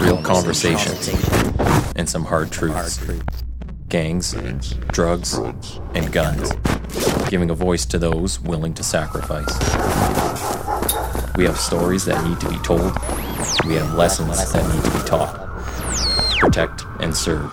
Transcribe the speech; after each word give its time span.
real 0.00 0.20
conversations, 0.22 1.08
and 1.96 2.08
some 2.08 2.24
hard 2.24 2.50
truths. 2.50 3.00
Gangs, 3.88 4.34
drugs, 4.92 5.34
and 5.94 6.12
guns, 6.12 6.52
giving 7.28 7.50
a 7.50 7.54
voice 7.54 7.86
to 7.86 7.98
those 7.98 8.40
willing 8.40 8.74
to 8.74 8.82
sacrifice. 8.82 9.58
We 11.36 11.44
have 11.44 11.58
stories 11.58 12.04
that 12.04 12.22
need 12.28 12.38
to 12.40 12.48
be 12.50 12.58
told, 12.58 12.92
we 13.66 13.74
have 13.74 13.94
lessons 13.94 14.52
that 14.52 14.74
need 14.74 14.84
to 14.84 14.90
be 14.90 15.04
taught. 15.08 15.46
Protect 16.38 16.84
and 17.00 17.16
serve. 17.16 17.50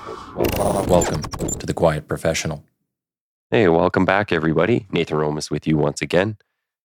Welcome 0.88 1.22
to 1.22 1.66
The 1.66 1.74
Quiet 1.74 2.08
Professional. 2.08 2.64
Hey, 3.50 3.68
welcome 3.70 4.06
back, 4.06 4.32
everybody. 4.32 4.88
Nathan 4.92 5.18
Romas 5.18 5.50
with 5.50 5.66
you 5.68 5.78
once 5.78 6.02
again. 6.02 6.38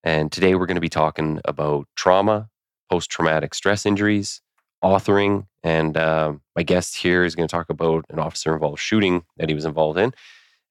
And 0.04 0.30
today 0.30 0.54
we're 0.54 0.66
going 0.66 0.76
to 0.76 0.80
be 0.80 0.88
talking 0.88 1.40
about 1.44 1.88
trauma, 1.96 2.48
post 2.90 3.10
traumatic 3.10 3.54
stress 3.54 3.84
injuries, 3.84 4.40
authoring. 4.82 5.46
And 5.62 5.96
uh, 5.96 6.34
my 6.56 6.62
guest 6.62 6.96
here 6.96 7.24
is 7.24 7.34
going 7.34 7.46
to 7.46 7.52
talk 7.52 7.70
about 7.70 8.04
an 8.10 8.18
officer 8.18 8.52
involved 8.52 8.80
shooting 8.80 9.24
that 9.36 9.48
he 9.48 9.54
was 9.54 9.64
involved 9.64 9.98
in. 9.98 10.14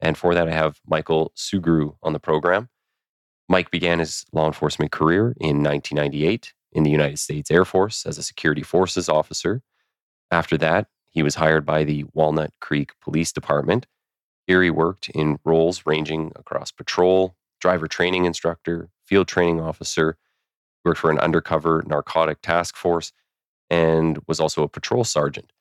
And 0.02 0.18
for 0.18 0.34
that, 0.34 0.48
I 0.48 0.54
have 0.54 0.80
Michael 0.88 1.32
Sugrue 1.36 1.96
on 2.02 2.14
the 2.14 2.20
program. 2.20 2.70
Mike 3.48 3.72
began 3.72 4.00
his 4.00 4.26
law 4.32 4.48
enforcement 4.48 4.92
career 4.92 5.36
in 5.40 5.64
1998 5.64 6.54
in 6.72 6.84
the 6.84 6.92
United 6.92 7.18
States 7.18 7.50
Air 7.50 7.66
Force 7.66 8.06
as 8.06 8.18
a 8.18 8.24
security 8.24 8.62
forces 8.62 9.10
officer. 9.10 9.62
After 10.32 10.58
that, 10.58 10.88
he 11.10 11.24
was 11.24 11.36
hired 11.36 11.66
by 11.66 11.84
the 11.84 12.06
Walnut 12.14 12.54
Creek 12.62 12.92
Police 13.02 13.32
Department. 13.32 13.88
Here 14.46 14.62
he 14.62 14.70
worked 14.70 15.10
in 15.10 15.40
roles 15.44 15.84
ranging 15.86 16.32
across 16.36 16.72
patrol, 16.72 17.36
driver 17.60 17.88
training 17.88 18.26
instructor, 18.26 18.90
field 19.06 19.28
training 19.28 19.60
officer, 19.60 20.18
worked 20.86 21.00
for 21.00 21.12
an 21.12 21.20
undercover 21.20 21.84
narcotic 21.88 22.42
task 22.42 22.76
force, 22.76 23.12
and 23.70 24.20
was 24.28 24.40
also 24.40 24.64
a 24.64 24.70
patrol 24.70 25.04
sergeant. 25.04 25.52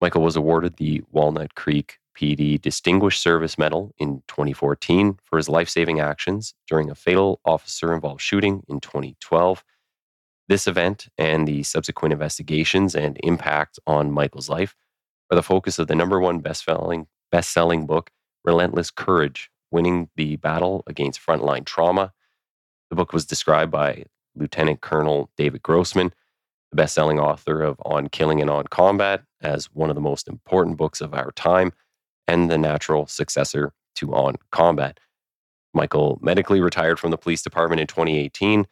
Michael 0.00 0.22
was 0.22 0.36
awarded 0.36 0.76
the 0.76 1.02
Walnut 1.10 1.54
Creek 1.54 1.98
PD 2.16 2.60
Distinguished 2.60 3.22
Service 3.22 3.58
Medal 3.58 3.94
in 3.98 4.22
2014 4.28 5.18
for 5.22 5.36
his 5.36 5.48
life 5.48 5.68
saving 5.68 6.00
actions 6.00 6.54
during 6.68 6.90
a 6.90 6.94
fatal 6.94 7.40
officer 7.44 7.94
involved 7.94 8.20
shooting 8.20 8.62
in 8.68 8.80
2012. 8.80 9.64
This 10.48 10.66
event 10.66 11.08
and 11.16 11.46
the 11.46 11.62
subsequent 11.62 12.12
investigations 12.12 12.94
and 12.96 13.18
impact 13.22 13.78
on 13.86 14.10
Michael's 14.10 14.48
life 14.48 14.74
are 15.30 15.36
the 15.36 15.42
focus 15.42 15.78
of 15.78 15.86
the 15.86 15.94
number 15.94 16.18
one 16.18 16.40
best-selling, 16.40 17.06
best-selling 17.30 17.86
book, 17.86 18.10
Relentless 18.44 18.90
Courage 18.90 19.50
Winning 19.70 20.08
the 20.16 20.36
Battle 20.36 20.82
Against 20.86 21.24
Frontline 21.24 21.64
Trauma. 21.64 22.12
The 22.88 22.96
book 22.96 23.12
was 23.12 23.24
described 23.24 23.70
by 23.70 24.06
Lieutenant 24.34 24.80
Colonel 24.80 25.30
David 25.36 25.62
Grossman 25.62 26.12
the 26.70 26.76
best 26.76 26.94
selling 26.94 27.18
author 27.18 27.62
of 27.62 27.80
On 27.84 28.08
Killing 28.08 28.40
and 28.40 28.50
On 28.50 28.64
Combat, 28.66 29.22
as 29.42 29.66
one 29.66 29.90
of 29.90 29.94
the 29.94 30.00
most 30.00 30.28
important 30.28 30.76
books 30.76 31.00
of 31.00 31.14
our 31.14 31.32
time, 31.32 31.72
and 32.28 32.50
the 32.50 32.58
natural 32.58 33.06
successor 33.06 33.72
to 33.96 34.14
On 34.14 34.36
Combat. 34.52 35.00
Michael 35.74 36.18
medically 36.22 36.60
retired 36.60 36.98
from 36.98 37.10
the 37.10 37.18
police 37.18 37.42
department 37.42 37.80
in 37.80 37.86
2018 37.86 38.66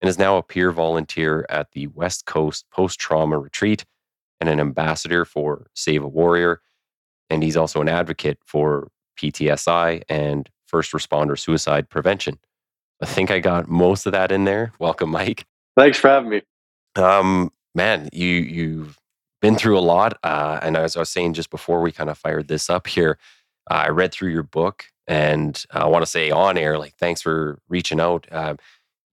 and 0.00 0.08
is 0.08 0.18
now 0.18 0.36
a 0.36 0.42
peer 0.42 0.70
volunteer 0.70 1.46
at 1.48 1.72
the 1.72 1.86
West 1.88 2.26
Coast 2.26 2.66
Post 2.70 2.98
Trauma 2.98 3.38
Retreat 3.38 3.84
and 4.40 4.48
an 4.48 4.60
ambassador 4.60 5.24
for 5.24 5.66
Save 5.74 6.04
a 6.04 6.08
Warrior. 6.08 6.60
And 7.30 7.42
he's 7.42 7.56
also 7.56 7.80
an 7.80 7.88
advocate 7.88 8.38
for 8.44 8.88
PTSI 9.18 10.02
and 10.08 10.48
first 10.66 10.92
responder 10.92 11.38
suicide 11.38 11.88
prevention. 11.88 12.38
I 13.00 13.06
think 13.06 13.30
I 13.30 13.40
got 13.40 13.68
most 13.68 14.06
of 14.06 14.12
that 14.12 14.30
in 14.30 14.44
there. 14.44 14.72
Welcome, 14.78 15.10
Mike. 15.10 15.46
Thanks 15.76 15.98
for 15.98 16.08
having 16.08 16.30
me. 16.30 16.42
Um, 16.96 17.52
man, 17.74 18.08
you 18.12 18.28
you've 18.28 18.98
been 19.40 19.56
through 19.56 19.78
a 19.78 19.80
lot, 19.80 20.18
uh, 20.22 20.60
and 20.62 20.76
as 20.76 20.96
I 20.96 21.00
was 21.00 21.10
saying 21.10 21.34
just 21.34 21.50
before 21.50 21.80
we 21.80 21.92
kind 21.92 22.10
of 22.10 22.18
fired 22.18 22.48
this 22.48 22.70
up 22.70 22.86
here, 22.86 23.18
uh, 23.70 23.84
I 23.86 23.88
read 23.88 24.12
through 24.12 24.30
your 24.30 24.42
book, 24.42 24.86
and 25.06 25.62
I 25.70 25.86
want 25.86 26.02
to 26.02 26.10
say 26.10 26.30
on 26.30 26.56
air, 26.56 26.78
like, 26.78 26.94
thanks 26.98 27.22
for 27.22 27.58
reaching 27.68 28.00
out. 28.00 28.26
Uh, 28.30 28.56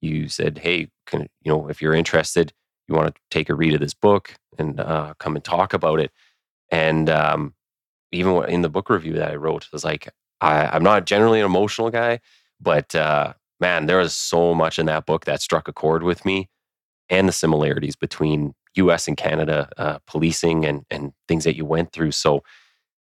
you 0.02 0.30
said, 0.30 0.60
hey, 0.60 0.90
can, 1.06 1.28
you 1.44 1.52
know, 1.52 1.68
if 1.70 1.82
you're 1.82 1.94
interested, 1.94 2.54
you 2.88 2.96
want 2.96 3.14
to 3.14 3.22
take 3.30 3.50
a 3.50 3.56
read 3.56 3.74
of 3.74 3.80
this 3.80 3.94
book 3.94 4.36
and 4.58 4.80
uh, 4.80 5.14
come 5.20 5.36
and 5.36 5.44
talk 5.44 5.74
about 5.74 6.00
it. 6.00 6.12
And 6.72 7.10
um, 7.10 7.54
even 8.12 8.44
in 8.46 8.62
the 8.62 8.70
book 8.70 8.90
review 8.90 9.14
that 9.14 9.32
I 9.32 9.36
wrote, 9.36 9.66
I 9.66 9.70
was 9.74 9.84
like, 9.84 10.10
I, 10.40 10.76
am 10.76 10.84
not 10.84 11.06
generally 11.06 11.40
an 11.40 11.46
emotional 11.46 11.90
guy, 11.92 12.20
but 12.60 12.96
uh, 12.96 13.34
man, 13.60 13.86
there 13.86 13.98
was 13.98 14.16
so 14.16 14.56
much 14.56 14.80
in 14.80 14.88
that 14.88 15.06
book 15.06 15.26
that 15.26 15.42
struck 15.42 15.68
a 15.68 15.74
chord 15.74 16.04
with 16.04 16.26
me 16.26 16.50
and 17.12 17.28
the 17.28 17.34
similarities 17.34 17.96
between 17.96 18.54
US 18.76 19.08
and 19.08 19.18
Canada 19.18 19.70
uh, 19.78 20.00
policing 20.08 20.66
and, 20.66 20.84
and 20.90 21.12
things 21.28 21.44
that 21.44 21.56
you 21.56 21.66
went 21.66 21.92
through. 21.92 22.12
So 22.12 22.42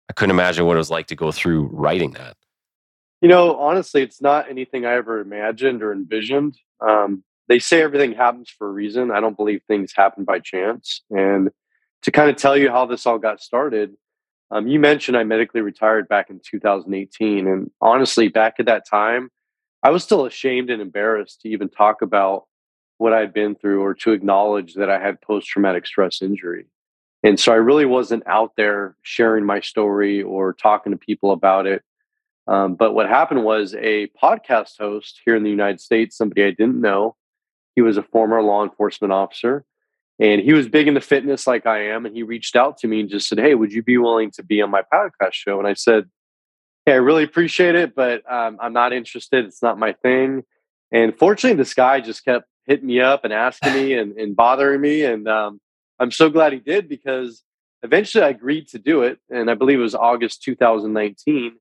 I 0.09 0.13
couldn't 0.13 0.31
imagine 0.31 0.65
what 0.65 0.75
it 0.75 0.77
was 0.77 0.91
like 0.91 1.07
to 1.07 1.15
go 1.15 1.31
through 1.31 1.69
writing 1.73 2.11
that. 2.11 2.37
You 3.21 3.27
know, 3.27 3.57
honestly, 3.57 4.03
it's 4.03 4.21
not 4.21 4.49
anything 4.49 4.85
I 4.85 4.93
ever 4.93 5.19
imagined 5.19 5.81
or 5.81 5.91
envisioned. 5.91 6.55
Um, 6.79 7.23
they 7.49 7.57
say 7.57 7.81
everything 7.81 8.13
happens 8.13 8.49
for 8.55 8.69
a 8.69 8.71
reason. 8.71 9.09
I 9.09 9.19
don't 9.19 9.35
believe 9.35 9.61
things 9.67 9.91
happen 9.95 10.23
by 10.23 10.39
chance. 10.39 11.01
And 11.09 11.49
to 12.03 12.11
kind 12.11 12.29
of 12.29 12.35
tell 12.35 12.55
you 12.55 12.69
how 12.69 12.85
this 12.85 13.07
all 13.07 13.17
got 13.17 13.41
started, 13.41 13.95
um, 14.51 14.67
you 14.67 14.79
mentioned 14.79 15.17
I 15.17 15.23
medically 15.23 15.61
retired 15.61 16.07
back 16.07 16.29
in 16.29 16.39
2018. 16.47 17.47
And 17.47 17.71
honestly, 17.81 18.27
back 18.27 18.55
at 18.59 18.67
that 18.67 18.87
time, 18.87 19.29
I 19.81 19.89
was 19.89 20.03
still 20.03 20.25
ashamed 20.25 20.69
and 20.69 20.81
embarrassed 20.81 21.41
to 21.41 21.49
even 21.49 21.69
talk 21.69 22.03
about 22.03 22.43
what 22.97 23.13
I'd 23.13 23.33
been 23.33 23.55
through 23.55 23.81
or 23.81 23.93
to 23.95 24.11
acknowledge 24.11 24.75
that 24.75 24.89
I 24.89 24.99
had 24.99 25.21
post 25.21 25.47
traumatic 25.47 25.85
stress 25.85 26.21
injury. 26.21 26.65
And 27.23 27.39
so 27.39 27.51
I 27.51 27.55
really 27.55 27.85
wasn't 27.85 28.23
out 28.27 28.53
there 28.57 28.95
sharing 29.01 29.45
my 29.45 29.59
story 29.59 30.21
or 30.21 30.53
talking 30.53 30.91
to 30.91 30.97
people 30.97 31.31
about 31.31 31.67
it. 31.67 31.83
Um, 32.47 32.75
but 32.75 32.93
what 32.93 33.09
happened 33.09 33.43
was 33.43 33.75
a 33.75 34.07
podcast 34.21 34.77
host 34.79 35.19
here 35.25 35.35
in 35.35 35.43
the 35.43 35.49
United 35.49 35.81
States, 35.81 36.15
somebody 36.15 36.43
I 36.43 36.51
didn't 36.51 36.79
know, 36.79 37.15
he 37.75 37.81
was 37.81 37.97
a 37.97 38.03
former 38.03 38.41
law 38.41 38.63
enforcement 38.63 39.11
officer 39.11 39.65
and 40.19 40.41
he 40.41 40.53
was 40.53 40.67
big 40.67 40.87
into 40.87 41.01
fitness 41.01 41.45
like 41.45 41.65
I 41.65 41.89
am. 41.89 42.05
And 42.05 42.15
he 42.15 42.23
reached 42.23 42.55
out 42.55 42.77
to 42.79 42.87
me 42.87 43.01
and 43.01 43.09
just 43.09 43.27
said, 43.27 43.39
Hey, 43.39 43.55
would 43.55 43.71
you 43.71 43.83
be 43.83 43.97
willing 43.97 44.31
to 44.31 44.43
be 44.43 44.61
on 44.61 44.71
my 44.71 44.81
podcast 44.91 45.33
show? 45.33 45.59
And 45.59 45.67
I 45.67 45.73
said, 45.73 46.09
Hey, 46.85 46.93
I 46.93 46.95
really 46.95 47.23
appreciate 47.23 47.75
it, 47.75 47.93
but 47.93 48.29
um, 48.31 48.57
I'm 48.61 48.73
not 48.73 48.93
interested. 48.93 49.45
It's 49.45 49.61
not 49.61 49.77
my 49.77 49.93
thing. 49.93 50.43
And 50.91 51.15
fortunately, 51.17 51.57
this 51.57 51.73
guy 51.73 51.99
just 51.99 52.23
kept 52.23 52.47
hitting 52.67 52.87
me 52.87 52.99
up 52.99 53.23
and 53.23 53.33
asking 53.33 53.73
me 53.73 53.93
and, 53.97 54.17
and 54.17 54.35
bothering 54.35 54.81
me. 54.81 55.03
And 55.03 55.27
um, 55.27 55.59
I'm 55.99 56.11
so 56.11 56.29
glad 56.29 56.53
he 56.53 56.59
did 56.59 56.87
because 56.87 57.43
eventually 57.83 58.23
I 58.23 58.29
agreed 58.29 58.67
to 58.69 58.79
do 58.79 59.01
it. 59.01 59.19
And 59.29 59.49
I 59.49 59.55
believe 59.55 59.79
it 59.79 59.83
was 59.83 59.95
August 59.95 60.43
2019. 60.43 61.55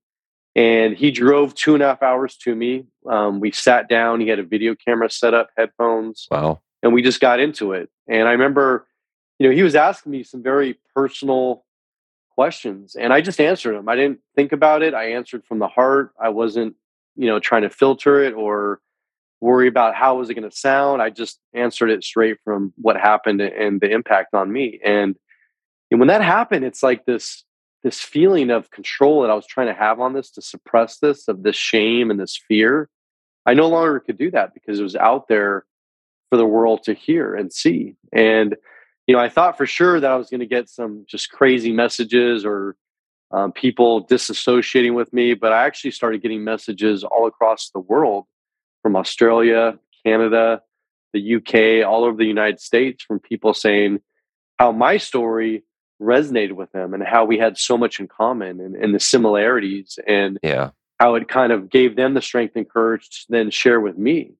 And 0.54 0.96
he 0.96 1.10
drove 1.10 1.54
two 1.54 1.74
and 1.74 1.82
a 1.82 1.86
half 1.86 2.02
hours 2.02 2.36
to 2.38 2.54
me. 2.54 2.86
Um, 3.08 3.40
we 3.40 3.52
sat 3.52 3.88
down. 3.88 4.20
He 4.20 4.28
had 4.28 4.38
a 4.38 4.42
video 4.42 4.74
camera 4.74 5.10
set 5.10 5.34
up, 5.34 5.50
headphones. 5.56 6.26
Wow. 6.30 6.60
And 6.82 6.94
we 6.94 7.02
just 7.02 7.20
got 7.20 7.40
into 7.40 7.72
it. 7.72 7.90
And 8.08 8.26
I 8.26 8.32
remember, 8.32 8.86
you 9.38 9.48
know, 9.48 9.54
he 9.54 9.62
was 9.62 9.74
asking 9.74 10.12
me 10.12 10.22
some 10.22 10.42
very 10.42 10.78
personal 10.94 11.64
questions 12.30 12.94
and 12.94 13.12
I 13.12 13.22
just 13.22 13.40
answered 13.40 13.74
them. 13.74 13.88
I 13.88 13.96
didn't 13.96 14.20
think 14.34 14.52
about 14.52 14.82
it. 14.82 14.94
I 14.94 15.12
answered 15.12 15.44
from 15.44 15.58
the 15.58 15.68
heart. 15.68 16.12
I 16.20 16.28
wasn't, 16.28 16.76
you 17.16 17.26
know, 17.26 17.40
trying 17.40 17.62
to 17.62 17.70
filter 17.70 18.22
it 18.22 18.34
or 18.34 18.80
worry 19.40 19.68
about 19.68 19.94
how 19.94 20.16
was 20.16 20.30
it 20.30 20.34
going 20.34 20.48
to 20.48 20.56
sound. 20.56 21.02
I 21.02 21.10
just 21.10 21.38
answered 21.52 21.90
it 21.90 22.04
straight 22.04 22.38
from 22.44 22.72
what 22.76 22.96
happened 22.96 23.40
and 23.40 23.80
the 23.80 23.90
impact 23.90 24.34
on 24.34 24.52
me. 24.52 24.80
And, 24.84 25.16
and 25.90 26.00
when 26.00 26.08
that 26.08 26.22
happened, 26.22 26.64
it's 26.64 26.82
like 26.82 27.04
this 27.04 27.44
this 27.82 28.00
feeling 28.00 28.50
of 28.50 28.68
control 28.72 29.22
that 29.22 29.30
I 29.30 29.34
was 29.34 29.46
trying 29.46 29.68
to 29.68 29.74
have 29.74 30.00
on 30.00 30.12
this 30.12 30.32
to 30.32 30.42
suppress 30.42 30.98
this 30.98 31.28
of 31.28 31.44
this 31.44 31.54
shame 31.54 32.10
and 32.10 32.18
this 32.18 32.36
fear. 32.48 32.88
I 33.44 33.54
no 33.54 33.68
longer 33.68 34.00
could 34.00 34.18
do 34.18 34.28
that 34.32 34.54
because 34.54 34.80
it 34.80 34.82
was 34.82 34.96
out 34.96 35.28
there 35.28 35.64
for 36.28 36.36
the 36.36 36.46
world 36.46 36.82
to 36.84 36.94
hear 36.94 37.36
and 37.36 37.52
see. 37.52 37.94
And 38.12 38.56
you 39.06 39.14
know, 39.14 39.20
I 39.20 39.28
thought 39.28 39.56
for 39.56 39.66
sure 39.66 40.00
that 40.00 40.10
I 40.10 40.16
was 40.16 40.30
going 40.30 40.40
to 40.40 40.46
get 40.46 40.68
some 40.68 41.04
just 41.08 41.30
crazy 41.30 41.70
messages 41.70 42.44
or 42.44 42.74
um, 43.30 43.52
people 43.52 44.04
disassociating 44.04 44.94
with 44.94 45.12
me, 45.12 45.34
but 45.34 45.52
I 45.52 45.64
actually 45.64 45.92
started 45.92 46.22
getting 46.22 46.42
messages 46.42 47.04
all 47.04 47.28
across 47.28 47.70
the 47.70 47.78
world 47.78 48.24
from 48.86 48.94
Australia, 48.94 49.76
Canada, 50.04 50.62
the 51.12 51.34
UK, 51.34 51.84
all 51.84 52.04
over 52.04 52.16
the 52.16 52.24
United 52.24 52.60
States 52.60 53.02
from 53.02 53.18
people 53.18 53.52
saying 53.52 53.98
how 54.60 54.70
my 54.70 54.96
story 54.96 55.64
resonated 56.00 56.52
with 56.52 56.70
them 56.70 56.94
and 56.94 57.02
how 57.02 57.24
we 57.24 57.36
had 57.36 57.58
so 57.58 57.76
much 57.76 57.98
in 57.98 58.06
common 58.06 58.60
and, 58.60 58.76
and 58.76 58.94
the 58.94 59.00
similarities 59.00 59.98
and 60.06 60.38
yeah. 60.40 60.70
how 61.00 61.16
it 61.16 61.26
kind 61.26 61.50
of 61.50 61.68
gave 61.68 61.96
them 61.96 62.14
the 62.14 62.22
strength 62.22 62.54
and 62.54 62.70
courage 62.70 63.08
to 63.10 63.26
then 63.28 63.50
share 63.50 63.80
with 63.80 63.98
me. 63.98 64.34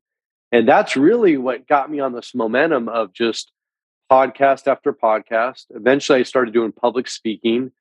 And 0.52 0.68
that's 0.68 0.96
really 0.96 1.36
what 1.36 1.66
got 1.66 1.90
me 1.90 1.98
on 1.98 2.12
this 2.12 2.32
momentum 2.32 2.88
of 2.88 3.12
just 3.12 3.50
podcast 4.08 4.68
after 4.68 4.92
podcast. 4.92 5.64
Eventually, 5.70 6.20
I 6.20 6.22
started 6.22 6.54
doing 6.54 6.70
public 6.70 7.08
speaking 7.08 7.72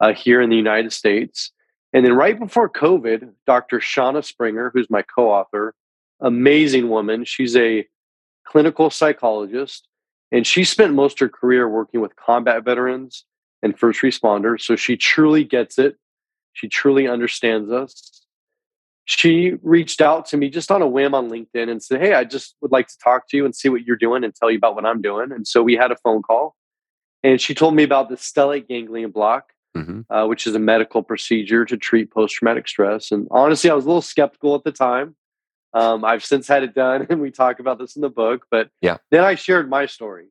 uh, 0.00 0.14
here 0.14 0.42
in 0.42 0.50
the 0.50 0.56
United 0.56 0.92
States. 0.92 1.52
And 1.92 2.04
then 2.04 2.14
right 2.14 2.36
before 2.36 2.68
COVID, 2.68 3.34
Dr. 3.46 3.78
Shauna 3.78 4.24
Springer, 4.24 4.72
who's 4.74 4.90
my 4.90 5.02
co 5.02 5.30
author, 5.30 5.76
amazing 6.20 6.88
woman. 6.88 7.24
She's 7.24 7.56
a 7.56 7.86
clinical 8.46 8.90
psychologist 8.90 9.86
And 10.30 10.46
she 10.46 10.64
spent 10.64 10.94
most 10.94 11.14
of 11.14 11.20
her 11.20 11.28
career 11.28 11.68
working 11.68 12.00
with 12.00 12.16
combat 12.16 12.64
veterans 12.64 13.24
and 13.62 13.78
first 13.78 14.02
responders. 14.02 14.62
So 14.62 14.76
she 14.76 14.96
truly 14.96 15.44
gets 15.44 15.78
it. 15.78 15.96
She 16.52 16.68
truly 16.68 17.08
understands 17.08 17.70
us. 17.70 18.24
She 19.04 19.54
reached 19.62 20.02
out 20.02 20.26
to 20.26 20.36
me 20.36 20.50
just 20.50 20.70
on 20.70 20.82
a 20.82 20.86
whim 20.86 21.14
on 21.14 21.30
LinkedIn 21.30 21.70
and 21.70 21.82
said, 21.82 22.00
Hey, 22.02 22.12
I 22.12 22.24
just 22.24 22.56
would 22.60 22.72
like 22.72 22.88
to 22.88 22.98
talk 23.02 23.28
to 23.30 23.36
you 23.38 23.46
and 23.46 23.56
see 23.56 23.70
what 23.70 23.84
you're 23.84 23.96
doing 23.96 24.22
and 24.22 24.34
tell 24.34 24.50
you 24.50 24.58
about 24.58 24.74
what 24.74 24.84
I'm 24.84 25.00
doing. 25.00 25.32
And 25.32 25.46
so 25.46 25.62
we 25.62 25.76
had 25.76 25.90
a 25.90 25.96
phone 25.96 26.22
call. 26.22 26.54
And 27.22 27.40
she 27.40 27.54
told 27.54 27.74
me 27.74 27.82
about 27.82 28.10
the 28.10 28.16
stellate 28.16 28.68
ganglion 28.68 29.10
block, 29.10 29.52
mm-hmm. 29.76 30.12
uh, 30.12 30.26
which 30.26 30.46
is 30.46 30.54
a 30.54 30.58
medical 30.58 31.02
procedure 31.02 31.64
to 31.64 31.76
treat 31.76 32.10
post 32.10 32.34
traumatic 32.34 32.68
stress. 32.68 33.10
And 33.10 33.26
honestly, 33.30 33.70
I 33.70 33.74
was 33.74 33.86
a 33.86 33.88
little 33.88 34.02
skeptical 34.02 34.54
at 34.54 34.64
the 34.64 34.72
time. 34.72 35.16
Um, 35.74 36.04
I've 36.04 36.24
since 36.24 36.48
had 36.48 36.62
it 36.62 36.74
done, 36.74 37.06
and 37.10 37.20
we 37.20 37.30
talk 37.30 37.60
about 37.60 37.78
this 37.78 37.96
in 37.96 38.02
the 38.02 38.10
book. 38.10 38.46
But 38.50 38.70
yeah, 38.80 38.98
then 39.10 39.24
I 39.24 39.34
shared 39.34 39.68
my 39.68 39.86
story. 39.86 40.28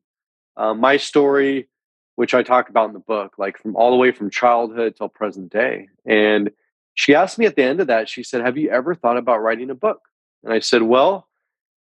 Uh, 0.56 0.74
my 0.74 0.98
story 0.98 1.70
which 2.18 2.34
I 2.34 2.42
talk 2.42 2.70
about 2.70 2.88
in 2.88 2.94
the 2.94 3.00
book, 3.00 3.36
like 3.38 3.60
from 3.60 3.76
all 3.76 3.92
the 3.92 3.96
way 3.96 4.12
from 4.12 4.32
childhood 4.32 4.96
till 4.98 5.08
present 5.08 5.52
day. 5.52 5.88
And 6.04 6.50
she 6.96 7.14
asked 7.14 7.38
me 7.38 7.46
at 7.46 7.56
the 7.56 7.62
end 7.62 7.80
of 7.80 7.88
that, 7.88 8.10
she 8.10 8.24
said, 8.24 8.42
Have 8.42 8.58
you 8.58 8.72
ever 8.72 8.96
thought 8.96 9.18
about 9.18 9.44
writing 9.44 9.70
a 9.70 9.76
book? 9.76 10.02
And 10.44 10.52
I 10.52 10.60
said, 10.60 10.82
Well, 10.82 11.28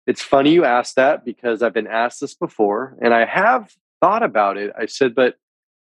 it's 0.09 0.23
funny 0.23 0.51
you 0.51 0.65
asked 0.65 0.97
that 0.97 1.25
because 1.25 1.63
I've 1.63 1.73
been 1.73 1.87
asked 1.87 2.21
this 2.21 2.35
before 2.35 2.99
and 3.01 3.15
I 3.15 3.25
have 3.25 3.73
thought 4.01 4.25
about 4.25 4.57
it. 4.57 4.73
I 4.77 4.87
said, 4.87 5.15
But 5.15 5.37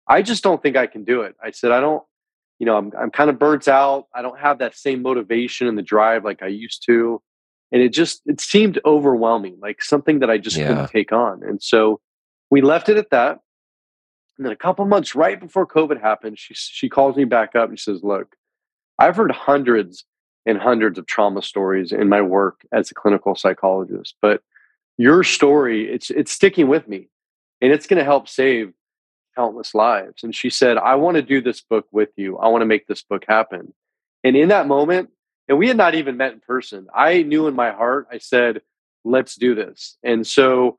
I 0.08 0.22
just 0.22 0.44
don't 0.44 0.64
think 0.64 0.78
I 0.78 0.88
can 0.88 1.04
do 1.04 1.24
it. 1.24 1.36
I 1.44 1.52
said, 1.52 1.72
I 1.72 1.82
don't, 1.82 2.04
you 2.58 2.66
know, 2.66 2.78
I'm, 2.78 2.94
I'm 2.98 3.12
kind 3.12 3.30
of 3.30 3.38
burnt 3.38 3.68
out. 3.68 4.08
I 4.16 4.22
don't 4.22 4.40
have 4.40 4.60
that 4.60 4.78
same 4.78 5.02
motivation 5.02 5.68
and 5.68 5.78
the 5.78 5.82
drive 5.82 6.24
like 6.24 6.42
I 6.42 6.48
used 6.48 6.86
to. 6.86 7.22
And 7.72 7.82
it 7.82 7.90
just, 7.90 8.22
it 8.26 8.40
seemed 8.40 8.80
overwhelming, 8.86 9.58
like 9.62 9.82
something 9.82 10.20
that 10.20 10.30
I 10.30 10.38
just 10.38 10.56
yeah. 10.56 10.68
couldn't 10.68 10.88
take 10.90 11.12
on. 11.12 11.44
And 11.44 11.62
so 11.62 12.00
we 12.50 12.62
left 12.62 12.90
it 12.90 12.98
at 12.98 13.10
that. 13.10 13.40
And 14.38 14.46
then 14.46 14.54
a 14.54 14.58
couple 14.58 14.86
months 14.86 15.16
right 15.16 15.40
before 15.40 15.66
COVID 15.66 16.00
happened, 16.00 16.38
she 16.38 16.54
she 16.54 16.90
calls 16.90 17.16
me 17.16 17.26
back 17.26 17.56
up 17.56 17.70
and 17.70 17.80
she 17.80 17.84
says, 17.84 18.04
"Look, 18.04 18.36
I've 19.00 19.16
heard 19.16 19.32
hundreds 19.32 20.06
and 20.46 20.58
hundreds 20.60 20.98
of 21.00 21.08
trauma 21.08 21.42
stories 21.42 21.92
in 21.92 22.08
my 22.08 22.22
work 22.22 22.62
as 22.72 22.92
a 22.92 22.94
clinical 22.94 23.36
psychologist, 23.36 24.16
but 24.22 24.42
your 24.98 25.24
story 25.24 25.92
it's 25.92 26.10
it's 26.12 26.32
sticking 26.32 26.68
with 26.68 26.88
me, 26.88 27.10
and 27.62 27.74
it's 27.74 27.88
going 27.88 27.98
to 27.98 28.04
help 28.04 28.30
save 28.30 28.74
countless 29.36 29.74
lives." 29.74 30.24
And 30.24 30.36
she 30.36 30.52
said, 30.52 30.78
"I 30.78 30.96
want 30.96 31.16
to 31.16 31.24
do 31.24 31.42
this 31.42 31.62
book 31.62 31.88
with 31.92 32.10
you. 32.16 32.38
I 32.38 32.48
want 32.50 32.62
to 32.62 32.68
make 32.68 32.86
this 32.88 33.02
book 33.02 33.26
happen." 33.28 33.74
And 34.24 34.36
in 34.36 34.50
that 34.50 34.68
moment, 34.68 35.10
and 35.48 35.58
we 35.58 35.68
had 35.68 35.78
not 35.78 35.96
even 35.96 36.18
met 36.18 36.34
in 36.34 36.40
person, 36.40 36.88
I 36.94 37.24
knew 37.24 37.48
in 37.48 37.56
my 37.56 37.72
heart, 37.72 38.08
I 38.12 38.18
said, 38.18 38.62
"Let's 39.04 39.36
do 39.36 39.56
this." 39.56 39.98
And 40.04 40.26
so 40.26 40.78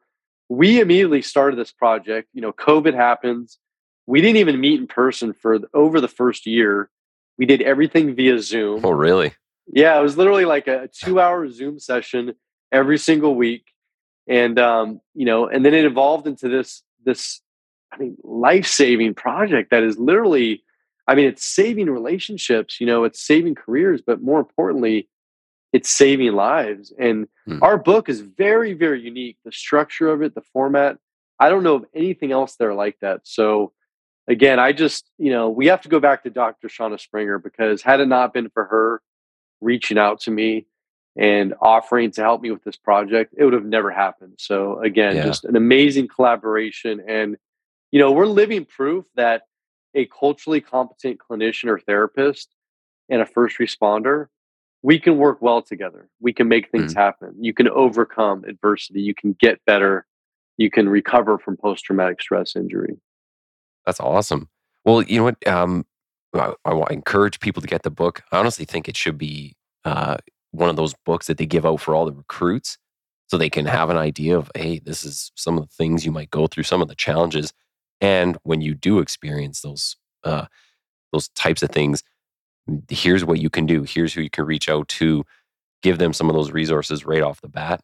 we 0.48 0.80
immediately 0.80 1.22
started 1.22 1.58
this 1.58 1.72
project. 1.72 2.28
You 2.32 2.42
know, 2.42 2.52
COVID 2.52 2.94
happens. 2.94 3.58
We 4.06 4.20
didn't 4.20 4.38
even 4.38 4.60
meet 4.60 4.80
in 4.80 4.86
person 4.86 5.34
for 5.34 5.58
over 5.74 6.00
the 6.00 6.08
first 6.08 6.46
year. 6.46 6.90
We 7.36 7.46
did 7.46 7.62
everything 7.62 8.14
via 8.14 8.38
Zoom. 8.40 8.84
Oh, 8.84 8.90
really? 8.90 9.34
Yeah, 9.70 9.98
it 9.98 10.02
was 10.02 10.16
literally 10.16 10.46
like 10.46 10.66
a 10.66 10.88
two-hour 10.88 11.50
Zoom 11.50 11.78
session 11.78 12.34
every 12.72 12.98
single 12.98 13.34
week, 13.34 13.66
and 14.26 14.58
um, 14.58 15.00
you 15.14 15.26
know, 15.26 15.46
and 15.46 15.64
then 15.64 15.74
it 15.74 15.84
evolved 15.84 16.26
into 16.26 16.48
this 16.48 16.82
this 17.04 17.42
I 17.92 17.98
mean 17.98 18.16
life-saving 18.22 19.14
project 19.14 19.70
that 19.70 19.82
is 19.82 19.98
literally, 19.98 20.64
I 21.08 21.14
mean, 21.14 21.26
it's 21.26 21.44
saving 21.44 21.88
relationships. 21.88 22.80
You 22.80 22.86
know, 22.86 23.04
it's 23.04 23.26
saving 23.26 23.54
careers, 23.54 24.02
but 24.06 24.22
more 24.22 24.38
importantly, 24.38 25.08
it's 25.72 25.90
saving 25.90 26.32
lives. 26.32 26.92
And 26.98 27.26
hmm. 27.46 27.62
our 27.62 27.78
book 27.78 28.08
is 28.08 28.20
very, 28.20 28.74
very 28.74 29.00
unique. 29.00 29.38
The 29.44 29.52
structure 29.52 30.08
of 30.08 30.22
it, 30.22 30.34
the 30.34 30.42
format, 30.52 30.98
I 31.40 31.48
don't 31.48 31.62
know 31.62 31.76
of 31.76 31.86
anything 31.94 32.30
else 32.30 32.56
there 32.56 32.74
like 32.74 32.98
that. 33.00 33.22
So 33.24 33.72
again, 34.28 34.58
I 34.58 34.72
just, 34.72 35.10
you 35.18 35.30
know, 35.30 35.48
we 35.48 35.66
have 35.66 35.80
to 35.82 35.88
go 35.88 35.98
back 35.98 36.22
to 36.24 36.30
Dr. 36.30 36.68
Shauna 36.68 37.00
Springer 37.00 37.38
because 37.38 37.82
had 37.82 38.00
it 38.00 38.06
not 38.06 38.34
been 38.34 38.50
for 38.50 38.64
her 38.66 39.02
reaching 39.60 39.98
out 39.98 40.20
to 40.20 40.30
me 40.30 40.66
and 41.16 41.54
offering 41.60 42.10
to 42.12 42.20
help 42.20 42.42
me 42.42 42.50
with 42.50 42.62
this 42.64 42.76
project, 42.76 43.34
it 43.36 43.44
would 43.44 43.54
have 43.54 43.64
never 43.64 43.90
happened. 43.90 44.34
So 44.38 44.80
again, 44.80 45.16
yeah. 45.16 45.24
just 45.24 45.44
an 45.44 45.56
amazing 45.56 46.08
collaboration. 46.08 47.02
And, 47.06 47.36
you 47.90 47.98
know, 47.98 48.12
we're 48.12 48.26
living 48.26 48.66
proof 48.66 49.06
that 49.16 49.42
a 49.94 50.06
culturally 50.06 50.60
competent 50.60 51.18
clinician 51.18 51.68
or 51.68 51.78
therapist 51.78 52.54
and 53.08 53.20
a 53.22 53.26
first 53.26 53.58
responder 53.58 54.26
we 54.82 54.98
can 54.98 55.16
work 55.16 55.42
well 55.42 55.62
together. 55.62 56.08
We 56.20 56.32
can 56.32 56.48
make 56.48 56.70
things 56.70 56.92
mm-hmm. 56.92 57.00
happen. 57.00 57.34
You 57.40 57.52
can 57.52 57.68
overcome 57.68 58.44
adversity. 58.44 59.00
You 59.00 59.14
can 59.14 59.36
get 59.40 59.64
better. 59.66 60.06
You 60.56 60.70
can 60.70 60.88
recover 60.88 61.38
from 61.38 61.56
post 61.56 61.84
traumatic 61.84 62.20
stress 62.20 62.54
injury. 62.54 62.98
That's 63.86 64.00
awesome. 64.00 64.48
Well, 64.84 65.02
you 65.02 65.18
know 65.18 65.24
what? 65.24 65.46
Um, 65.46 65.86
I, 66.34 66.52
I, 66.64 66.92
encourage 66.92 67.40
people 67.40 67.62
to 67.62 67.68
get 67.68 67.82
the 67.82 67.90
book. 67.90 68.22
I 68.30 68.38
honestly 68.38 68.64
think 68.64 68.88
it 68.88 68.96
should 68.96 69.18
be 69.18 69.56
uh, 69.84 70.18
one 70.50 70.68
of 70.68 70.76
those 70.76 70.94
books 71.04 71.26
that 71.26 71.38
they 71.38 71.46
give 71.46 71.66
out 71.66 71.80
for 71.80 71.94
all 71.94 72.04
the 72.04 72.12
recruits 72.12 72.78
so 73.28 73.36
they 73.36 73.50
can 73.50 73.66
have 73.66 73.90
an 73.90 73.96
idea 73.96 74.36
of, 74.36 74.50
hey, 74.54 74.78
this 74.78 75.04
is 75.04 75.32
some 75.36 75.58
of 75.58 75.64
the 75.68 75.74
things 75.74 76.04
you 76.04 76.12
might 76.12 76.30
go 76.30 76.46
through, 76.46 76.64
some 76.64 76.82
of 76.82 76.88
the 76.88 76.94
challenges. 76.94 77.52
And 78.00 78.38
when 78.42 78.60
you 78.60 78.74
do 78.74 79.00
experience 79.00 79.60
those, 79.60 79.96
uh, 80.24 80.46
those 81.12 81.28
types 81.30 81.62
of 81.62 81.70
things, 81.70 82.02
here's 82.88 83.24
what 83.24 83.40
you 83.40 83.50
can 83.50 83.66
do. 83.66 83.82
Here's 83.82 84.12
who 84.12 84.20
you 84.22 84.30
can 84.30 84.44
reach 84.44 84.68
out 84.68 84.88
to 84.88 85.24
give 85.82 85.98
them 85.98 86.12
some 86.12 86.28
of 86.28 86.34
those 86.34 86.50
resources 86.50 87.04
right 87.04 87.22
off 87.22 87.40
the 87.40 87.48
bat. 87.48 87.80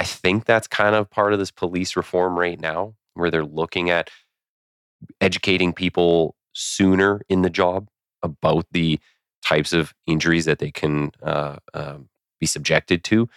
I 0.00 0.04
think 0.04 0.44
that's 0.44 0.66
kind 0.66 0.94
of 0.94 1.10
part 1.10 1.32
of 1.32 1.38
this 1.38 1.50
police 1.50 1.96
reform 1.96 2.38
right 2.38 2.60
now 2.60 2.94
where 3.14 3.30
they're 3.30 3.44
looking 3.44 3.90
at 3.90 4.10
educating 5.20 5.72
people 5.72 6.36
sooner 6.52 7.20
in 7.28 7.42
the 7.42 7.50
job 7.50 7.88
about 8.22 8.66
the 8.72 8.98
types 9.44 9.72
of 9.72 9.94
injuries 10.06 10.44
that 10.44 10.58
they 10.58 10.70
can 10.70 11.12
uh, 11.22 11.56
uh, 11.74 11.98
be 12.40 12.46
subjected 12.46 13.04
to. 13.04 13.28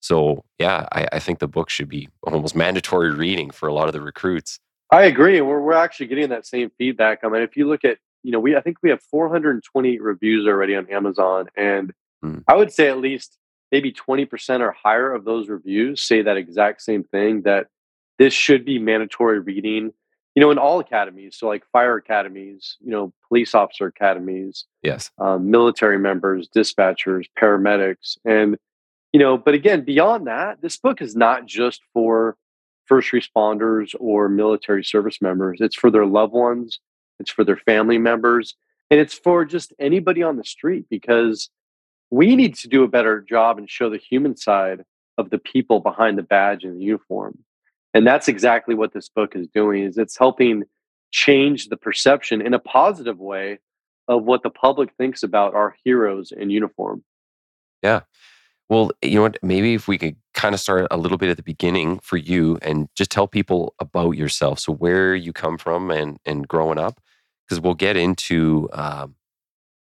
So 0.00 0.44
yeah 0.58 0.86
I, 0.92 1.08
I, 1.12 1.18
think 1.18 1.38
the 1.38 1.48
book 1.48 1.70
should 1.70 1.88
be 1.88 2.08
almost 2.24 2.56
mandatory 2.56 3.12
reading 3.12 3.50
for 3.50 3.68
a 3.68 3.74
lot 3.74 3.86
of 3.86 3.92
the 3.92 4.00
recruits 4.00 4.58
i 4.92 5.02
agree 5.04 5.40
we're, 5.40 5.60
we're 5.60 5.72
actually 5.72 6.06
getting 6.06 6.28
that 6.28 6.46
same 6.46 6.70
feedback 6.78 7.20
i 7.24 7.28
mean 7.28 7.42
if 7.42 7.56
you 7.56 7.66
look 7.66 7.84
at 7.84 7.98
you 8.22 8.30
know, 8.30 8.40
we 8.40 8.56
I 8.56 8.60
think 8.60 8.78
we 8.82 8.90
have 8.90 9.02
428 9.02 10.00
reviews 10.00 10.46
already 10.46 10.76
on 10.76 10.88
Amazon, 10.90 11.48
and 11.56 11.92
mm. 12.24 12.42
I 12.46 12.56
would 12.56 12.72
say 12.72 12.88
at 12.88 12.98
least 12.98 13.38
maybe 13.70 13.92
20% 13.92 14.60
or 14.60 14.72
higher 14.72 15.12
of 15.12 15.24
those 15.24 15.48
reviews 15.48 16.02
say 16.02 16.22
that 16.22 16.36
exact 16.36 16.82
same 16.82 17.04
thing 17.04 17.42
that 17.42 17.68
this 18.18 18.34
should 18.34 18.64
be 18.64 18.78
mandatory 18.78 19.40
reading. 19.40 19.92
You 20.34 20.40
know, 20.40 20.50
in 20.50 20.56
all 20.56 20.80
academies, 20.80 21.36
so 21.36 21.46
like 21.46 21.62
fire 21.72 21.96
academies, 21.96 22.78
you 22.80 22.90
know, 22.90 23.12
police 23.28 23.54
officer 23.54 23.88
academies, 23.88 24.64
yes, 24.82 25.10
um, 25.18 25.50
military 25.50 25.98
members, 25.98 26.48
dispatchers, 26.48 27.26
paramedics, 27.38 28.16
and 28.24 28.56
you 29.12 29.20
know, 29.20 29.36
but 29.36 29.52
again, 29.52 29.84
beyond 29.84 30.28
that, 30.28 30.62
this 30.62 30.78
book 30.78 31.02
is 31.02 31.14
not 31.14 31.44
just 31.44 31.82
for 31.92 32.38
first 32.92 33.12
responders 33.12 33.94
or 33.98 34.28
military 34.28 34.84
service 34.84 35.22
members. 35.22 35.58
It's 35.60 35.76
for 35.76 35.90
their 35.90 36.06
loved 36.06 36.34
ones 36.34 36.80
it's 37.22 37.30
for 37.30 37.44
their 37.44 37.56
family 37.56 37.98
members, 37.98 38.56
and 38.90 39.00
it's 39.00 39.14
for 39.14 39.44
just 39.44 39.72
anybody 39.78 40.22
on 40.22 40.36
the 40.36 40.44
street 40.44 40.86
because 40.90 41.48
we 42.10 42.36
need 42.36 42.56
to 42.56 42.68
do 42.68 42.82
a 42.82 42.88
better 42.88 43.20
job 43.20 43.58
and 43.58 43.70
show 43.70 43.88
the 43.88 43.96
human 43.96 44.36
side 44.36 44.82
of 45.16 45.30
the 45.30 45.38
people 45.38 45.80
behind 45.80 46.18
the 46.18 46.22
badge 46.22 46.64
and 46.64 46.76
the 46.76 46.84
uniform. 46.84 47.38
And 47.94 48.06
that's 48.06 48.28
exactly 48.28 48.74
what 48.74 48.92
this 48.92 49.08
book 49.08 49.36
is 49.36 49.46
doing 49.54 49.84
is 49.84 49.98
it's 49.98 50.18
helping 50.18 50.64
change 51.12 51.68
the 51.68 51.76
perception 51.76 52.44
in 52.44 52.54
a 52.54 52.58
positive 52.58 53.18
way 53.18 53.60
of 54.08 54.24
what 54.24 54.42
the 54.42 54.50
public 54.50 54.90
thinks 54.98 55.22
about 55.22 55.54
our 55.54 55.76
heroes 55.84 56.32
in 56.36 56.50
uniform. 56.50 57.04
Yeah. 57.82 58.00
Well, 58.68 58.90
you 59.02 59.16
know 59.16 59.22
what? 59.22 59.38
Maybe 59.42 59.74
if 59.74 59.86
we 59.88 59.98
could 59.98 60.16
kind 60.34 60.54
of 60.54 60.60
start 60.60 60.86
a 60.90 60.96
little 60.96 61.18
bit 61.18 61.28
at 61.30 61.36
the 61.36 61.42
beginning 61.42 61.98
for 62.00 62.16
you 62.16 62.58
and 62.62 62.88
just 62.94 63.10
tell 63.10 63.26
people 63.26 63.74
about 63.80 64.12
yourself. 64.12 64.58
So 64.60 64.72
where 64.72 65.14
you 65.14 65.32
come 65.32 65.58
from 65.58 65.90
and 65.90 66.18
and 66.24 66.48
growing 66.48 66.78
up, 66.78 67.00
because 67.46 67.60
we'll 67.60 67.74
get 67.74 67.96
into 67.96 68.68
um, 68.72 69.14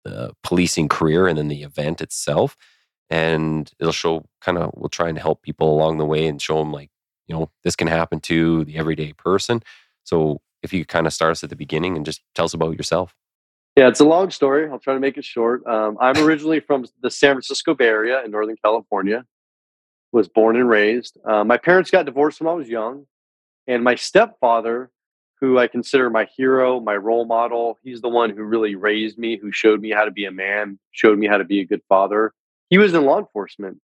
the 0.06 0.34
policing 0.44 0.90
career 0.90 1.28
and 1.28 1.38
then 1.38 1.50
the 1.50 1.64
event 1.64 2.02
itself, 2.02 2.58
and 3.10 3.72
it'll 3.80 3.94
show 3.94 4.26
kind 4.42 4.58
of 4.58 4.72
we'll 4.76 4.90
try 4.90 5.10
and 5.10 5.20
help 5.20 5.44
people 5.44 5.74
along 5.74 5.98
the 5.98 6.06
way 6.06 6.28
and 6.28 6.42
show 6.42 6.60
them 6.60 6.74
like 6.74 6.90
you 7.28 7.36
know 7.36 7.50
this 7.64 7.76
can 7.76 7.88
happen 7.88 8.20
to 8.22 8.66
the 8.66 8.78
everyday 8.78 9.14
person. 9.14 9.62
So 10.06 10.42
if 10.64 10.74
you 10.74 10.82
could 10.82 10.90
kind 10.90 11.08
of 11.08 11.14
start 11.14 11.32
us 11.34 11.44
at 11.44 11.50
the 11.52 11.56
beginning 11.58 11.96
and 11.98 12.06
just 12.06 12.22
tell 12.36 12.46
us 12.46 12.54
about 12.56 12.78
yourself. 12.78 13.16
Yeah, 13.76 13.88
it's 13.88 14.00
a 14.00 14.06
long 14.06 14.30
story. 14.30 14.70
I'll 14.70 14.80
try 14.80 14.94
to 14.94 15.00
make 15.00 15.18
it 15.18 15.24
short. 15.24 15.66
Um, 15.66 15.98
I'm 16.02 16.18
originally 16.18 16.60
from 16.60 16.86
the 17.02 17.10
San 17.10 17.36
Francisco 17.36 17.74
Bay 17.74 17.88
Area 17.88 18.24
in 18.24 18.32
Northern 18.32 18.58
California. 18.64 19.26
Was 20.12 20.28
born 20.28 20.56
and 20.56 20.68
raised. 20.68 21.20
Uh, 21.24 21.44
my 21.44 21.58
parents 21.58 21.92
got 21.92 22.08
divorced 22.08 22.42
when 22.42 22.48
I 22.48 22.54
was 22.54 22.68
young, 22.68 23.06
and 23.68 23.84
my 23.84 23.94
stepfather, 23.94 24.90
who 25.40 25.60
I 25.60 25.68
consider 25.68 26.10
my 26.10 26.28
hero, 26.36 26.80
my 26.80 26.96
role 26.96 27.26
model, 27.26 27.78
he's 27.84 28.02
the 28.02 28.10
one 28.10 28.32
who 28.32 28.42
really 28.42 28.74
raised 28.74 29.20
me, 29.20 29.38
who 29.38 29.52
showed 29.52 29.80
me 29.80 29.92
how 29.92 30.06
to 30.06 30.12
be 30.12 30.26
a 30.26 30.32
man, 30.32 30.80
showed 30.92 31.20
me 31.20 31.28
how 31.28 31.38
to 31.38 31.44
be 31.44 31.60
a 31.60 31.66
good 31.66 31.84
father. 31.88 32.34
He 32.72 32.80
was 32.80 32.96
in 32.96 33.06
law 33.06 33.20
enforcement, 33.20 33.80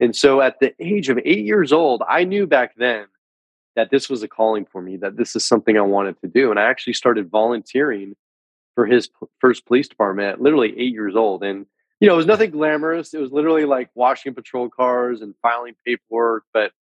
and 0.00 0.16
so 0.16 0.40
at 0.40 0.58
the 0.58 0.74
age 0.80 1.08
of 1.08 1.20
eight 1.24 1.44
years 1.44 1.72
old, 1.72 2.02
I 2.08 2.24
knew 2.24 2.48
back 2.48 2.74
then 2.76 3.06
that 3.76 3.92
this 3.92 4.10
was 4.10 4.24
a 4.24 4.28
calling 4.28 4.66
for 4.66 4.82
me, 4.82 4.96
that 4.96 5.16
this 5.16 5.36
is 5.36 5.44
something 5.44 5.78
I 5.78 5.82
wanted 5.82 6.20
to 6.22 6.26
do. 6.26 6.50
And 6.50 6.58
I 6.58 6.64
actually 6.64 6.94
started 6.94 7.30
volunteering 7.30 8.16
for 8.74 8.86
his 8.86 9.08
p- 9.08 9.26
first 9.40 9.66
police 9.66 9.88
department 9.88 10.40
literally 10.40 10.74
eight 10.78 10.92
years 10.92 11.16
old. 11.16 11.42
And, 11.42 11.66
you 12.00 12.08
know, 12.08 12.14
it 12.14 12.18
was 12.18 12.26
nothing 12.26 12.50
glamorous. 12.50 13.14
It 13.14 13.20
was 13.20 13.32
literally 13.32 13.64
like 13.64 13.90
washing 13.94 14.34
patrol 14.34 14.68
cars 14.68 15.20
and 15.20 15.34
filing 15.42 15.74
paperwork. 15.86 16.44
But 16.52 16.72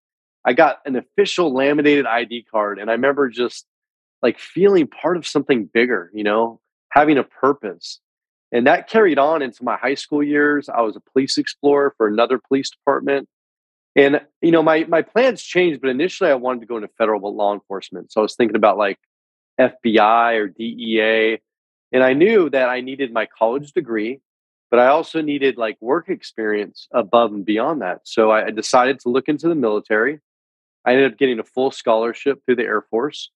I 0.44 0.52
got 0.52 0.78
an 0.86 0.96
official 0.96 1.52
laminated 1.52 2.06
ID 2.06 2.44
card. 2.50 2.78
And 2.78 2.90
I 2.90 2.94
remember 2.94 3.28
just 3.28 3.66
like 4.22 4.38
feeling 4.38 4.86
part 4.86 5.16
of 5.16 5.26
something 5.26 5.68
bigger, 5.72 6.10
you 6.14 6.24
know, 6.24 6.60
having 6.90 7.18
a 7.18 7.24
purpose. 7.24 8.00
And 8.50 8.66
that 8.66 8.88
carried 8.88 9.18
on 9.18 9.42
into 9.42 9.62
my 9.62 9.76
high 9.76 9.94
school 9.94 10.22
years. 10.22 10.68
I 10.68 10.80
was 10.80 10.96
a 10.96 11.00
police 11.00 11.36
explorer 11.36 11.94
for 11.96 12.06
another 12.06 12.38
police 12.38 12.70
department. 12.70 13.28
And 13.94 14.20
you 14.40 14.52
know, 14.52 14.62
my 14.62 14.84
my 14.84 15.02
plans 15.02 15.42
changed, 15.42 15.80
but 15.80 15.90
initially 15.90 16.30
I 16.30 16.34
wanted 16.34 16.60
to 16.60 16.66
go 16.66 16.76
into 16.76 16.88
federal 16.96 17.34
law 17.34 17.52
enforcement. 17.52 18.12
So 18.12 18.20
I 18.20 18.22
was 18.22 18.36
thinking 18.36 18.56
about 18.56 18.78
like 18.78 18.98
FBI 19.60 20.36
or 20.36 20.48
DEA. 20.48 21.40
And 21.92 22.02
I 22.02 22.12
knew 22.12 22.50
that 22.50 22.68
I 22.68 22.80
needed 22.80 23.12
my 23.12 23.26
college 23.26 23.72
degree, 23.72 24.20
but 24.70 24.78
I 24.80 24.88
also 24.88 25.20
needed 25.20 25.56
like 25.56 25.78
work 25.80 26.08
experience 26.08 26.86
above 26.92 27.32
and 27.32 27.44
beyond 27.44 27.82
that. 27.82 28.00
So 28.04 28.30
I 28.30 28.50
decided 28.50 29.00
to 29.00 29.08
look 29.08 29.28
into 29.28 29.48
the 29.48 29.54
military. 29.54 30.20
I 30.84 30.92
ended 30.92 31.12
up 31.12 31.18
getting 31.18 31.38
a 31.38 31.44
full 31.44 31.70
scholarship 31.70 32.42
through 32.44 32.56
the 32.56 32.64
Air 32.64 32.82
Force. 32.82 33.30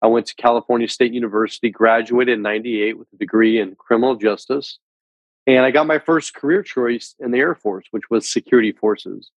I 0.00 0.06
went 0.06 0.26
to 0.26 0.34
California 0.36 0.88
State 0.88 1.12
University, 1.12 1.70
graduated 1.70 2.34
in 2.34 2.42
98 2.42 2.98
with 2.98 3.08
a 3.12 3.16
degree 3.16 3.60
in 3.60 3.74
criminal 3.74 4.14
justice. 4.14 4.78
And 5.46 5.64
I 5.64 5.70
got 5.70 5.86
my 5.86 5.98
first 5.98 6.34
career 6.34 6.62
choice 6.62 7.14
in 7.18 7.32
the 7.32 7.38
Air 7.38 7.54
Force, 7.54 7.86
which 7.90 8.10
was 8.10 8.30
security 8.30 8.70
forces. 8.70 9.30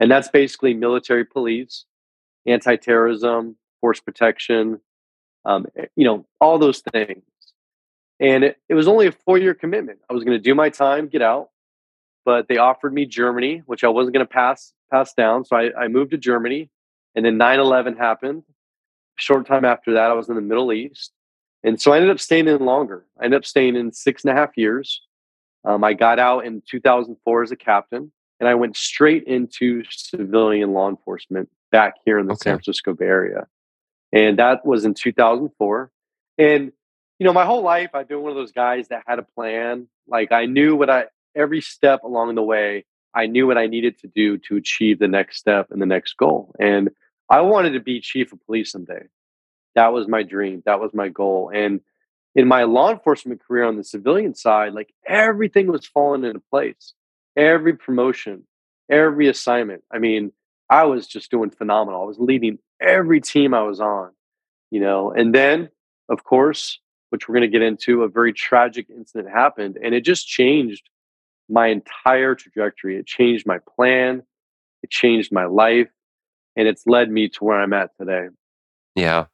And 0.00 0.10
that's 0.10 0.28
basically 0.28 0.74
military 0.74 1.24
police, 1.24 1.84
anti 2.46 2.76
terrorism, 2.76 3.56
force 3.80 4.00
protection, 4.00 4.80
um, 5.44 5.66
eh, 5.76 5.86
you 5.94 6.04
know, 6.04 6.26
all 6.40 6.58
those 6.58 6.80
things. 6.92 7.22
And 8.22 8.44
it, 8.44 8.56
it 8.68 8.74
was 8.74 8.86
only 8.86 9.08
a 9.08 9.12
four 9.12 9.36
year 9.36 9.52
commitment. 9.52 9.98
I 10.08 10.14
was 10.14 10.22
going 10.22 10.38
to 10.38 10.42
do 10.42 10.54
my 10.54 10.70
time, 10.70 11.08
get 11.08 11.22
out, 11.22 11.50
but 12.24 12.46
they 12.48 12.56
offered 12.56 12.94
me 12.94 13.04
Germany, 13.04 13.62
which 13.66 13.82
I 13.82 13.88
wasn't 13.88 14.14
going 14.14 14.24
to 14.24 14.32
pass 14.32 14.72
pass 14.90 15.12
down. 15.12 15.44
So 15.44 15.56
I, 15.56 15.70
I 15.76 15.88
moved 15.88 16.12
to 16.12 16.18
Germany, 16.18 16.70
and 17.14 17.26
then 17.26 17.36
9 17.36 17.58
11 17.58 17.96
happened. 17.96 18.44
Short 19.16 19.46
time 19.46 19.64
after 19.64 19.92
that, 19.94 20.10
I 20.10 20.14
was 20.14 20.28
in 20.28 20.36
the 20.36 20.40
Middle 20.40 20.72
East. 20.72 21.12
And 21.64 21.80
so 21.80 21.92
I 21.92 21.96
ended 21.96 22.10
up 22.10 22.20
staying 22.20 22.48
in 22.48 22.64
longer. 22.64 23.04
I 23.20 23.24
ended 23.24 23.38
up 23.38 23.44
staying 23.44 23.76
in 23.76 23.92
six 23.92 24.24
and 24.24 24.32
a 24.32 24.34
half 24.34 24.56
years. 24.56 25.02
Um, 25.64 25.84
I 25.84 25.92
got 25.92 26.18
out 26.18 26.44
in 26.44 26.62
2004 26.68 27.42
as 27.42 27.50
a 27.50 27.56
captain 27.56 28.12
and 28.40 28.48
I 28.48 28.54
went 28.54 28.76
straight 28.76 29.24
into 29.24 29.84
civilian 29.90 30.72
law 30.72 30.88
enforcement 30.88 31.48
back 31.70 31.94
here 32.04 32.18
in 32.18 32.26
the 32.26 32.32
okay. 32.32 32.50
San 32.50 32.56
Francisco 32.56 32.94
Bay 32.94 33.06
Area. 33.06 33.46
And 34.12 34.38
that 34.38 34.66
was 34.66 34.84
in 34.84 34.94
2004. 34.94 35.90
And, 36.38 36.72
you 37.22 37.24
know, 37.24 37.32
my 37.32 37.44
whole 37.44 37.62
life, 37.62 37.90
I've 37.94 38.08
been 38.08 38.20
one 38.20 38.32
of 38.32 38.36
those 38.36 38.50
guys 38.50 38.88
that 38.88 39.04
had 39.06 39.20
a 39.20 39.22
plan. 39.22 39.86
Like 40.08 40.32
I 40.32 40.46
knew 40.46 40.74
what 40.74 40.90
I, 40.90 41.04
every 41.36 41.60
step 41.60 42.02
along 42.02 42.34
the 42.34 42.42
way, 42.42 42.84
I 43.14 43.26
knew 43.26 43.46
what 43.46 43.56
I 43.56 43.68
needed 43.68 43.96
to 44.00 44.08
do 44.08 44.38
to 44.38 44.56
achieve 44.56 44.98
the 44.98 45.06
next 45.06 45.38
step 45.38 45.68
and 45.70 45.80
the 45.80 45.86
next 45.86 46.16
goal. 46.16 46.52
And 46.58 46.90
I 47.30 47.42
wanted 47.42 47.74
to 47.74 47.80
be 47.80 48.00
chief 48.00 48.32
of 48.32 48.44
police 48.44 48.72
someday. 48.72 49.04
That 49.76 49.92
was 49.92 50.08
my 50.08 50.24
dream. 50.24 50.64
That 50.66 50.80
was 50.80 50.94
my 50.94 51.10
goal. 51.10 51.52
And 51.54 51.80
in 52.34 52.48
my 52.48 52.64
law 52.64 52.90
enforcement 52.90 53.40
career 53.40 53.66
on 53.66 53.76
the 53.76 53.84
civilian 53.84 54.34
side, 54.34 54.72
like 54.72 54.92
everything 55.06 55.68
was 55.68 55.86
falling 55.86 56.24
into 56.24 56.42
place 56.50 56.92
every 57.36 57.74
promotion, 57.74 58.48
every 58.90 59.28
assignment. 59.28 59.84
I 59.92 59.98
mean, 59.98 60.32
I 60.68 60.86
was 60.86 61.06
just 61.06 61.30
doing 61.30 61.50
phenomenal. 61.50 62.02
I 62.02 62.04
was 62.04 62.18
leading 62.18 62.58
every 62.80 63.20
team 63.20 63.54
I 63.54 63.62
was 63.62 63.78
on, 63.78 64.10
you 64.72 64.80
know. 64.80 65.12
And 65.12 65.32
then, 65.32 65.68
of 66.08 66.24
course, 66.24 66.80
which 67.12 67.28
we're 67.28 67.34
going 67.34 67.42
to 67.42 67.58
get 67.58 67.60
into, 67.60 68.04
a 68.04 68.08
very 68.08 68.32
tragic 68.32 68.86
incident 68.88 69.28
happened, 69.30 69.76
and 69.84 69.94
it 69.94 70.02
just 70.02 70.26
changed 70.26 70.88
my 71.46 71.66
entire 71.66 72.34
trajectory. 72.34 72.96
It 72.96 73.06
changed 73.06 73.46
my 73.46 73.58
plan, 73.76 74.22
it 74.82 74.90
changed 74.90 75.30
my 75.30 75.44
life, 75.44 75.90
and 76.56 76.66
it's 76.66 76.86
led 76.86 77.10
me 77.10 77.28
to 77.28 77.44
where 77.44 77.60
I'm 77.60 77.74
at 77.74 77.90
today. 77.98 78.28
Yeah. 78.96 79.26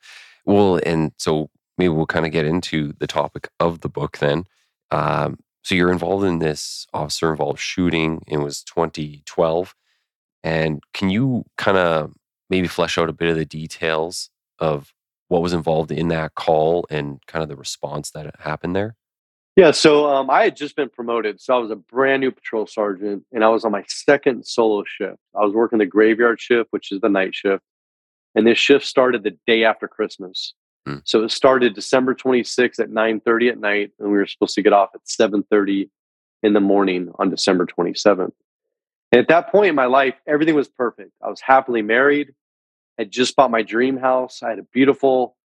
Well, 0.44 0.80
and 0.84 1.12
so 1.18 1.50
maybe 1.76 1.90
we'll 1.90 2.06
kind 2.06 2.26
of 2.26 2.32
get 2.32 2.46
into 2.46 2.94
the 2.98 3.06
topic 3.06 3.48
of 3.60 3.82
the 3.82 3.88
book 3.88 4.18
then. 4.18 4.44
Um, 4.90 5.38
so 5.62 5.76
you're 5.76 5.92
involved 5.92 6.24
in 6.24 6.40
this 6.40 6.84
officer 6.92 7.30
involved 7.30 7.60
shooting. 7.60 8.24
It 8.26 8.38
was 8.38 8.64
2012. 8.64 9.74
And 10.42 10.82
can 10.94 11.10
you 11.10 11.44
kind 11.56 11.78
of 11.78 12.12
maybe 12.50 12.66
flesh 12.66 12.98
out 12.98 13.08
a 13.08 13.12
bit 13.12 13.28
of 13.28 13.36
the 13.36 13.44
details 13.44 14.30
of 14.58 14.92
what 15.28 15.42
was 15.42 15.52
involved 15.52 15.92
in 15.92 16.08
that 16.08 16.34
call 16.34 16.86
and 16.90 17.20
kind 17.26 17.42
of 17.42 17.48
the 17.48 17.56
response 17.56 18.10
that 18.10 18.34
happened 18.40 18.74
there? 18.74 18.96
Yeah, 19.56 19.72
so 19.72 20.08
um, 20.08 20.30
I 20.30 20.44
had 20.44 20.56
just 20.56 20.76
been 20.76 20.88
promoted. 20.88 21.40
So 21.40 21.54
I 21.54 21.58
was 21.58 21.70
a 21.70 21.76
brand 21.76 22.20
new 22.20 22.30
patrol 22.30 22.66
sergeant 22.66 23.24
and 23.32 23.44
I 23.44 23.48
was 23.48 23.64
on 23.64 23.72
my 23.72 23.84
second 23.88 24.46
solo 24.46 24.84
shift. 24.86 25.18
I 25.34 25.44
was 25.44 25.52
working 25.52 25.80
the 25.80 25.86
graveyard 25.86 26.40
shift, 26.40 26.68
which 26.70 26.92
is 26.92 27.00
the 27.00 27.08
night 27.08 27.34
shift. 27.34 27.62
And 28.34 28.46
this 28.46 28.58
shift 28.58 28.86
started 28.86 29.24
the 29.24 29.36
day 29.46 29.64
after 29.64 29.88
Christmas. 29.88 30.54
Mm. 30.86 31.02
So 31.04 31.24
it 31.24 31.32
started 31.32 31.74
December 31.74 32.14
26th 32.14 32.78
at 32.78 32.90
9:30 32.90 33.50
at 33.50 33.58
night, 33.58 33.90
and 33.98 34.12
we 34.12 34.18
were 34.18 34.26
supposed 34.26 34.54
to 34.54 34.62
get 34.62 34.72
off 34.72 34.90
at 34.94 35.00
7:30 35.08 35.90
in 36.42 36.52
the 36.52 36.60
morning 36.60 37.10
on 37.18 37.30
December 37.30 37.66
27th. 37.66 38.32
And 39.10 39.20
at 39.20 39.28
that 39.28 39.50
point 39.50 39.70
in 39.70 39.74
my 39.74 39.86
life, 39.86 40.14
everything 40.26 40.54
was 40.54 40.68
perfect. 40.68 41.10
I 41.22 41.28
was 41.28 41.40
happily 41.40 41.82
married. 41.82 42.32
I 42.98 43.04
just 43.04 43.36
bought 43.36 43.50
my 43.50 43.62
dream 43.62 43.96
house. 43.96 44.42
I 44.42 44.50
had 44.50 44.58
a 44.58 44.64
beautiful 44.64 45.36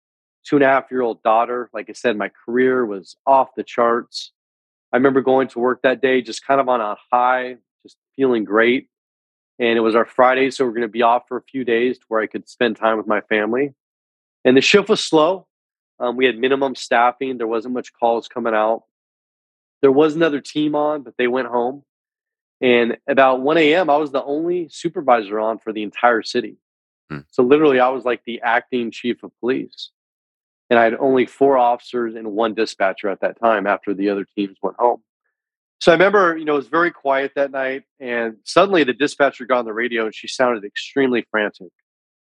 two 0.44 0.56
and 0.56 0.64
a 0.64 0.68
half 0.68 0.92
year 0.92 1.02
old 1.02 1.22
daughter. 1.24 1.70
Like 1.74 1.90
I 1.90 1.94
said, 1.94 2.18
my 2.18 2.30
career 2.46 2.86
was 2.86 3.16
off 3.26 3.56
the 3.56 3.64
charts. 3.64 4.32
I 4.92 4.98
remember 4.98 5.22
going 5.22 5.48
to 5.50 5.60
work 5.60 5.82
that 5.84 6.02
day 6.02 6.22
just 6.22 6.46
kind 6.46 6.60
of 6.60 6.70
on 6.70 6.82
a 6.82 6.96
high, 7.12 7.58
just 7.84 7.98
feeling 8.16 8.44
great. 8.44 8.90
And 9.60 9.78
it 9.78 9.82
was 9.82 9.96
our 9.96 10.06
Friday, 10.06 10.50
so 10.52 10.66
we 10.66 10.70
are 10.70 10.74
going 10.74 10.82
to 10.82 10.88
be 10.88 11.04
off 11.04 11.28
for 11.28 11.38
a 11.38 11.44
few 11.44 11.64
days 11.64 12.00
to 12.00 12.06
where 12.08 12.22
I 12.22 12.28
could 12.28 12.50
spend 12.50 12.76
time 12.76 12.98
with 12.98 13.08
my 13.08 13.22
family. 13.22 13.74
And 14.44 14.58
the 14.58 14.62
shift 14.62 14.90
was 14.90 15.04
slow. 15.04 15.48
Um, 16.00 16.18
we 16.18 16.26
had 16.26 16.38
minimum 16.38 16.76
staffing. 16.76 17.38
There 17.38 17.48
wasn't 17.48 17.76
much 17.76 17.94
calls 17.94 18.28
coming 18.28 18.54
out. 18.54 18.84
There 19.82 19.92
was 19.92 20.16
another 20.16 20.42
team 20.42 20.76
on, 20.76 21.04
but 21.04 21.16
they 21.18 21.28
went 21.28 21.48
home. 21.48 21.84
And 22.62 22.98
about 23.08 23.42
1 23.42 23.58
a.m., 23.58 23.90
I 23.90 23.98
was 23.98 24.12
the 24.12 24.24
only 24.24 24.70
supervisor 24.70 25.40
on 25.40 25.60
for 25.60 25.72
the 25.72 25.84
entire 25.84 26.24
city. 26.24 26.58
Hmm. 27.14 27.22
So 27.32 27.44
literally, 27.44 27.80
I 27.80 27.90
was 27.90 28.06
like 28.06 28.22
the 28.26 28.42
acting 28.42 28.92
chief 28.92 29.24
of 29.24 29.32
police. 29.40 29.92
And 30.70 30.80
I 30.80 30.86
had 30.86 30.96
only 30.96 31.26
four 31.26 31.58
officers 31.58 32.16
and 32.16 32.32
one 32.32 32.54
dispatcher 32.54 33.10
at 33.10 33.22
that 33.22 33.40
time 33.40 33.68
after 33.68 33.94
the 33.94 34.10
other 34.10 34.26
teams 34.36 34.58
went 34.62 34.78
home. 34.80 35.04
So 35.80 35.92
I 35.92 35.96
remember, 35.96 36.38
you 36.38 36.46
know, 36.46 36.54
it 36.54 36.58
was 36.58 36.68
very 36.68 36.92
quiet 36.92 37.34
that 37.36 37.52
night. 37.52 37.84
And 38.00 38.38
suddenly 38.46 38.84
the 38.84 38.94
dispatcher 38.94 39.46
got 39.46 39.60
on 39.60 39.66
the 39.66 39.74
radio 39.74 40.06
and 40.06 40.16
she 40.16 40.28
sounded 40.28 40.64
extremely 40.64 41.26
frantic 41.30 41.70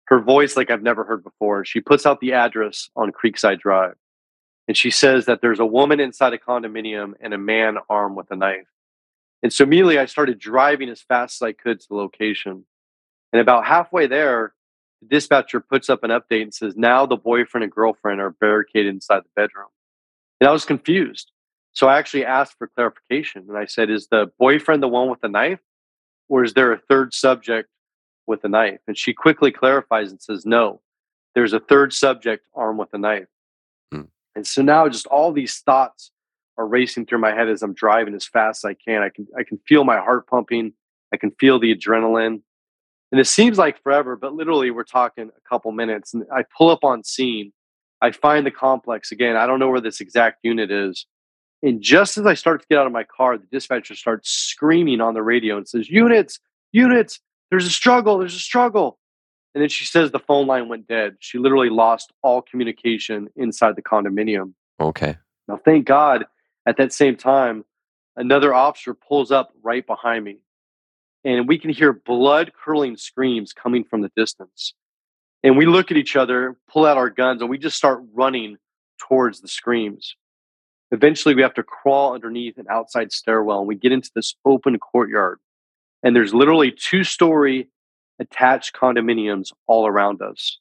her 0.08 0.20
voice 0.20 0.55
like 0.55 0.70
I've 0.70 0.84
never 0.84 1.03
heard 1.03 1.24
before. 1.24 1.65
She 1.65 1.82
puts 1.82 2.05
out 2.05 2.20
the 2.20 2.34
address 2.34 2.89
on 2.96 3.12
Creekside 3.12 3.60
Drive. 3.60 3.96
And 4.67 4.75
she 4.75 4.89
says 4.89 5.25
that 5.25 5.41
there's 5.41 5.60
a 5.60 5.65
woman 5.65 6.00
inside 6.00 6.34
a 6.34 6.38
condominium 6.38 7.13
and 7.20 7.34
a 7.34 7.38
man 7.38 7.77
armed 7.89 8.15
with 8.15 8.32
a 8.32 8.36
knife. 8.36 8.67
And 9.44 9.53
so 9.53 9.63
immediately 9.63 10.00
I 10.00 10.05
started 10.05 10.39
driving 10.39 10.89
as 10.89 11.01
fast 11.01 11.41
as 11.41 11.46
I 11.46 11.51
could 11.51 11.79
to 11.79 11.88
the 11.88 11.96
location. 11.96 12.65
And 13.32 13.41
about 13.41 13.65
halfway 13.65 14.08
there, 14.08 14.53
the 15.08 15.16
dispatcher 15.16 15.60
puts 15.60 15.90
up 15.90 16.04
an 16.04 16.12
update 16.12 16.42
and 16.42 16.54
says, 16.54 16.76
now 16.76 17.06
the 17.06 17.18
boyfriend 17.18 17.64
and 17.64 17.72
girlfriend 17.72 18.22
are 18.22 18.32
barricaded 18.32 18.94
inside 18.94 19.20
the 19.20 19.30
bedroom. 19.36 19.68
And 20.40 20.48
I 20.48 20.52
was 20.52 20.66
confused. 20.66 21.32
So 21.74 21.88
I 21.88 21.98
actually 21.98 22.26
asked 22.26 22.56
for 22.58 22.68
clarification. 22.68 23.46
And 23.48 23.58
I 23.58 23.66
said, 23.66 23.90
is 23.90 24.08
the 24.08 24.32
boyfriend 24.40 24.82
the 24.82 24.88
one 24.88 25.10
with 25.10 25.22
the 25.22 25.30
knife? 25.30 25.60
Or 26.30 26.44
is 26.44 26.54
there 26.54 26.72
a 26.72 26.80
third 26.90 27.14
subject 27.14 27.70
with 28.28 28.44
a 28.44 28.50
knife. 28.50 28.80
And 28.88 28.98
she 28.98 29.14
quickly 29.14 29.52
clarifies 29.52 30.12
and 30.12 30.22
says, 30.22 30.46
no, 30.46 30.82
there's 31.34 31.54
a 31.54 31.60
third 31.60 31.94
subject 31.94 32.46
armed 32.54 32.80
with 32.80 32.94
a 32.94 32.98
knife. 32.98 33.28
Mm. 33.94 34.08
And 34.36 34.48
so 34.48 34.62
now 34.62 34.88
just 34.90 35.08
all 35.08 35.32
these 35.32 35.60
thoughts 35.60 36.12
are 36.58 36.68
racing 36.68 37.06
through 37.06 37.20
my 37.20 37.34
head 37.34 37.50
as 37.50 37.62
I'm 37.62 37.74
driving 37.74 38.16
as 38.16 38.26
fast 38.26 38.64
as 38.66 38.70
I 38.70 38.74
can. 38.74 39.02
I 39.02 39.10
can 39.10 39.28
I 39.38 39.44
can 39.44 39.60
feel 39.68 39.84
my 39.84 39.98
heart 39.98 40.28
pumping. 40.28 40.74
I 41.14 41.18
can 41.18 41.32
feel 41.32 41.60
the 41.60 41.76
adrenaline. 41.76 42.42
And 43.15 43.22
it 43.22 43.27
seems 43.27 43.57
like 43.57 43.81
forever, 43.81 44.17
but 44.17 44.34
literally 44.34 44.72
we're 44.72 44.84
talking 44.84 45.29
a 45.29 45.50
couple 45.50 45.72
minutes. 45.72 46.13
And 46.13 46.25
I 46.36 46.43
pull 46.57 46.69
up 46.69 46.84
on 46.84 47.05
scene. 47.05 47.53
I 48.01 48.12
find 48.12 48.45
the 48.45 48.51
complex 48.51 49.10
again. 49.10 49.38
I 49.38 49.48
don't 49.48 49.57
know 49.57 49.69
where 49.69 49.79
this 49.79 50.01
exact 50.01 50.39
unit 50.43 50.69
is. 50.69 51.05
And 51.63 51.81
just 51.81 52.17
as 52.17 52.25
I 52.25 52.34
start 52.34 52.60
to 52.60 52.67
get 52.67 52.77
out 52.77 52.88
of 52.88 52.91
my 52.91 53.05
car, 53.05 53.38
the 53.38 53.45
dispatcher 53.50 53.95
starts 53.95 54.29
screaming 54.29 55.00
on 55.00 55.13
the 55.13 55.24
radio 55.24 55.55
and 55.55 55.65
says, 55.65 55.89
Units, 55.89 56.41
units, 56.74 57.22
there's 57.51 57.65
a 57.65 57.69
struggle, 57.69 58.17
there's 58.17 58.36
a 58.36 58.39
struggle. 58.39 59.00
And 59.53 59.62
then 59.62 59.69
she 59.69 59.86
says 59.86 60.12
the 60.12 60.19
phone 60.19 60.45
line 60.45 60.67
went 60.67 60.86
dead. 60.86 61.15
She 61.22 61.38
literally 61.38 61.69
lost 61.69 62.12
all 62.22 62.41
communication 62.41 63.29
inside 63.38 63.77
the 63.77 63.81
condominium. 63.81 64.55
Okay. 64.81 65.15
Now, 65.48 65.57
thank 65.63 65.86
God 65.86 66.25
at 66.67 66.75
that 66.75 66.91
same 66.91 67.15
time, 67.15 67.63
another 68.17 68.53
officer 68.53 68.93
pulls 68.93 69.31
up 69.31 69.53
right 69.63 69.88
behind 69.88 70.25
me. 70.25 70.39
And 71.25 71.48
we 71.48 71.58
can 71.58 71.72
hear 71.72 71.91
blood 71.91 72.51
curdling 72.53 72.98
screams 72.98 73.51
coming 73.51 73.84
from 73.84 74.01
the 74.01 74.12
distance. 74.15 74.75
And 75.44 75.58
we 75.58 75.65
look 75.65 75.91
at 75.91 75.98
each 75.98 76.15
other, 76.15 76.55
pull 76.72 76.86
out 76.86 76.98
our 76.98 77.10
guns, 77.10 77.41
and 77.41 77.50
we 77.50 77.58
just 77.58 77.75
start 77.75 78.03
running 78.13 78.58
towards 79.00 79.41
the 79.41 79.48
screams. 79.48 80.15
Eventually, 80.91 81.34
we 81.34 81.41
have 81.41 81.55
to 81.55 81.63
crawl 81.63 82.13
underneath 82.13 82.58
an 82.58 82.67
outside 82.70 83.12
stairwell, 83.12 83.60
and 83.60 83.67
we 83.67 83.75
get 83.75 83.91
into 83.91 84.12
this 84.15 84.36
open 84.46 84.77
courtyard. 84.77 85.39
And 86.03 86.15
there's 86.15 86.34
literally 86.34 86.72
two 86.72 87.03
story 87.03 87.70
attached 88.20 88.75
condominiums 88.75 89.51
all 89.67 89.88
around 89.88 90.22
us. 90.22 90.60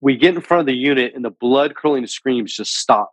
We 0.00 0.16
get 0.16 0.34
in 0.34 0.40
front 0.40 0.60
of 0.60 0.66
the 0.66 0.74
unit, 0.74 1.12
and 1.14 1.24
the 1.24 1.30
blood 1.30 1.74
curdling 1.74 2.06
screams 2.06 2.54
just 2.54 2.76
stop. 2.76 3.12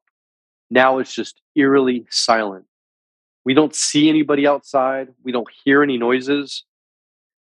Now 0.69 0.99
it's 0.99 1.13
just 1.13 1.41
eerily 1.55 2.05
silent. 2.11 2.65
We 3.45 3.53
don't 3.53 3.75
see 3.75 4.09
anybody 4.09 4.45
outside, 4.45 5.09
we 5.23 5.31
don't 5.31 5.47
hear 5.63 5.81
any 5.81 5.97
noises. 5.97 6.63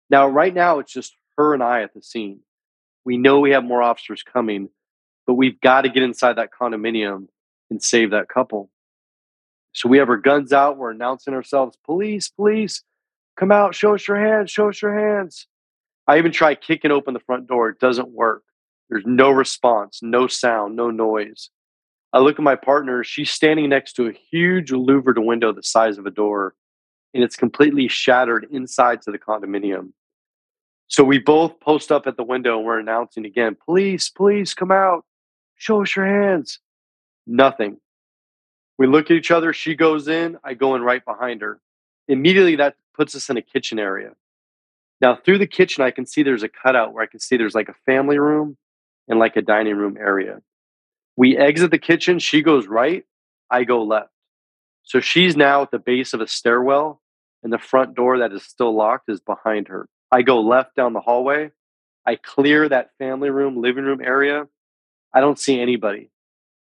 Now, 0.10 0.28
right 0.28 0.54
now, 0.54 0.80
it's 0.80 0.92
just 0.92 1.16
her 1.38 1.54
and 1.54 1.64
I 1.64 1.82
at 1.84 1.94
the 1.94 2.02
scene. 2.02 2.42
We 3.06 3.18
know 3.18 3.40
we 3.40 3.52
have 3.52 3.64
more 3.64 3.82
officers 3.82 4.24
coming, 4.24 4.70
but 5.26 5.36
we've 5.36 5.60
got 5.62 5.82
to 5.82 5.90
get 5.90 6.04
inside 6.04 6.38
that 6.38 6.50
condominium 6.58 7.28
and 7.70 7.82
save 7.82 8.12
that 8.12 8.30
couple. 8.30 8.70
So 9.74 9.90
we 9.90 9.98
have 9.98 10.10
our 10.10 10.18
guns 10.18 10.54
out. 10.54 10.78
We're 10.78 10.92
announcing 10.92 11.34
ourselves 11.34 11.78
police, 11.84 12.30
police, 12.30 12.84
come 13.38 13.52
out, 13.52 13.76
show 13.76 13.96
us 13.96 14.08
your 14.08 14.18
hands, 14.18 14.52
show 14.52 14.70
us 14.70 14.82
your 14.82 14.98
hands. 14.98 15.48
I 16.08 16.18
even 16.18 16.32
try 16.32 16.56
kicking 16.56 16.92
open 16.92 17.14
the 17.14 17.20
front 17.20 17.48
door. 17.48 17.70
It 17.70 17.80
doesn't 17.80 18.10
work. 18.10 18.44
There's 18.90 19.06
no 19.06 19.32
response, 19.32 20.00
no 20.04 20.28
sound, 20.28 20.76
no 20.76 20.92
noise. 20.92 21.50
I 22.14 22.20
look 22.20 22.38
at 22.38 22.44
my 22.44 22.56
partner. 22.56 23.04
She's 23.04 23.32
standing 23.32 23.70
next 23.70 23.94
to 23.94 24.08
a 24.08 24.14
huge 24.14 24.72
louvered 24.72 25.18
window 25.18 25.52
the 25.52 25.64
size 25.64 25.98
of 25.98 26.06
a 26.06 26.12
door, 26.12 26.54
and 27.14 27.24
it's 27.24 27.36
completely 27.36 27.88
shattered 27.88 28.48
inside 28.52 29.02
to 29.02 29.12
the 29.12 29.18
condominium. 29.18 29.94
So 30.88 31.04
we 31.04 31.18
both 31.18 31.60
post 31.60 31.92
up 31.92 32.06
at 32.06 32.18
the 32.18 32.24
window 32.24 32.58
and 32.58 32.66
we're 32.68 32.80
announcing 32.80 33.26
again, 33.26 33.58
please, 33.66 34.10
please 34.10 34.54
come 34.54 34.72
out, 34.72 35.06
show 35.56 35.82
us 35.82 35.96
your 35.96 36.06
hands. 36.06 36.60
Nothing. 37.26 37.78
We 38.78 38.86
look 38.86 39.10
at 39.10 39.18
each 39.18 39.32
other. 39.32 39.54
She 39.54 39.76
goes 39.76 40.08
in. 40.08 40.38
I 40.44 40.54
go 40.54 40.76
in 40.76 40.84
right 40.84 41.04
behind 41.04 41.42
her. 41.42 41.60
Immediately, 42.08 42.58
that 42.58 42.76
puts 42.94 43.16
us 43.16 43.30
in 43.30 43.38
a 43.38 43.42
kitchen 43.42 43.80
area. 43.80 44.12
Now, 45.02 45.16
through 45.16 45.40
the 45.40 45.48
kitchen, 45.48 45.84
I 45.84 45.90
can 45.90 46.06
see 46.06 46.22
there's 46.22 46.44
a 46.44 46.50
cutout 46.50 46.94
where 46.94 47.04
I 47.04 47.08
can 47.08 47.20
see 47.20 47.38
there's 47.38 47.56
like 47.56 47.70
a 47.70 47.76
family 47.86 48.20
room 48.20 48.58
and 49.08 49.20
like 49.20 49.36
a 49.36 49.42
dining 49.42 49.78
room 49.78 49.98
area. 50.00 50.42
We 51.16 51.38
exit 51.38 51.72
the 51.72 51.78
kitchen. 51.78 52.20
She 52.20 52.42
goes 52.42 52.68
right. 52.68 53.06
I 53.50 53.64
go 53.64 53.84
left. 53.84 54.10
So 54.84 55.00
she's 55.00 55.36
now 55.36 55.62
at 55.62 55.72
the 55.72 55.80
base 55.80 56.14
of 56.14 56.22
a 56.22 56.28
stairwell, 56.28 57.02
and 57.44 57.54
the 57.54 57.60
front 57.60 57.96
door 57.96 58.20
that 58.20 58.34
is 58.34 58.44
still 58.44 58.76
locked 58.76 59.10
is 59.10 59.22
behind 59.22 59.68
her. 59.68 59.88
I 60.12 60.22
go 60.22 60.42
left 60.42 60.76
down 60.76 60.94
the 60.94 61.00
hallway. 61.00 61.52
I 62.06 62.18
clear 62.18 62.68
that 62.68 62.92
family 62.98 63.30
room, 63.30 63.62
living 63.62 63.86
room 63.86 64.02
area. 64.02 64.48
I 65.14 65.22
don't 65.22 65.40
see 65.40 65.60
anybody. 65.60 66.10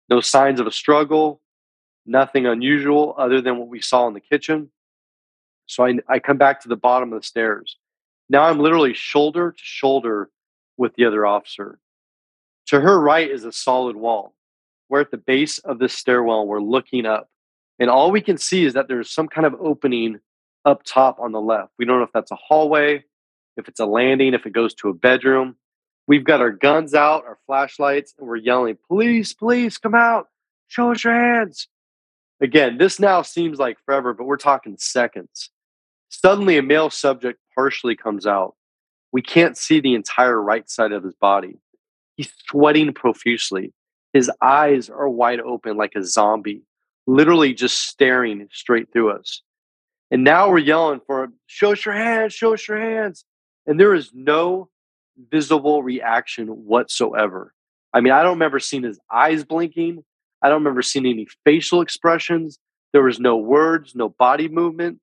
No 0.09 0.21
signs 0.21 0.59
of 0.59 0.67
a 0.67 0.71
struggle, 0.71 1.41
nothing 2.05 2.45
unusual 2.45 3.15
other 3.17 3.41
than 3.41 3.57
what 3.57 3.69
we 3.69 3.81
saw 3.81 4.07
in 4.07 4.13
the 4.13 4.19
kitchen. 4.19 4.69
So 5.65 5.85
I, 5.85 5.99
I 6.07 6.19
come 6.19 6.37
back 6.37 6.61
to 6.61 6.67
the 6.67 6.75
bottom 6.75 7.13
of 7.13 7.21
the 7.21 7.25
stairs. 7.25 7.77
Now 8.29 8.43
I'm 8.43 8.59
literally 8.59 8.93
shoulder 8.93 9.51
to 9.51 9.57
shoulder 9.57 10.29
with 10.77 10.95
the 10.95 11.05
other 11.05 11.25
officer. 11.25 11.79
To 12.67 12.81
her 12.81 12.99
right 12.99 13.29
is 13.29 13.45
a 13.45 13.51
solid 13.51 13.95
wall. 13.95 14.35
We're 14.91 14.99
at 14.99 15.09
the 15.09 15.17
base 15.17 15.57
of 15.59 15.79
this 15.79 15.93
stairwell. 15.93 16.45
We're 16.45 16.61
looking 16.61 17.05
up. 17.05 17.29
And 17.79 17.89
all 17.89 18.11
we 18.11 18.19
can 18.19 18.37
see 18.37 18.65
is 18.65 18.73
that 18.73 18.89
there's 18.89 19.09
some 19.09 19.29
kind 19.29 19.47
of 19.47 19.55
opening 19.61 20.19
up 20.65 20.83
top 20.83 21.17
on 21.17 21.31
the 21.31 21.39
left. 21.39 21.71
We 21.79 21.85
don't 21.85 21.99
know 21.99 22.03
if 22.03 22.11
that's 22.13 22.31
a 22.31 22.35
hallway, 22.35 23.05
if 23.55 23.69
it's 23.69 23.79
a 23.79 23.85
landing, 23.85 24.33
if 24.33 24.45
it 24.45 24.51
goes 24.51 24.73
to 24.75 24.89
a 24.89 24.93
bedroom. 24.93 25.55
We've 26.07 26.25
got 26.25 26.41
our 26.41 26.51
guns 26.51 26.93
out, 26.93 27.23
our 27.25 27.39
flashlights, 27.45 28.13
and 28.19 28.27
we're 28.27 28.35
yelling, 28.35 28.77
Police, 28.89 29.33
police, 29.33 29.77
come 29.77 29.95
out, 29.95 30.27
show 30.67 30.91
us 30.91 31.05
your 31.05 31.13
hands. 31.13 31.69
Again, 32.41 32.77
this 32.77 32.99
now 32.99 33.21
seems 33.21 33.59
like 33.59 33.77
forever, 33.85 34.13
but 34.13 34.25
we're 34.25 34.35
talking 34.35 34.75
seconds. 34.77 35.51
Suddenly, 36.09 36.57
a 36.57 36.61
male 36.61 36.89
subject 36.89 37.39
partially 37.55 37.95
comes 37.95 38.27
out. 38.27 38.55
We 39.13 39.21
can't 39.21 39.57
see 39.57 39.79
the 39.79 39.95
entire 39.95 40.41
right 40.41 40.69
side 40.69 40.91
of 40.91 41.05
his 41.05 41.15
body. 41.15 41.59
He's 42.17 42.29
sweating 42.49 42.93
profusely. 42.93 43.71
His 44.13 44.29
eyes 44.41 44.89
are 44.89 45.09
wide 45.09 45.39
open 45.39 45.77
like 45.77 45.93
a 45.95 46.03
zombie, 46.03 46.63
literally 47.07 47.53
just 47.53 47.87
staring 47.87 48.47
straight 48.51 48.91
through 48.91 49.11
us. 49.11 49.41
And 50.09 50.23
now 50.23 50.49
we're 50.49 50.59
yelling 50.59 50.99
for 51.07 51.23
him, 51.23 51.33
show 51.47 51.71
us 51.71 51.85
your 51.85 51.95
hands, 51.95 52.33
show 52.33 52.53
us 52.53 52.67
your 52.67 52.79
hands. 52.79 53.23
And 53.65 53.79
there 53.79 53.93
is 53.93 54.11
no 54.13 54.69
visible 55.29 55.83
reaction 55.83 56.47
whatsoever. 56.47 57.53
I 57.93 58.01
mean, 58.01 58.11
I 58.11 58.21
don't 58.21 58.33
remember 58.33 58.59
seeing 58.59 58.83
his 58.83 58.99
eyes 59.11 59.43
blinking. 59.43 60.03
I 60.41 60.49
don't 60.49 60.59
remember 60.59 60.81
seeing 60.81 61.05
any 61.05 61.27
facial 61.45 61.81
expressions. 61.81 62.59
There 62.91 63.03
was 63.03 63.19
no 63.19 63.37
words, 63.37 63.95
no 63.95 64.09
body 64.09 64.49
movement. 64.49 64.99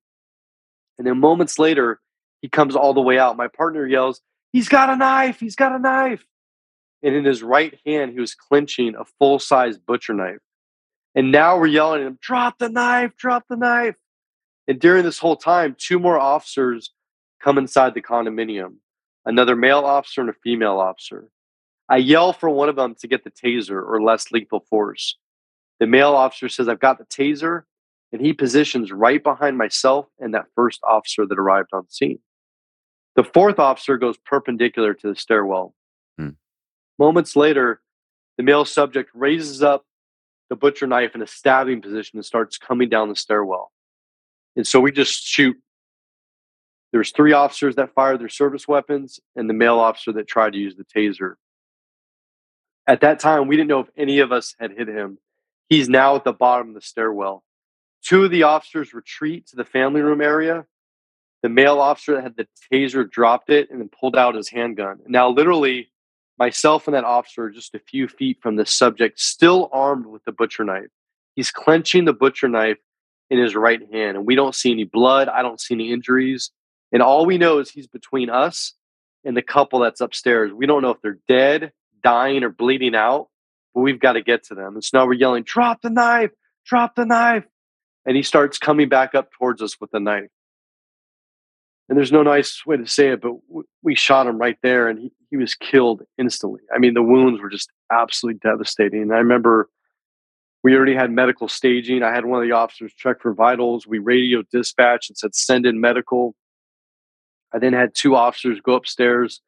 And 0.97 1.07
then 1.07 1.19
moments 1.19 1.57
later, 1.57 1.99
he 2.41 2.49
comes 2.49 2.75
all 2.75 2.93
the 2.93 3.01
way 3.01 3.17
out. 3.17 3.37
My 3.37 3.47
partner 3.47 3.87
yells, 3.87 4.21
He's 4.51 4.67
got 4.67 4.89
a 4.89 4.95
knife! 4.95 5.39
He's 5.39 5.55
got 5.55 5.73
a 5.73 5.79
knife! 5.79 6.25
And 7.01 7.15
in 7.15 7.25
his 7.25 7.41
right 7.41 7.79
hand, 7.85 8.11
he 8.11 8.19
was 8.19 8.35
clenching 8.35 8.95
a 8.95 9.05
full 9.17 9.39
size 9.39 9.77
butcher 9.77 10.13
knife. 10.13 10.39
And 11.15 11.31
now 11.31 11.57
we're 11.57 11.67
yelling 11.67 12.01
at 12.01 12.07
him, 12.07 12.19
Drop 12.21 12.59
the 12.59 12.69
knife! 12.69 13.15
Drop 13.17 13.45
the 13.49 13.55
knife! 13.55 13.95
And 14.67 14.79
during 14.79 15.03
this 15.03 15.19
whole 15.19 15.35
time, 15.35 15.75
two 15.77 15.97
more 15.97 16.19
officers 16.19 16.91
come 17.41 17.57
inside 17.57 17.93
the 17.93 18.01
condominium 18.01 18.75
another 19.25 19.55
male 19.55 19.79
officer 19.79 20.21
and 20.21 20.29
a 20.29 20.33
female 20.43 20.79
officer. 20.79 21.29
I 21.87 21.97
yell 21.97 22.33
for 22.33 22.49
one 22.49 22.69
of 22.69 22.75
them 22.75 22.95
to 22.99 23.07
get 23.07 23.23
the 23.23 23.31
taser 23.31 23.81
or 23.83 24.01
less 24.01 24.31
lethal 24.31 24.65
force. 24.69 25.17
The 25.79 25.87
male 25.87 26.13
officer 26.13 26.49
says, 26.49 26.67
I've 26.67 26.79
got 26.79 26.97
the 26.97 27.05
taser, 27.05 27.63
and 28.11 28.21
he 28.21 28.33
positions 28.33 28.91
right 28.91 29.23
behind 29.23 29.57
myself 29.57 30.07
and 30.19 30.33
that 30.33 30.45
first 30.55 30.79
officer 30.83 31.25
that 31.25 31.39
arrived 31.39 31.69
on 31.73 31.89
scene. 31.89 32.19
The 33.15 33.23
fourth 33.23 33.59
officer 33.59 33.97
goes 33.97 34.17
perpendicular 34.17 34.93
to 34.95 35.09
the 35.09 35.15
stairwell. 35.15 35.73
Moments 36.99 37.37
later, 37.37 37.81
the 38.37 38.43
male 38.43 38.65
subject 38.65 39.09
raises 39.13 39.63
up 39.63 39.85
the 40.49 40.55
butcher 40.55 40.85
knife 40.85 41.15
in 41.15 41.21
a 41.21 41.27
stabbing 41.27 41.81
position 41.81 42.17
and 42.17 42.25
starts 42.25 42.57
coming 42.57 42.89
down 42.89 43.07
the 43.07 43.15
stairwell. 43.15 43.71
And 44.57 44.67
so 44.67 44.81
we 44.81 44.91
just 44.91 45.23
shoot. 45.23 45.55
There's 46.91 47.11
three 47.11 47.31
officers 47.31 47.75
that 47.75 47.93
fired 47.93 48.19
their 48.19 48.29
service 48.29 48.67
weapons 48.67 49.19
and 49.35 49.49
the 49.49 49.53
male 49.53 49.79
officer 49.79 50.11
that 50.13 50.27
tried 50.27 50.53
to 50.53 50.59
use 50.59 50.75
the 50.75 50.83
taser. 50.83 51.35
At 52.85 53.01
that 53.01 53.19
time, 53.19 53.47
we 53.47 53.55
didn't 53.55 53.69
know 53.69 53.81
if 53.81 53.89
any 53.95 54.19
of 54.19 54.31
us 54.31 54.55
had 54.59 54.71
hit 54.71 54.87
him. 54.87 55.19
He's 55.69 55.87
now 55.87 56.15
at 56.15 56.23
the 56.23 56.33
bottom 56.33 56.69
of 56.69 56.73
the 56.73 56.81
stairwell. 56.81 57.43
Two 58.03 58.25
of 58.25 58.31
the 58.31 58.43
officers 58.43 58.93
retreat 58.93 59.47
to 59.47 59.55
the 59.55 59.63
family 59.63 60.01
room 60.01 60.19
area. 60.19 60.65
The 61.43 61.49
male 61.49 61.79
officer 61.79 62.15
that 62.15 62.23
had 62.23 62.35
the 62.35 62.47
taser 62.73 63.09
dropped 63.09 63.51
it 63.51 63.69
and 63.69 63.79
then 63.79 63.89
pulled 63.89 64.15
out 64.15 64.35
his 64.35 64.49
handgun. 64.49 64.99
Now, 65.07 65.29
literally, 65.29 65.91
myself 66.39 66.87
and 66.87 66.95
that 66.95 67.03
officer 67.03 67.43
are 67.43 67.49
just 67.49 67.75
a 67.75 67.79
few 67.79 68.07
feet 68.07 68.39
from 68.41 68.55
the 68.55 68.65
subject, 68.65 69.19
still 69.19 69.69
armed 69.71 70.05
with 70.05 70.23
the 70.23 70.31
butcher 70.31 70.63
knife. 70.63 70.87
He's 71.35 71.51
clenching 71.51 72.05
the 72.05 72.13
butcher 72.13 72.47
knife 72.47 72.77
in 73.29 73.37
his 73.37 73.55
right 73.55 73.81
hand, 73.91 74.17
and 74.17 74.25
we 74.25 74.35
don't 74.35 74.55
see 74.55 74.71
any 74.71 74.85
blood. 74.85 75.27
I 75.27 75.41
don't 75.41 75.61
see 75.61 75.75
any 75.75 75.91
injuries. 75.91 76.49
And 76.91 77.03
all 77.03 77.25
we 77.25 77.37
know 77.37 77.59
is 77.59 77.69
he's 77.69 77.87
between 77.87 78.29
us 78.29 78.73
and 79.23 79.37
the 79.37 79.41
couple 79.41 79.79
that's 79.79 80.01
upstairs. 80.01 80.51
We 80.51 80.65
don't 80.65 80.81
know 80.81 80.89
if 80.91 81.01
they're 81.03 81.19
dead, 81.27 81.71
dying, 82.01 82.43
or 82.43 82.49
bleeding 82.49 82.95
out, 82.95 83.27
but 83.75 83.81
we've 83.81 83.99
got 83.99 84.13
to 84.13 84.21
get 84.21 84.45
to 84.45 84.55
them. 84.55 84.75
And 84.75 84.83
so 84.83 84.97
now 84.97 85.05
we're 85.05 85.13
yelling, 85.13 85.43
drop 85.43 85.81
the 85.81 85.89
knife, 85.89 86.31
drop 86.65 86.95
the 86.95 87.05
knife. 87.05 87.43
And 88.05 88.15
he 88.15 88.23
starts 88.23 88.57
coming 88.57 88.89
back 88.89 89.13
up 89.13 89.29
towards 89.33 89.61
us 89.61 89.79
with 89.79 89.91
the 89.91 89.99
knife. 89.99 90.29
And 91.89 91.97
there's 91.97 92.11
no 92.11 92.21
nice 92.21 92.63
way 92.67 92.77
to 92.77 92.85
say 92.85 93.09
it, 93.09 93.21
but 93.21 93.31
we 93.81 93.95
shot 93.95 94.27
him 94.27 94.37
right 94.37 94.57
there 94.61 94.87
and 94.87 94.99
he, 94.99 95.11
he 95.31 95.37
was 95.37 95.55
killed 95.55 96.03
instantly. 96.19 96.61
I 96.73 96.77
mean, 96.77 96.93
the 96.93 97.01
wounds 97.01 97.41
were 97.41 97.49
just 97.49 97.71
absolutely 97.91 98.39
devastating. 98.43 99.01
And 99.01 99.11
I 99.11 99.17
remember 99.17 99.69
we 100.63 100.75
already 100.75 100.93
had 100.93 101.09
medical 101.09 101.47
staging. 101.47 102.03
I 102.03 102.13
had 102.13 102.25
one 102.25 102.39
of 102.41 102.47
the 102.47 102.53
officers 102.53 102.93
check 102.95 103.21
for 103.21 103.33
vitals. 103.33 103.87
We 103.87 103.97
radioed 103.97 104.45
dispatch 104.51 105.09
and 105.09 105.17
said, 105.17 105.33
send 105.33 105.65
in 105.65 105.81
medical. 105.81 106.35
I 107.53 107.57
then 107.57 107.73
had 107.73 107.95
two 107.95 108.15
officers 108.15 108.59
go 108.61 108.73
upstairs 108.73 109.41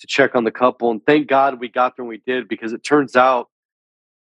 to 0.00 0.06
check 0.06 0.34
on 0.34 0.44
the 0.44 0.50
couple. 0.50 0.90
And 0.90 1.00
thank 1.06 1.26
God 1.26 1.58
we 1.58 1.68
got 1.68 1.96
there 1.96 2.04
when 2.04 2.10
we 2.10 2.22
did 2.26 2.48
because 2.48 2.74
it 2.74 2.84
turns 2.84 3.16
out 3.16 3.48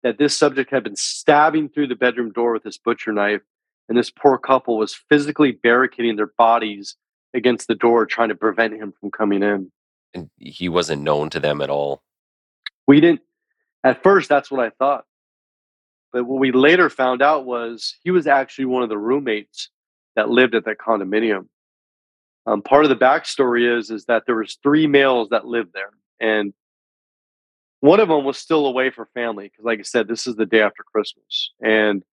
that 0.01 0.17
this 0.17 0.37
subject 0.37 0.69
had 0.69 0.83
been 0.83 0.97
stabbing 0.97 1.69
through 1.69 1.87
the 1.87 1.95
bedroom 1.95 2.33
door 2.33 2.51
with 2.51 2.63
this 2.63 2.77
butcher 2.77 3.13
knife. 3.13 3.41
And 3.87 3.97
this 3.97 4.09
poor 4.09 4.37
couple 4.37 4.77
was 4.77 4.93
physically 4.93 5.51
barricading 5.51 6.17
their 6.17 6.31
bodies 6.37 6.97
against 7.33 7.67
the 7.67 7.75
door, 7.75 8.05
trying 8.05 8.29
to 8.29 8.35
prevent 8.35 8.73
him 8.73 8.93
from 8.99 9.11
coming 9.11 9.43
in. 9.43 9.71
And 10.13 10.29
he 10.37 10.69
wasn't 10.69 11.01
known 11.01 11.29
to 11.31 11.39
them 11.39 11.61
at 11.61 11.69
all. 11.69 12.03
We 12.87 12.99
didn't, 12.99 13.21
at 13.83 14.03
first, 14.03 14.29
that's 14.29 14.51
what 14.51 14.59
I 14.59 14.69
thought. 14.69 15.05
But 16.11 16.25
what 16.25 16.39
we 16.39 16.51
later 16.51 16.89
found 16.89 17.23
out 17.23 17.45
was 17.45 17.95
he 18.03 18.11
was 18.11 18.27
actually 18.27 18.65
one 18.65 18.83
of 18.83 18.89
the 18.89 18.97
roommates 18.97 19.69
that 20.15 20.29
lived 20.29 20.53
at 20.53 20.65
that 20.65 20.77
condominium. 20.77 21.47
Um, 22.45 22.61
part 22.61 22.85
of 22.85 22.89
the 22.89 22.95
backstory 22.95 23.77
is 23.77 23.89
is 23.89 24.05
that 24.05 24.23
there 24.25 24.35
was 24.35 24.57
three 24.61 24.85
males 24.85 25.29
that 25.29 25.45
lived 25.45 25.71
there, 25.73 25.91
and 26.19 26.53
one 27.79 27.99
of 27.99 28.09
them 28.09 28.25
was 28.25 28.37
still 28.37 28.65
away 28.65 28.89
for 28.91 29.07
family 29.13 29.45
because, 29.45 29.65
like 29.65 29.79
I 29.79 29.83
said, 29.83 30.07
this 30.07 30.27
is 30.27 30.35
the 30.35 30.45
day 30.45 30.61
after 30.61 30.83
Christmas, 30.83 31.51
and 31.63 32.03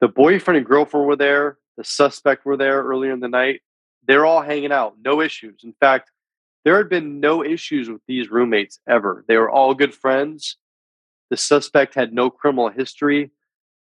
the 0.00 0.08
boyfriend 0.08 0.58
and 0.58 0.66
girlfriend 0.66 1.06
were 1.06 1.16
there. 1.16 1.58
The 1.76 1.84
suspect 1.84 2.44
were 2.44 2.56
there 2.56 2.82
earlier 2.82 3.12
in 3.12 3.20
the 3.20 3.28
night. 3.28 3.60
They're 4.06 4.26
all 4.26 4.42
hanging 4.42 4.72
out, 4.72 4.94
no 5.02 5.20
issues. 5.20 5.62
In 5.64 5.74
fact, 5.80 6.10
there 6.64 6.76
had 6.76 6.88
been 6.88 7.20
no 7.20 7.44
issues 7.44 7.88
with 7.88 8.02
these 8.06 8.30
roommates 8.30 8.80
ever. 8.88 9.24
They 9.28 9.36
were 9.36 9.50
all 9.50 9.74
good 9.74 9.94
friends. 9.94 10.56
The 11.30 11.36
suspect 11.36 11.94
had 11.94 12.12
no 12.12 12.30
criminal 12.30 12.68
history, 12.68 13.30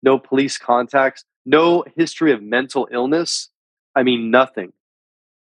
no 0.03 0.17
police 0.17 0.57
contacts, 0.57 1.25
no 1.45 1.83
history 1.95 2.31
of 2.31 2.41
mental 2.41 2.87
illness. 2.91 3.49
I 3.95 4.03
mean, 4.03 4.31
nothing. 4.31 4.73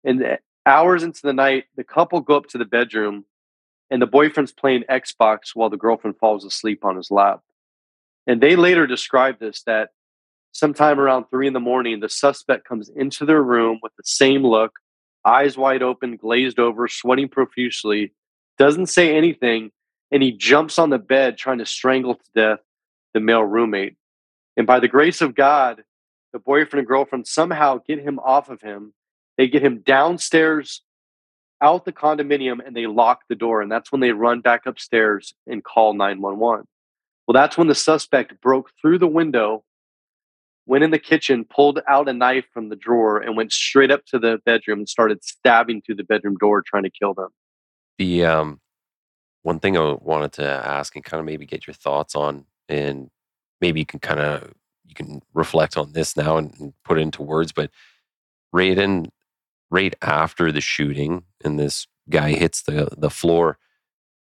And 0.05 0.23
eh, 0.23 0.37
hours 0.65 1.03
into 1.03 1.23
the 1.23 1.33
night, 1.33 1.65
the 1.77 1.85
couple 1.85 2.21
go 2.21 2.37
up 2.37 2.47
to 2.49 2.59
the 2.59 2.65
bedroom 2.65 3.25
and 3.91 4.03
the 4.03 4.07
boyfriend's 4.07 4.53
playing 4.53 4.85
Xbox 4.91 5.55
while 5.55 5.71
the 5.71 5.77
girlfriend 5.77 6.19
falls 6.19 6.45
asleep 6.45 6.85
on 6.85 6.97
his 6.97 7.11
lap. 7.11 7.41
And 8.27 8.41
they 8.41 8.57
later 8.57 8.87
described 8.87 9.41
this 9.41 9.63
that 9.63 9.91
sometime 10.59 10.99
around 10.99 11.27
three 11.31 11.47
in 11.47 11.53
the 11.53 11.61
morning, 11.61 12.01
the 12.01 12.09
suspect 12.09 12.67
comes 12.67 12.89
into 12.89 13.25
their 13.25 13.43
room 13.43 13.79
with 13.83 13.93
the 13.97 14.05
same 14.05 14.45
look, 14.45 14.73
eyes 15.25 15.57
wide 15.57 15.83
open, 15.83 16.17
glazed 16.17 16.59
over, 16.59 16.89
sweating 16.89 17.29
profusely, 17.29 18.13
doesn't 18.59 18.87
say 18.87 19.17
anything, 19.17 19.71
and 20.11 20.23
he 20.23 20.33
jumps 20.33 20.79
on 20.79 20.91
the 20.91 20.99
bed 20.99 21.37
trying 21.37 21.59
to 21.59 21.67
strangle 21.67 22.15
to 22.15 22.25
death 22.35 22.61
the 23.13 23.21
male 23.21 23.43
roommate. 23.43 23.97
And 24.57 24.67
by 24.67 24.81
the 24.81 24.89
grace 24.89 25.21
of 25.21 25.35
God, 25.35 25.83
the 26.33 26.39
boyfriend 26.39 26.81
and 26.81 26.87
girlfriend 26.87 27.27
somehow 27.27 27.81
get 27.87 27.99
him 27.99 28.19
off 28.19 28.49
of 28.49 28.61
him. 28.61 28.95
They 29.37 29.49
get 29.49 29.63
him 29.63 29.83
downstairs 29.85 30.83
out 31.63 31.85
the 31.85 31.93
condominium 31.93 32.59
and 32.65 32.77
they 32.77 32.87
lock 32.87 33.23
the 33.29 33.35
door. 33.35 33.63
And 33.63 33.71
that's 33.71 33.91
when 33.91 34.01
they 34.01 34.13
run 34.13 34.41
back 34.41 34.67
upstairs 34.67 35.35
and 35.47 35.65
call 35.65 35.95
911. 35.95 36.67
Well, 37.27 37.33
that's 37.33 37.59
when 37.59 37.69
the 37.69 37.75
suspect 37.75 38.41
broke 38.41 38.71
through 38.81 38.99
the 38.99 39.07
window, 39.07 39.65
went 40.67 40.85
in 40.85 40.91
the 40.91 40.99
kitchen, 40.99 41.45
pulled 41.45 41.81
out 41.89 42.09
a 42.09 42.13
knife 42.13 42.45
from 42.53 42.69
the 42.69 42.77
drawer, 42.77 43.19
and 43.19 43.37
went 43.37 43.53
straight 43.53 43.91
up 43.91 44.05
to 44.07 44.19
the 44.19 44.41
bedroom 44.45 44.81
and 44.81 44.89
started 44.89 45.25
stabbing 45.25 45.81
through 45.83 45.95
the 45.95 46.05
bedroom 46.05 46.37
door, 46.39 46.63
trying 46.63 46.83
to 46.83 46.91
kill 46.91 47.15
them. 47.15 47.29
The 47.99 48.25
um, 48.25 48.61
one 49.43 49.61
thing 49.61 49.77
I 49.77 49.97
wanted 50.01 50.33
to 50.35 50.45
ask 50.45 50.95
and 50.97 51.05
kind 51.05 51.21
of 51.21 51.25
maybe 51.25 51.47
get 51.47 51.67
your 51.67 51.75
thoughts 51.75 52.15
on, 52.15 52.45
and 52.69 53.11
maybe 53.61 53.81
you 53.81 53.87
can 53.87 54.01
kind 54.01 54.21
of 54.21 54.53
you 54.85 54.95
can 54.95 55.23
reflect 55.35 55.77
on 55.77 55.93
this 55.93 56.17
now 56.17 56.37
and, 56.37 56.53
and 56.59 56.73
put 56.85 56.99
it 56.99 57.03
into 57.03 57.23
words, 57.23 57.53
but 57.53 57.71
right 58.53 58.77
in 58.77 59.11
right 59.71 59.95
after 60.03 60.53
the 60.53 60.61
shooting 60.61 61.25
and 61.45 61.59
this 61.59 61.87
guy 62.11 62.31
hits 62.31 62.63
the 62.63 62.89
the 62.97 63.11
floor, 63.11 63.59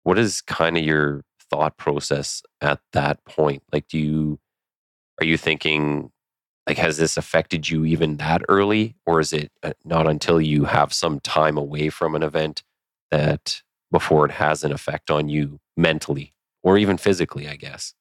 what 0.02 0.18
is 0.18 0.40
kind 0.40 0.76
of 0.76 0.84
your 0.84 1.22
thought 1.50 1.76
process 1.76 2.42
at 2.60 2.80
that 2.92 3.24
point? 3.24 3.62
Like, 3.72 3.88
do 3.88 3.98
you 3.98 4.38
are 5.20 5.26
you 5.26 5.36
thinking 5.36 6.10
like 6.70 6.78
has 6.78 6.98
this 6.98 7.16
affected 7.16 7.68
you 7.68 7.84
even 7.84 8.16
that 8.18 8.42
early, 8.48 8.94
or 9.04 9.18
is 9.18 9.32
it 9.32 9.50
uh, 9.64 9.72
not 9.84 10.06
until 10.06 10.40
you 10.40 10.64
have 10.66 10.92
some 10.92 11.18
time 11.18 11.58
away 11.58 11.88
from 11.88 12.14
an 12.14 12.22
event 12.22 12.62
that 13.10 13.60
before 13.90 14.24
it 14.24 14.30
has 14.30 14.62
an 14.62 14.70
effect 14.70 15.10
on 15.10 15.28
you 15.28 15.58
mentally 15.76 16.32
or 16.62 16.78
even 16.78 16.96
physically? 16.96 17.48
I 17.48 17.56
guess. 17.56 17.92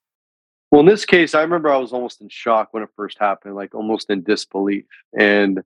Well, 0.69 0.81
in 0.81 0.85
this 0.85 1.03
case, 1.03 1.33
I 1.33 1.41
remember 1.41 1.71
I 1.71 1.77
was 1.77 1.93
almost 1.93 2.21
in 2.21 2.29
shock 2.29 2.67
when 2.71 2.83
it 2.83 2.89
first 2.95 3.17
happened, 3.17 3.55
like 3.55 3.73
almost 3.73 4.11
in 4.11 4.21
disbelief. 4.21 4.85
And 5.17 5.63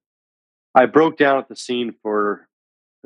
I 0.73 0.85
broke 0.85 1.17
down 1.17 1.39
at 1.39 1.49
the 1.49 1.57
scene 1.57 1.93
for 2.01 2.47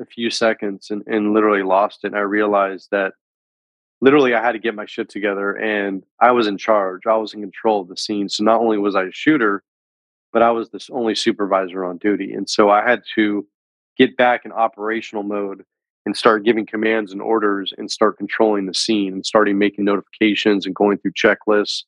a 0.00 0.06
few 0.06 0.30
seconds 0.30 0.92
and, 0.92 1.02
and 1.08 1.34
literally 1.34 1.64
lost 1.64 2.04
it. 2.04 2.08
And 2.08 2.16
I 2.16 2.20
realized 2.20 2.86
that 2.92 3.14
literally 4.00 4.32
I 4.32 4.40
had 4.40 4.52
to 4.52 4.60
get 4.60 4.76
my 4.76 4.86
shit 4.86 5.08
together 5.08 5.54
and 5.54 6.04
I 6.20 6.30
was 6.30 6.46
in 6.46 6.56
charge. 6.56 7.04
I 7.04 7.16
was 7.16 7.34
in 7.34 7.40
control 7.40 7.80
of 7.80 7.88
the 7.88 7.96
scene. 7.96 8.28
So 8.28 8.44
not 8.44 8.60
only 8.60 8.78
was 8.78 8.94
I 8.94 9.06
a 9.06 9.10
shooter, 9.12 9.64
but 10.32 10.42
I 10.42 10.50
was 10.50 10.70
the 10.70 10.80
only 10.92 11.14
supervisor 11.14 11.84
on 11.84 11.98
duty. 11.98 12.32
And 12.32 12.48
so 12.48 12.70
I 12.70 12.88
had 12.88 13.02
to 13.14 13.46
get 13.96 14.16
back 14.16 14.44
in 14.44 14.52
operational 14.52 15.22
mode 15.22 15.64
and 16.06 16.16
start 16.16 16.44
giving 16.44 16.64
commands 16.64 17.12
and 17.12 17.20
orders 17.20 17.72
and 17.76 17.90
start 17.90 18.16
controlling 18.16 18.66
the 18.66 18.74
scene 18.74 19.12
and 19.12 19.26
starting 19.26 19.58
making 19.58 19.84
notifications 19.84 20.64
and 20.64 20.74
going 20.74 20.98
through 20.98 21.12
checklists. 21.12 21.84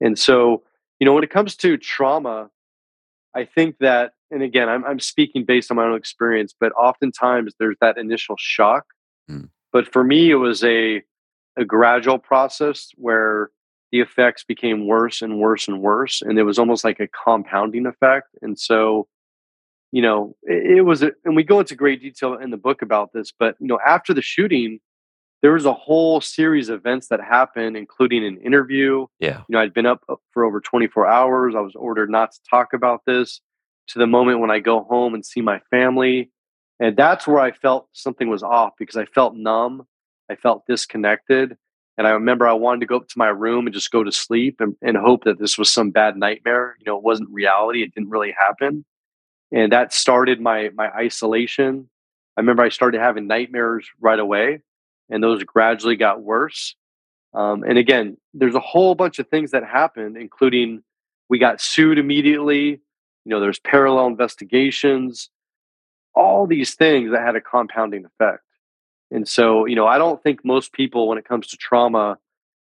And 0.00 0.18
so, 0.18 0.62
you 1.00 1.04
know, 1.04 1.12
when 1.12 1.24
it 1.24 1.30
comes 1.30 1.56
to 1.56 1.76
trauma, 1.76 2.50
I 3.34 3.44
think 3.44 3.76
that, 3.80 4.12
and 4.30 4.42
again, 4.42 4.68
I'm, 4.68 4.84
I'm 4.84 5.00
speaking 5.00 5.44
based 5.44 5.70
on 5.70 5.76
my 5.76 5.84
own 5.84 5.96
experience, 5.96 6.54
but 6.58 6.72
oftentimes 6.72 7.54
there's 7.58 7.76
that 7.80 7.98
initial 7.98 8.36
shock. 8.38 8.86
Mm. 9.30 9.50
But 9.72 9.92
for 9.92 10.02
me, 10.02 10.30
it 10.30 10.36
was 10.36 10.64
a, 10.64 11.02
a 11.56 11.64
gradual 11.64 12.18
process 12.18 12.90
where 12.94 13.50
the 13.92 14.00
effects 14.00 14.44
became 14.44 14.86
worse 14.86 15.22
and 15.22 15.38
worse 15.38 15.68
and 15.68 15.80
worse. 15.80 16.22
And 16.22 16.38
it 16.38 16.42
was 16.42 16.58
almost 16.58 16.84
like 16.84 17.00
a 17.00 17.08
compounding 17.08 17.86
effect. 17.86 18.28
And 18.42 18.58
so, 18.58 19.08
you 19.92 20.02
know, 20.02 20.36
it, 20.42 20.78
it 20.78 20.82
was, 20.82 21.02
a, 21.02 21.12
and 21.24 21.34
we 21.34 21.42
go 21.42 21.60
into 21.60 21.74
great 21.74 22.02
detail 22.02 22.34
in 22.34 22.50
the 22.50 22.56
book 22.56 22.82
about 22.82 23.12
this, 23.12 23.32
but, 23.36 23.56
you 23.60 23.66
know, 23.66 23.78
after 23.86 24.12
the 24.12 24.22
shooting, 24.22 24.80
there 25.40 25.52
was 25.52 25.66
a 25.66 25.72
whole 25.72 26.20
series 26.20 26.68
of 26.68 26.80
events 26.80 27.08
that 27.08 27.20
happened, 27.20 27.76
including 27.76 28.26
an 28.26 28.38
interview. 28.38 29.06
Yeah. 29.20 29.38
You 29.48 29.52
know, 29.54 29.60
I'd 29.60 29.72
been 29.72 29.86
up 29.86 30.02
for 30.32 30.44
over 30.44 30.60
24 30.60 31.06
hours. 31.06 31.54
I 31.56 31.60
was 31.60 31.76
ordered 31.76 32.10
not 32.10 32.32
to 32.32 32.38
talk 32.50 32.72
about 32.72 33.02
this 33.06 33.40
to 33.88 33.98
the 33.98 34.06
moment 34.06 34.40
when 34.40 34.50
I 34.50 34.58
go 34.58 34.82
home 34.82 35.14
and 35.14 35.24
see 35.24 35.40
my 35.40 35.60
family. 35.70 36.30
And 36.80 36.96
that's 36.96 37.26
where 37.26 37.40
I 37.40 37.52
felt 37.52 37.88
something 37.92 38.28
was 38.28 38.42
off 38.42 38.72
because 38.78 38.96
I 38.96 39.04
felt 39.06 39.34
numb. 39.34 39.86
I 40.30 40.36
felt 40.36 40.66
disconnected. 40.66 41.56
And 41.98 42.06
I 42.06 42.10
remember 42.10 42.46
I 42.46 42.52
wanted 42.52 42.80
to 42.80 42.86
go 42.86 42.96
up 42.96 43.08
to 43.08 43.18
my 43.18 43.28
room 43.28 43.66
and 43.66 43.74
just 43.74 43.90
go 43.90 44.04
to 44.04 44.12
sleep 44.12 44.60
and, 44.60 44.76
and 44.80 44.96
hope 44.96 45.24
that 45.24 45.40
this 45.40 45.58
was 45.58 45.70
some 45.70 45.90
bad 45.90 46.16
nightmare. 46.16 46.76
You 46.78 46.86
know, 46.86 46.96
it 46.96 47.02
wasn't 47.02 47.28
reality. 47.30 47.82
It 47.82 47.92
didn't 47.92 48.10
really 48.10 48.32
happen. 48.38 48.84
And 49.52 49.72
that 49.72 49.92
started 49.92 50.40
my 50.40 50.70
my 50.74 50.88
isolation. 50.90 51.90
I 52.36 52.40
remember 52.40 52.62
I 52.62 52.68
started 52.68 53.00
having 53.00 53.26
nightmares 53.26 53.88
right 54.00 54.18
away 54.18 54.60
and 55.10 55.22
those 55.22 55.42
gradually 55.42 55.96
got 55.96 56.22
worse. 56.22 56.76
Um, 57.34 57.64
and 57.64 57.78
again, 57.78 58.16
there's 58.32 58.54
a 58.54 58.60
whole 58.60 58.94
bunch 58.94 59.18
of 59.18 59.28
things 59.28 59.50
that 59.50 59.64
happened, 59.64 60.16
including 60.16 60.82
we 61.28 61.38
got 61.38 61.60
sued 61.60 61.98
immediately. 61.98 62.80
You 63.24 63.30
know, 63.30 63.40
there's 63.40 63.58
parallel 63.58 64.06
investigations, 64.06 65.30
all 66.14 66.46
these 66.46 66.74
things 66.74 67.10
that 67.10 67.22
had 67.22 67.36
a 67.36 67.40
compounding 67.40 68.04
effect. 68.04 68.42
And 69.10 69.26
so, 69.26 69.64
you 69.64 69.74
know, 69.74 69.86
I 69.86 69.98
don't 69.98 70.22
think 70.22 70.44
most 70.44 70.72
people, 70.72 71.08
when 71.08 71.18
it 71.18 71.24
comes 71.24 71.46
to 71.48 71.56
trauma, 71.56 72.18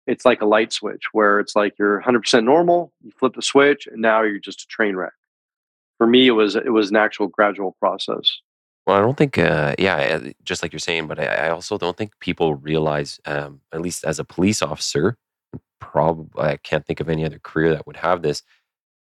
it's 0.06 0.24
like 0.24 0.40
a 0.40 0.46
light 0.46 0.72
switch 0.72 1.04
where 1.12 1.38
it's 1.38 1.54
like 1.54 1.74
you're 1.78 2.02
100% 2.02 2.44
normal, 2.44 2.92
you 3.02 3.12
flip 3.12 3.34
the 3.34 3.42
switch, 3.42 3.86
and 3.86 4.00
now 4.00 4.22
you're 4.22 4.38
just 4.38 4.62
a 4.62 4.66
train 4.66 4.96
wreck. 4.96 5.12
For 5.98 6.06
me, 6.06 6.26
it 6.26 6.32
was 6.32 6.56
it 6.56 6.72
was 6.72 6.90
an 6.90 6.96
actual 6.96 7.28
gradual 7.28 7.76
process. 7.78 8.40
Well, 8.86 8.96
I 8.96 9.00
don't 9.00 9.16
think, 9.16 9.38
uh, 9.38 9.76
yeah, 9.78 10.20
uh, 10.20 10.30
just 10.42 10.62
like 10.62 10.72
you're 10.72 10.80
saying, 10.80 11.06
but 11.06 11.20
I, 11.20 11.26
I 11.26 11.50
also 11.50 11.78
don't 11.78 11.96
think 11.96 12.18
people 12.18 12.56
realize, 12.56 13.20
um, 13.26 13.60
at 13.72 13.80
least 13.80 14.04
as 14.04 14.18
a 14.18 14.24
police 14.24 14.60
officer, 14.60 15.16
probably 15.80 16.42
I 16.42 16.56
can't 16.56 16.84
think 16.84 16.98
of 16.98 17.08
any 17.08 17.24
other 17.24 17.38
career 17.38 17.70
that 17.70 17.86
would 17.86 17.96
have 17.96 18.22
this. 18.22 18.42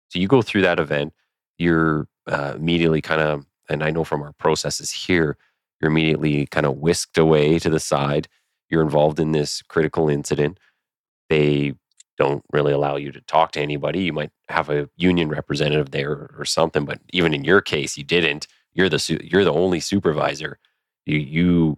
So 0.08 0.18
you 0.18 0.28
go 0.28 0.40
through 0.40 0.62
that 0.62 0.80
event, 0.80 1.12
you're 1.58 2.08
uh, 2.26 2.54
immediately 2.56 3.02
kind 3.02 3.20
of, 3.20 3.44
and 3.68 3.82
I 3.82 3.90
know 3.90 4.04
from 4.04 4.22
our 4.22 4.32
processes 4.38 4.90
here, 4.90 5.36
you're 5.80 5.90
immediately 5.90 6.46
kind 6.46 6.66
of 6.66 6.78
whisked 6.78 7.18
away 7.18 7.58
to 7.58 7.70
the 7.70 7.80
side. 7.80 8.28
You're 8.70 8.82
involved 8.82 9.20
in 9.20 9.32
this 9.32 9.62
critical 9.62 10.08
incident. 10.08 10.58
They 11.28 11.74
don't 12.18 12.42
really 12.52 12.72
allow 12.72 12.96
you 12.96 13.12
to 13.12 13.20
talk 13.22 13.52
to 13.52 13.60
anybody. 13.60 14.04
You 14.04 14.12
might 14.12 14.30
have 14.48 14.70
a 14.70 14.88
union 14.96 15.28
representative 15.28 15.90
there 15.90 16.30
or 16.36 16.44
something, 16.44 16.84
but 16.84 17.00
even 17.12 17.34
in 17.34 17.44
your 17.44 17.60
case, 17.60 17.96
you 17.96 18.04
didn't 18.04 18.46
you're 18.76 18.90
the 18.90 19.20
you're 19.24 19.44
the 19.44 19.52
only 19.52 19.80
supervisor. 19.80 20.58
You 21.06 21.18
you 21.18 21.76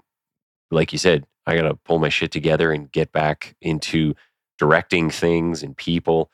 like 0.71 0.93
you 0.93 0.99
said, 0.99 1.25
I 1.47 1.57
got 1.57 1.63
to 1.63 1.77
pull 1.77 1.99
my 1.99 2.11
shit 2.11 2.33
together 2.33 2.73
and 2.73 2.93
get 2.93 3.13
back 3.13 3.55
into 3.63 4.15
directing 4.59 5.09
things 5.09 5.63
and 5.63 5.77
people. 5.77 6.31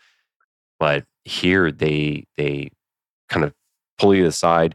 But 0.80 1.04
here 1.24 1.70
they 1.70 2.26
they 2.36 2.70
kind 3.28 3.44
of 3.44 3.52
pull 3.98 4.14
you 4.14 4.26
aside. 4.26 4.74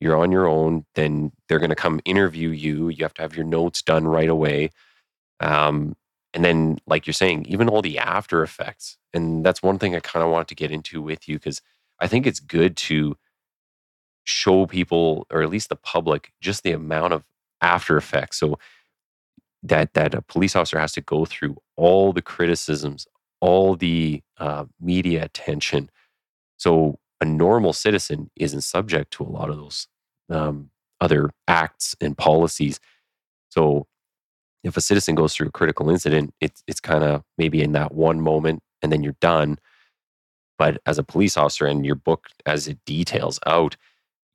You're 0.00 0.16
on 0.16 0.32
your 0.32 0.46
own. 0.46 0.86
Then 0.94 1.32
they're 1.48 1.58
going 1.58 1.70
to 1.70 1.76
come 1.76 2.00
interview 2.04 2.50
you. 2.50 2.88
You 2.88 3.04
have 3.04 3.14
to 3.14 3.22
have 3.22 3.36
your 3.36 3.44
notes 3.46 3.82
done 3.82 4.08
right 4.08 4.28
away. 4.28 4.70
Um, 5.40 5.96
and 6.32 6.44
then, 6.44 6.78
like 6.86 7.06
you're 7.06 7.14
saying, 7.14 7.46
even 7.46 7.68
all 7.68 7.82
the 7.82 7.98
after 7.98 8.42
effects. 8.42 8.96
And 9.12 9.44
that's 9.44 9.62
one 9.62 9.78
thing 9.78 9.94
I 9.94 10.00
kind 10.00 10.24
of 10.24 10.30
want 10.30 10.48
to 10.48 10.54
get 10.54 10.70
into 10.70 11.02
with 11.02 11.28
you 11.28 11.36
because 11.36 11.60
I 11.98 12.06
think 12.06 12.26
it's 12.26 12.40
good 12.40 12.76
to 12.78 13.16
show 14.24 14.66
people 14.66 15.26
or 15.30 15.42
at 15.42 15.50
least 15.50 15.68
the 15.70 15.76
public 15.76 16.32
just 16.40 16.62
the 16.62 16.72
amount 16.72 17.12
of 17.12 17.24
after 17.60 17.96
effects 17.96 18.38
so 18.38 18.58
that 19.62 19.92
that 19.94 20.14
a 20.14 20.22
police 20.22 20.54
officer 20.54 20.78
has 20.78 20.92
to 20.92 21.00
go 21.00 21.24
through 21.24 21.56
all 21.76 22.12
the 22.12 22.22
criticisms 22.22 23.06
all 23.40 23.74
the 23.74 24.22
uh, 24.38 24.64
media 24.80 25.24
attention 25.24 25.90
so 26.58 26.98
a 27.20 27.24
normal 27.24 27.72
citizen 27.72 28.30
isn't 28.36 28.62
subject 28.62 29.12
to 29.12 29.22
a 29.22 29.28
lot 29.28 29.50
of 29.50 29.56
those 29.56 29.86
um, 30.30 30.70
other 31.00 31.30
acts 31.48 31.96
and 32.00 32.16
policies 32.16 32.80
so 33.50 33.86
if 34.62 34.76
a 34.76 34.80
citizen 34.80 35.14
goes 35.14 35.34
through 35.34 35.48
a 35.48 35.52
critical 35.52 35.90
incident, 35.90 36.34
it's 36.40 36.62
it's 36.66 36.80
kind 36.80 37.04
of 37.04 37.22
maybe 37.38 37.62
in 37.62 37.72
that 37.72 37.94
one 37.94 38.20
moment 38.20 38.62
and 38.82 38.92
then 38.92 39.02
you're 39.02 39.16
done. 39.20 39.58
But 40.58 40.80
as 40.86 40.98
a 40.98 41.02
police 41.02 41.36
officer 41.36 41.66
and 41.66 41.86
your 41.86 41.94
book 41.94 42.28
as 42.46 42.68
it 42.68 42.78
details 42.84 43.40
out, 43.46 43.76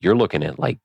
you're 0.01 0.15
looking 0.15 0.43
at 0.43 0.59
like 0.59 0.79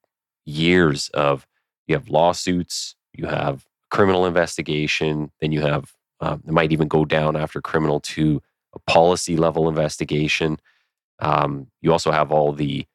years 0.45 1.09
of 1.15 1.47
you 1.87 1.95
have 1.95 2.09
lawsuits, 2.09 2.95
you 3.13 3.27
have 3.27 3.65
criminal 3.91 4.27
investigation, 4.27 5.31
then 5.41 5.53
you 5.53 5.63
have 5.63 5.93
um, 6.21 6.43
it 6.47 6.53
might 6.53 6.73
even 6.73 6.89
go 6.89 7.05
down 7.05 7.37
after 7.37 7.61
criminal 7.63 8.01
to 8.01 8.43
a 8.75 8.79
policy 8.81 9.37
level 9.37 9.69
investigation. 9.69 10.59
Um, 11.21 11.69
you 11.81 11.93
also 11.93 12.11
have 12.11 12.33
all 12.33 12.53
the 12.53 12.87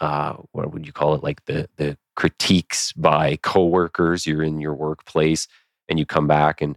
uh, 0.00 0.34
what 0.52 0.72
would 0.72 0.86
you 0.86 0.92
call 0.92 1.14
it? 1.14 1.22
Like 1.22 1.44
the 1.46 1.68
the 1.76 1.96
critiques 2.14 2.92
by 2.92 3.36
coworkers. 3.36 4.26
You're 4.26 4.42
in 4.42 4.60
your 4.60 4.74
workplace 4.74 5.48
and 5.88 5.98
you 5.98 6.06
come 6.06 6.26
back 6.26 6.60
and 6.60 6.76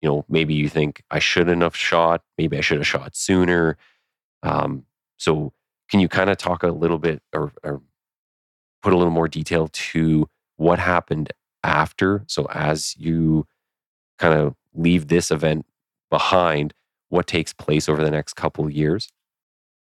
you 0.00 0.08
know 0.08 0.24
maybe 0.28 0.54
you 0.54 0.68
think 0.68 1.02
I 1.10 1.18
shouldn't 1.18 1.62
have 1.62 1.76
shot. 1.76 2.22
Maybe 2.38 2.58
I 2.58 2.60
should 2.60 2.78
have 2.78 2.86
shot 2.86 3.16
sooner. 3.16 3.76
Um, 4.42 4.84
so 5.16 5.52
can 5.88 6.00
you 6.00 6.08
kind 6.08 6.30
of 6.30 6.36
talk 6.38 6.62
a 6.62 6.68
little 6.68 6.98
bit 6.98 7.22
or, 7.32 7.52
or 7.62 7.82
put 8.82 8.92
a 8.92 8.96
little 8.96 9.12
more 9.12 9.28
detail 9.28 9.68
to 9.72 10.28
what 10.56 10.78
happened 10.78 11.32
after? 11.62 12.24
So 12.26 12.46
as 12.46 12.96
you 12.96 13.46
kind 14.18 14.34
of 14.34 14.54
leave 14.74 15.08
this 15.08 15.30
event 15.30 15.66
behind, 16.10 16.74
what 17.08 17.26
takes 17.26 17.52
place 17.52 17.88
over 17.88 18.02
the 18.02 18.10
next 18.10 18.34
couple 18.34 18.68
years? 18.70 19.08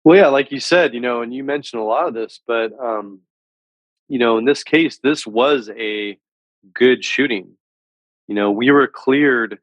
Well, 0.05 0.17
yeah, 0.17 0.29
like 0.29 0.51
you 0.51 0.61
said, 0.61 0.95
you 0.95 1.01
know, 1.01 1.23
and 1.23 1.33
you 1.35 1.45
mentioned 1.45 1.81
a 1.81 1.85
lot 1.85 2.09
of 2.09 2.15
this, 2.15 2.41
but 2.47 2.73
um, 2.79 3.21
you 4.09 4.19
know, 4.19 4.39
in 4.39 4.45
this 4.45 4.65
case, 4.65 4.99
this 4.99 5.27
was 5.27 5.71
a 5.77 6.19
good 6.75 7.05
shooting. 7.05 7.53
You 8.27 8.35
know, 8.35 8.51
we 8.51 8.71
were 8.71 8.87
cleared 8.87 9.59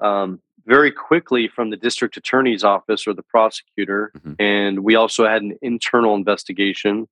um, 0.00 0.40
very 0.64 0.90
quickly 0.90 1.48
from 1.48 1.70
the 1.70 1.76
district 1.76 2.16
attorney's 2.16 2.64
office 2.64 3.06
or 3.06 3.12
the 3.12 3.22
prosecutor, 3.22 4.12
mm-hmm. 4.16 4.34
and 4.38 4.80
we 4.80 4.94
also 4.94 5.26
had 5.26 5.42
an 5.42 5.58
internal 5.60 6.14
investigation, 6.14 7.06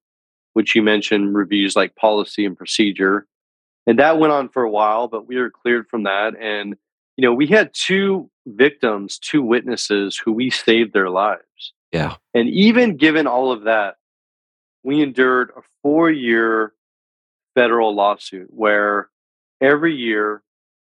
which 0.55 0.75
you 0.75 0.83
mentioned 0.83 1.35
reviews 1.35 1.77
like 1.77 1.95
policy 1.95 2.47
and 2.47 2.57
procedure, 2.57 3.27
and 3.87 3.99
that 3.99 4.19
went 4.19 4.33
on 4.33 4.49
for 4.49 4.63
a 4.63 4.71
while. 4.71 5.09
But 5.09 5.27
we 5.27 5.37
were 5.37 5.51
cleared 5.51 5.89
from 5.89 6.05
that, 6.05 6.35
and 6.41 6.75
you 7.19 7.23
know, 7.23 7.35
we 7.35 7.47
had 7.47 7.71
two 7.75 8.31
victims, 8.47 9.19
two 9.19 9.43
witnesses 9.43 10.17
who 10.17 10.33
we 10.33 10.49
saved 10.49 10.95
their 10.95 11.11
lives. 11.11 11.75
Yeah. 11.93 12.17
And 12.35 12.49
even 12.49 12.97
given 12.97 13.27
all 13.27 13.53
of 13.53 13.65
that, 13.65 13.97
we 14.83 15.03
endured 15.03 15.51
a 15.57 15.63
four 15.83 16.11
year 16.11 16.73
federal 17.55 17.95
lawsuit 17.95 18.49
where 18.51 19.09
every 19.61 19.95
year 19.95 20.43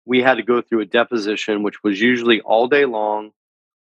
we 0.04 0.22
had 0.22 0.36
to 0.36 0.42
go 0.42 0.62
through 0.62 0.80
a 0.80 0.86
deposition, 0.86 1.62
which 1.62 1.82
was 1.82 2.00
usually 2.00 2.40
all 2.40 2.68
day 2.68 2.84
long. 2.84 3.32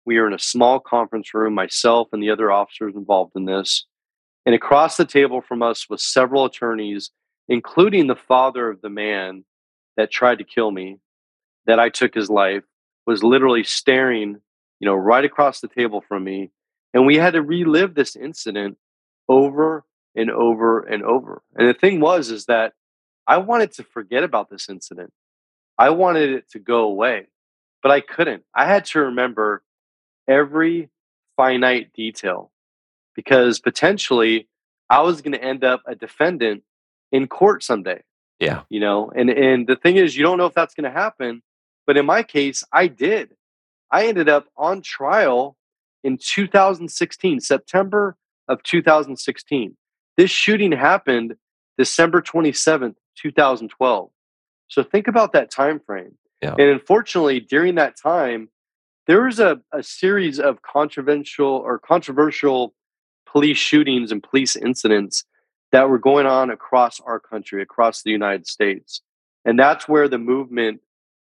We 0.06 0.20
were 0.20 0.28
in 0.28 0.34
a 0.34 0.40
small 0.40 0.80
conference 0.80 1.34
room, 1.34 1.54
myself 1.54 2.10
and 2.12 2.22
the 2.22 2.30
other 2.30 2.52
officers 2.52 2.96
involved 2.96 3.34
in 3.36 3.46
this. 3.46 3.86
And 4.46 4.54
across 4.54 4.98
the 4.98 5.06
table 5.06 5.42
from 5.42 5.64
us 5.64 5.90
was 5.90 6.04
several 6.04 6.46
attorneys, 6.46 7.10
including 7.48 8.08
the 8.08 8.16
father 8.16 8.70
of 8.70 8.82
the 8.82 8.90
man 8.90 9.46
that 9.98 10.12
tried 10.12 10.40
to 10.40 10.44
kill 10.44 10.70
me, 10.70 11.00
that 11.66 11.80
I 11.80 11.90
took 11.90 12.14
his 12.14 12.30
life, 12.30 12.64
was 13.08 13.24
literally 13.24 13.64
staring, 13.64 14.38
you 14.80 14.86
know, 14.86 14.94
right 14.94 15.26
across 15.26 15.62
the 15.62 15.68
table 15.68 16.04
from 16.08 16.24
me 16.24 16.52
and 16.96 17.06
we 17.06 17.18
had 17.18 17.34
to 17.34 17.42
relive 17.42 17.94
this 17.94 18.16
incident 18.16 18.78
over 19.28 19.84
and 20.16 20.32
over 20.32 20.80
and 20.80 21.04
over. 21.04 21.44
And 21.56 21.68
the 21.68 21.74
thing 21.74 22.00
was, 22.00 22.32
is 22.32 22.46
that 22.46 22.72
I 23.28 23.38
wanted 23.38 23.74
to 23.74 23.84
forget 23.84 24.24
about 24.24 24.50
this 24.50 24.70
incident. 24.70 25.12
I 25.78 25.90
wanted 25.90 26.30
it 26.30 26.50
to 26.52 26.60
go 26.60 26.84
away, 26.84 27.28
but 27.84 27.92
I 27.92 28.00
couldn't. 28.00 28.44
I 28.56 28.66
had 28.66 28.86
to 28.86 29.02
remember 29.02 29.62
every 30.26 30.90
finite 31.36 31.92
detail 31.94 32.52
because 33.14 33.60
potentially 33.60 34.48
I 34.90 35.02
was 35.02 35.22
going 35.22 35.34
to 35.34 35.44
end 35.44 35.66
up 35.66 35.82
a 35.86 35.96
defendant 35.96 36.64
in 37.12 37.28
court 37.28 37.62
someday. 37.62 38.04
Yeah. 38.40 38.62
You 38.70 38.80
know, 38.80 39.12
and 39.14 39.30
and 39.30 39.68
the 39.68 39.76
thing 39.76 39.98
is 39.98 40.16
you 40.16 40.24
don't 40.24 40.38
know 40.38 40.46
if 40.46 40.54
that's 40.54 40.76
going 40.76 40.90
to 40.90 40.98
happen, 40.98 41.42
but 41.86 41.98
in 41.98 42.06
my 42.06 42.24
case 42.24 42.64
I 42.72 42.88
did. 42.88 43.36
I 43.92 44.08
ended 44.08 44.30
up 44.30 44.48
on 44.58 44.82
trial 44.82 45.58
in 46.06 46.20
2016, 46.20 47.40
September 47.40 48.16
of 48.48 48.62
2016. 48.62 49.76
This 50.18 50.30
shooting 50.30 50.72
happened 50.72 51.36
December 51.80 52.22
27th, 52.22 52.96
2012. 53.18 54.10
So 54.68 54.84
think 54.84 55.08
about 55.08 55.34
that 55.34 55.50
time 55.50 55.80
frame. 55.80 56.16
Yeah. 56.42 56.52
And 56.52 56.70
unfortunately, 56.70 57.40
during 57.40 57.76
that 57.76 57.96
time, 57.98 58.50
there 59.08 59.24
was 59.24 59.40
a, 59.40 59.60
a 59.72 59.82
series 59.82 60.40
of 60.40 60.62
controversial 60.62 61.48
or 61.48 61.80
controversial 61.80 62.76
police 63.26 63.58
shootings 63.58 64.12
and 64.12 64.22
police 64.22 64.56
incidents 64.56 65.26
that 65.72 65.90
were 65.90 66.00
going 66.00 66.28
on 66.28 66.52
across 66.52 67.00
our 67.02 67.20
country, 67.20 67.64
across 67.64 68.04
the 68.04 68.12
United 68.12 68.46
States. 68.46 69.02
And 69.44 69.58
that's 69.58 69.88
where 69.88 70.08
the 70.08 70.20
movement, 70.20 70.82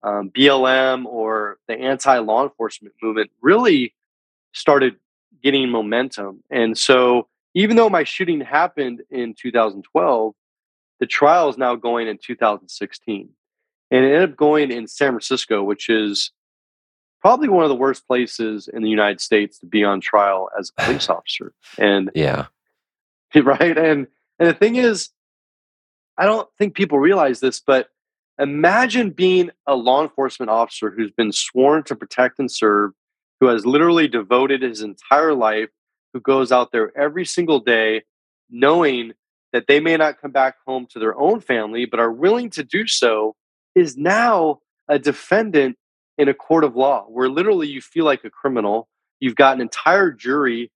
um, 0.03 0.31
BLM 0.31 1.07
or 1.07 1.57
the 1.67 1.75
anti 1.75 2.19
law 2.19 2.45
enforcement 2.45 2.95
movement, 3.03 3.31
really 3.41 3.95
started 4.57 4.97
getting 5.43 5.69
momentum. 5.69 6.43
And 6.51 6.77
so, 6.77 7.29
even 7.55 7.77
though 7.77 7.89
my 7.89 8.05
shooting 8.05 8.41
happened 8.41 9.03
in 9.11 9.35
2012, 9.35 10.35
the 11.01 11.07
trial 11.07 11.49
is 11.49 11.59
now 11.59 11.75
going 11.75 12.09
in 12.09 12.19
2016. 12.19 13.29
And 13.91 14.05
it 14.05 14.09
ended 14.09 14.31
up 14.31 14.37
going 14.37 14.71
in 14.71 14.89
San 14.89 15.13
Francisco, 15.13 15.63
which 15.63 15.89
is 15.89 16.33
probably 17.21 17.49
one 17.49 17.65
of 17.65 17.69
the 17.69 17.77
worst 17.77 18.07
places 18.07 18.69
in 18.73 18.83
the 18.83 18.91
United 18.91 19.21
States 19.21 19.59
to 19.61 19.67
be 19.67 19.85
on 19.85 20.01
trial 20.01 20.49
as 20.59 20.71
a 20.77 20.83
police 20.85 21.09
officer. 21.09 21.53
And 21.79 22.11
yeah. 22.15 22.47
Right. 23.35 23.77
And 23.77 24.07
and 24.39 24.49
the 24.49 24.55
thing 24.55 24.77
is, 24.77 25.11
I 26.17 26.25
don't 26.25 26.49
think 26.57 26.75
people 26.75 26.99
realize 26.99 27.41
this, 27.41 27.61
but 27.61 27.89
imagine 28.39 29.11
being 29.11 29.51
a 29.67 29.75
law 29.75 30.03
enforcement 30.03 30.49
officer 30.49 30.91
who's 30.91 31.11
been 31.11 31.33
sworn 31.33 31.83
to 31.85 31.97
protect 31.97 32.39
and 32.39 32.51
serve 32.51 32.93
who 33.41 33.47
has 33.49 33.67
literally 33.67 34.09
devoted 34.09 34.63
his 34.63 34.83
entire 34.83 35.35
life, 35.35 35.69
who 36.13 36.21
goes 36.21 36.53
out 36.53 36.73
there 36.73 36.97
every 36.97 37.25
single 37.25 37.61
day, 37.61 38.03
knowing 38.51 39.13
that 39.53 39.67
they 39.67 39.81
may 39.81 39.97
not 39.97 40.21
come 40.21 40.33
back 40.33 40.57
home 40.67 40.87
to 40.91 40.99
their 40.99 41.19
own 41.19 41.41
family, 41.41 41.85
but 41.85 42.01
are 42.01 42.13
willing 42.13 42.51
to 42.51 42.63
do 42.63 42.87
so, 42.87 43.35
is 43.75 43.97
now 43.97 44.61
a 44.89 44.99
defendant 44.99 45.77
in 46.19 46.29
a 46.29 46.35
court 46.35 46.65
of 46.65 46.77
law 46.77 47.05
where 47.09 47.29
literally 47.29 47.69
you 47.69 47.81
feel 47.81 48.05
like 48.05 48.25
a 48.25 48.31
criminal. 48.31 48.89
You've 49.21 49.37
got 49.37 49.57
an 49.57 49.61
entire 49.61 50.11
jury 50.11 50.71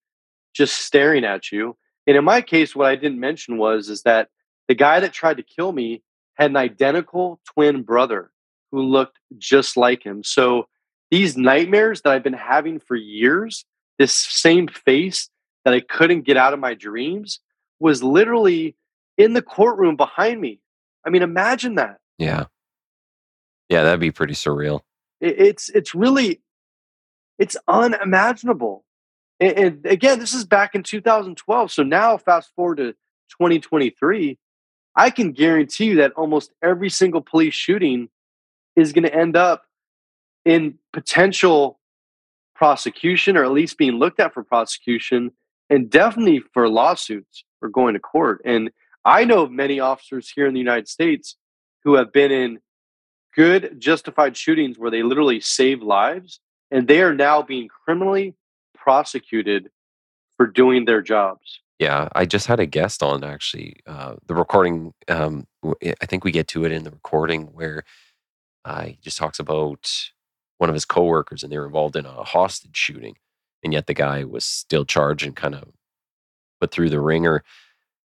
just 0.55 0.77
staring 0.77 1.25
at 1.25 1.51
you. 1.53 1.77
And 2.07 2.17
in 2.17 2.25
my 2.25 2.41
case, 2.41 2.75
what 2.75 2.89
I 2.89 2.97
didn't 2.97 3.21
mention 3.21 3.59
was 3.59 3.89
is 3.89 4.03
that 4.03 4.29
the 4.69 4.75
guy 4.75 5.01
that 5.01 5.13
tried 5.13 5.37
to 5.39 5.43
kill 5.43 5.73
me 5.73 6.03
had 6.35 6.51
an 6.51 6.57
identical 6.57 7.41
twin 7.45 7.83
brother 7.83 8.31
who 8.71 8.83
looked 8.83 9.19
just 9.39 9.77
like 9.77 10.05
him. 10.05 10.23
So 10.25 10.67
these 11.11 11.37
nightmares 11.37 12.03
that 12.03 12.13
I've 12.13 12.23
been 12.23 12.33
having 12.33 12.79
for 12.79 12.97
years, 12.97 13.65
this 13.99 14.13
same 14.13 14.69
face 14.69 15.29
that 15.65 15.75
I 15.75 15.81
couldn't 15.81 16.23
get 16.23 16.37
out 16.37 16.55
of 16.55 16.61
my 16.61 16.75
dreams, 16.75 17.41
was 17.79 18.03
literally 18.03 18.77
in 19.19 19.33
the 19.33 19.43
courtroom 19.43 19.97
behind 19.97 20.41
me. 20.41 20.61
I 21.05 21.11
mean, 21.11 21.23
imagine 21.23 21.77
that. 21.77 21.99
Yeah. 22.19 22.45
Yeah, 23.69 23.85
that'd 23.85 24.01
be 24.01 24.11
pretty 24.11 24.35
surreal. 24.35 24.81
it's 25.21 25.69
it's 25.69 25.95
really 25.95 26.41
it's 27.39 27.57
unimaginable. 27.69 28.85
And, 29.39 29.59
and 29.59 29.87
again, 29.87 30.19
this 30.19 30.35
is 30.35 30.45
back 30.45 30.75
in 30.75 30.83
2012. 30.83 31.73
So 31.73 31.83
now 31.83 32.17
fast 32.19 32.51
forward 32.55 32.77
to 32.79 32.93
2023, 33.31 34.39
I 34.97 35.11
can 35.11 35.33
guarantee 35.33 35.87
you 35.87 35.97
that 35.97 36.13
almost 36.13 36.53
every 36.63 36.91
single 36.91 37.23
police 37.23 37.55
shooting 37.55 38.09
is 38.77 38.93
going 38.93 39.05
to 39.05 39.15
end 39.15 39.37
up 39.37 39.65
in 40.51 40.75
potential 40.93 41.79
prosecution 42.57 43.37
or 43.37 43.45
at 43.45 43.53
least 43.53 43.79
being 43.79 43.93
looked 43.93 44.19
at 44.19 44.35
for 44.35 44.43
prosecution 44.43 45.31
and 45.71 45.89
definitely 45.89 46.43
for 46.53 46.69
lawsuits 46.69 47.45
or 47.63 47.69
going 47.69 47.95
to 47.95 48.01
court. 48.01 48.41
And 48.45 48.73
I 49.05 49.25
know 49.25 49.43
of 49.43 49.53
many 49.53 49.79
officers 49.79 50.29
here 50.29 50.49
in 50.49 50.53
the 50.53 50.59
United 50.59 50.89
States 50.89 51.37
who 51.85 51.95
have 51.95 52.13
been 52.13 52.33
in 52.33 52.59
good 53.37 53.77
justified 53.79 54.37
shootings 54.37 54.77
where 54.77 54.91
they 54.91 55.05
literally 55.05 55.41
save 55.41 55.83
lives 55.83 56.41
and 56.73 56.89
they 56.89 57.01
are 57.01 57.15
now 57.15 57.43
being 57.43 57.69
criminally 57.69 58.35
prosecuted 58.75 59.71
for 60.37 60.49
doing 60.49 60.85
their 60.85 61.01
jobs. 61.01 61.61
Yeah, 61.79 62.09
I 62.13 62.27
just 62.27 62.49
had 62.49 62.59
a 62.59 62.67
guest 62.67 63.05
on 63.05 63.23
actually. 63.23 63.77
Uh, 63.87 64.17
the 64.27 64.35
recording, 64.35 64.95
um, 65.07 65.47
I 65.65 66.07
think 66.07 66.25
we 66.25 66.33
get 66.33 66.49
to 66.49 66.65
it 66.65 66.73
in 66.73 66.83
the 66.83 66.91
recording 66.91 67.45
where 67.55 67.85
uh, 68.65 68.87
he 68.87 68.99
just 69.01 69.17
talks 69.17 69.39
about 69.39 69.89
one 70.61 70.69
of 70.69 70.75
his 70.75 70.85
coworkers 70.85 71.43
and 71.43 71.51
they 71.51 71.59
were 71.59 71.65
involved 71.67 71.97
in 71.97 72.05
a 72.05 72.23
hostage 72.23 72.77
shooting. 72.77 73.17
And 73.65 73.73
yet 73.73 73.87
the 73.87 73.95
guy 73.95 74.25
was 74.25 74.45
still 74.45 74.85
charged 74.85 75.25
and 75.25 75.35
kind 75.35 75.55
of 75.55 75.71
put 76.61 76.71
through 76.71 76.91
the 76.91 77.01
ringer. 77.01 77.43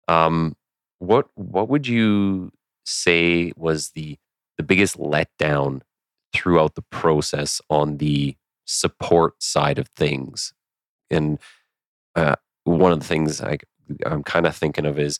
Um, 0.07 0.55
what 0.99 1.27
what 1.35 1.67
would 1.67 1.85
you 1.85 2.51
say 2.85 3.51
was 3.57 3.89
the 3.89 4.17
the 4.57 4.63
biggest 4.63 4.97
letdown 4.97 5.81
throughout 6.33 6.75
the 6.75 6.81
process 6.83 7.61
on 7.69 7.97
the 7.97 8.35
support 8.65 9.41
side 9.43 9.77
of 9.77 9.89
things. 9.89 10.53
And 11.09 11.39
uh, 12.15 12.35
one 12.63 12.93
of 12.93 12.99
the 12.99 13.05
things 13.05 13.41
I, 13.41 13.57
I'm 14.05 14.23
kind 14.23 14.45
of 14.45 14.55
thinking 14.55 14.85
of 14.85 14.97
is 14.97 15.19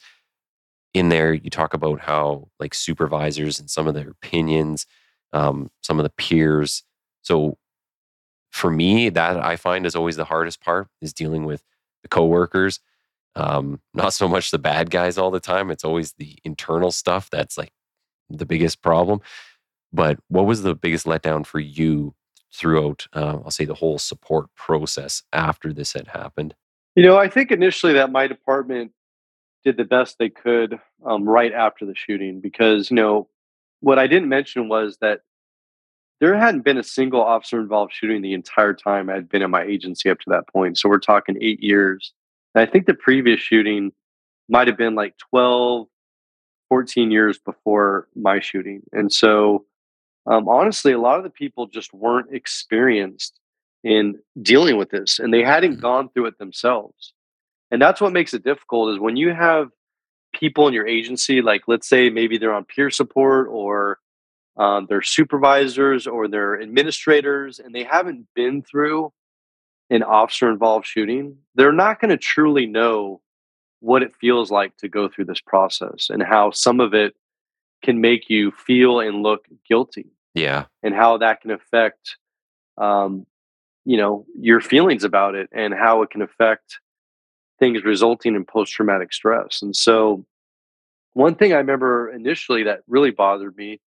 in 0.94 1.10
there, 1.10 1.34
you 1.34 1.50
talk 1.50 1.74
about 1.74 2.00
how 2.00 2.48
like 2.60 2.74
supervisors 2.74 3.60
and 3.60 3.70
some 3.70 3.88
of 3.88 3.94
their 3.94 4.10
opinions, 4.10 4.86
um, 5.34 5.70
some 5.82 6.00
of 6.00 6.04
the 6.04 6.12
peers. 6.12 6.84
So 7.26 7.58
for 8.52 8.70
me, 8.70 9.10
that 9.10 9.38
I 9.44 9.56
find 9.56 9.86
is 9.86 9.96
always 9.96 10.16
the 10.16 10.26
hardest 10.26 10.62
part 10.62 10.88
is 11.02 11.12
dealing 11.12 11.46
with 11.46 11.64
the 12.04 12.08
coworkers. 12.08 12.80
Um, 13.36 13.82
not 13.94 14.14
so 14.14 14.28
much 14.28 14.52
the 14.52 14.60
bad 14.60 14.92
guys 14.92 15.18
all 15.18 15.32
the 15.32 15.40
time. 15.40 15.72
It's 15.72 15.84
always 15.84 16.14
the 16.14 16.38
internal 16.44 16.92
stuff 16.92 17.30
that's 17.30 17.58
like 17.58 17.72
the 18.30 18.46
biggest 18.46 18.82
problem. 18.82 19.22
But 19.92 20.20
what 20.28 20.46
was 20.46 20.62
the 20.62 20.76
biggest 20.76 21.06
letdown 21.06 21.46
for 21.46 21.60
you 21.60 22.14
throughout, 22.54 23.08
uh, 23.14 23.40
I'll 23.44 23.52
say, 23.52 23.66
the 23.66 23.74
whole 23.74 23.98
support 23.98 24.48
process 24.56 25.24
after 25.34 25.74
this 25.74 25.94
had 25.94 26.08
happened? 26.08 26.54
You 26.96 27.04
know, 27.04 27.18
I 27.18 27.28
think 27.28 27.52
initially 27.52 27.94
that 27.94 28.12
my 28.12 28.28
department 28.28 28.92
did 29.64 29.78
the 29.78 29.84
best 29.84 30.18
they 30.20 30.30
could 30.30 30.80
um, 31.06 31.28
right 31.28 31.52
after 31.52 31.86
the 31.86 31.96
shooting 31.96 32.40
because, 32.40 32.92
you 32.92 32.96
know, 32.96 33.28
what 33.80 33.98
I 33.98 34.08
didn't 34.08 34.30
mention 34.30 34.70
was 34.70 34.98
that 35.02 35.22
there 36.22 36.36
hadn't 36.36 36.64
been 36.64 36.78
a 36.78 36.84
single 36.84 37.22
officer 37.22 37.60
involved 37.60 37.94
shooting 37.94 38.22
the 38.22 38.34
entire 38.34 38.74
time 38.74 39.10
I'd 39.10 39.30
been 39.30 39.42
in 39.42 39.52
my 39.52 39.64
agency 39.64 40.10
up 40.10 40.20
to 40.20 40.30
that 40.30 40.48
point. 40.48 40.78
So 40.78 40.88
we're 40.90 41.00
talking 41.00 41.38
eight 41.42 41.62
years. 41.62 42.14
And 42.54 42.62
I 42.62 42.72
think 42.72 42.86
the 42.86 42.94
previous 42.94 43.40
shooting 43.40 43.92
might 44.48 44.68
have 44.68 44.78
been 44.78 44.96
like 44.96 45.18
12, 45.30 45.88
14 46.70 47.12
years 47.12 47.38
before 47.38 48.08
my 48.16 48.40
shooting. 48.40 48.82
And 48.94 49.12
so, 49.12 49.66
um, 50.26 50.48
honestly, 50.48 50.94
a 50.94 51.00
lot 51.00 51.18
of 51.18 51.24
the 51.24 51.30
people 51.30 51.68
just 51.68 51.94
weren't 51.94 52.34
experienced 52.34 53.40
in 53.84 54.20
dealing 54.42 54.78
with 54.78 54.90
this 54.90 55.20
and 55.20 55.34
they 55.34 55.44
hadn't 55.44 55.74
mm-hmm. 55.74 55.82
gone 55.82 56.10
through 56.10 56.28
it 56.28 56.40
themselves. 56.40 57.14
And 57.72 57.82
that's 57.82 58.00
what 58.00 58.14
makes 58.14 58.34
it 58.34 58.44
difficult 58.44 58.94
is 58.94 59.00
when 59.00 59.18
you 59.18 59.34
have 59.34 59.70
people 60.34 60.68
in 60.68 60.74
your 60.74 60.88
agency, 60.88 61.42
like 61.42 61.64
let's 61.68 61.88
say 61.88 62.10
maybe 62.10 62.38
they're 62.38 62.54
on 62.54 62.66
peer 62.66 62.90
support 62.90 63.48
or 63.50 64.00
um, 64.58 64.88
they're 64.90 65.02
supervisors 65.02 66.08
or 66.08 66.28
they're 66.28 66.62
administrators 66.62 67.60
and 67.60 67.74
they 67.74 67.84
haven't 67.84 68.28
been 68.36 68.62
through 68.62 69.12
an 69.90 70.04
officer 70.04 70.50
involved 70.50 70.86
shooting, 70.86 71.38
they're 71.56 71.72
not 71.72 72.00
going 72.00 72.10
to 72.10 72.18
truly 72.18 72.66
know 72.66 73.22
what 73.80 74.02
it 74.02 74.16
feels 74.16 74.50
like 74.50 74.76
to 74.78 74.88
go 74.88 75.08
through 75.08 75.26
this 75.26 75.42
process 75.42 76.10
and 76.10 76.24
how 76.24 76.52
some 76.52 76.80
of 76.80 76.94
it 76.94 77.16
can 77.84 78.02
make 78.02 78.30
you 78.30 78.52
feel 78.52 79.00
and 79.00 79.22
look 79.22 79.46
guilty. 79.68 80.08
Yeah. 80.34 80.66
And 80.84 80.94
how 80.94 81.18
that 81.18 81.42
can 81.42 81.52
affect, 81.52 82.18
um, 82.78 83.26
you 83.86 83.98
know, 83.98 84.26
your 84.38 84.60
feelings 84.60 85.04
about 85.04 85.36
it 85.36 85.50
and 85.52 85.74
how 85.74 86.02
it 86.02 86.10
can 86.10 86.22
affect 86.22 86.80
things 87.60 87.84
resulting 87.84 88.36
in 88.36 88.44
post 88.44 88.74
traumatic 88.74 89.14
stress. 89.14 89.62
And 89.62 89.76
so, 89.76 90.26
one 91.14 91.36
thing 91.36 91.54
I 91.54 91.58
remember 91.58 92.12
initially 92.12 92.64
that 92.64 92.82
really 92.88 93.12
bothered 93.12 93.56
me, 93.56 93.80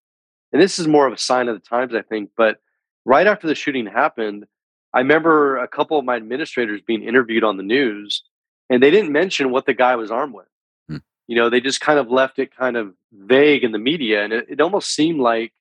and 0.53 0.63
this 0.63 0.79
is 0.79 0.87
more 0.87 1.07
of 1.07 1.13
a 1.13 1.19
sign 1.19 1.49
of 1.49 1.55
the 1.55 1.67
times, 1.67 1.95
I 1.95 2.03
think, 2.03 2.31
but 2.37 2.61
right 3.05 3.27
after 3.27 3.47
the 3.47 3.55
shooting 3.55 3.87
happened, 3.87 4.47
I 4.95 4.99
remember 4.99 5.59
a 5.59 5.69
couple 5.69 5.99
of 5.99 6.05
my 6.05 6.17
administrators 6.17 6.81
being 6.87 7.03
interviewed 7.03 7.45
on 7.45 7.57
the 7.57 7.63
news 7.63 8.23
and 8.71 8.83
they 8.83 8.91
didn't 8.91 9.13
mention 9.13 9.51
what 9.51 9.67
the 9.67 9.75
guy 9.75 9.97
was 9.97 10.11
armed 10.11 10.35
with. 10.35 10.47
Hmm. 10.89 10.97
You 11.27 11.37
know, 11.37 11.51
they 11.51 11.61
just 11.61 11.81
kind 11.81 11.99
of 11.99 12.11
left 12.11 12.39
it 12.39 12.55
kind 12.55 12.77
of 12.77 12.95
vague 13.13 13.65
in 13.65 13.73
the 13.73 13.79
media, 13.79 14.25
and 14.25 14.33
it, 14.33 14.47
it 14.49 14.61
almost 14.61 14.95
seemed 14.95 15.21
like 15.21 15.53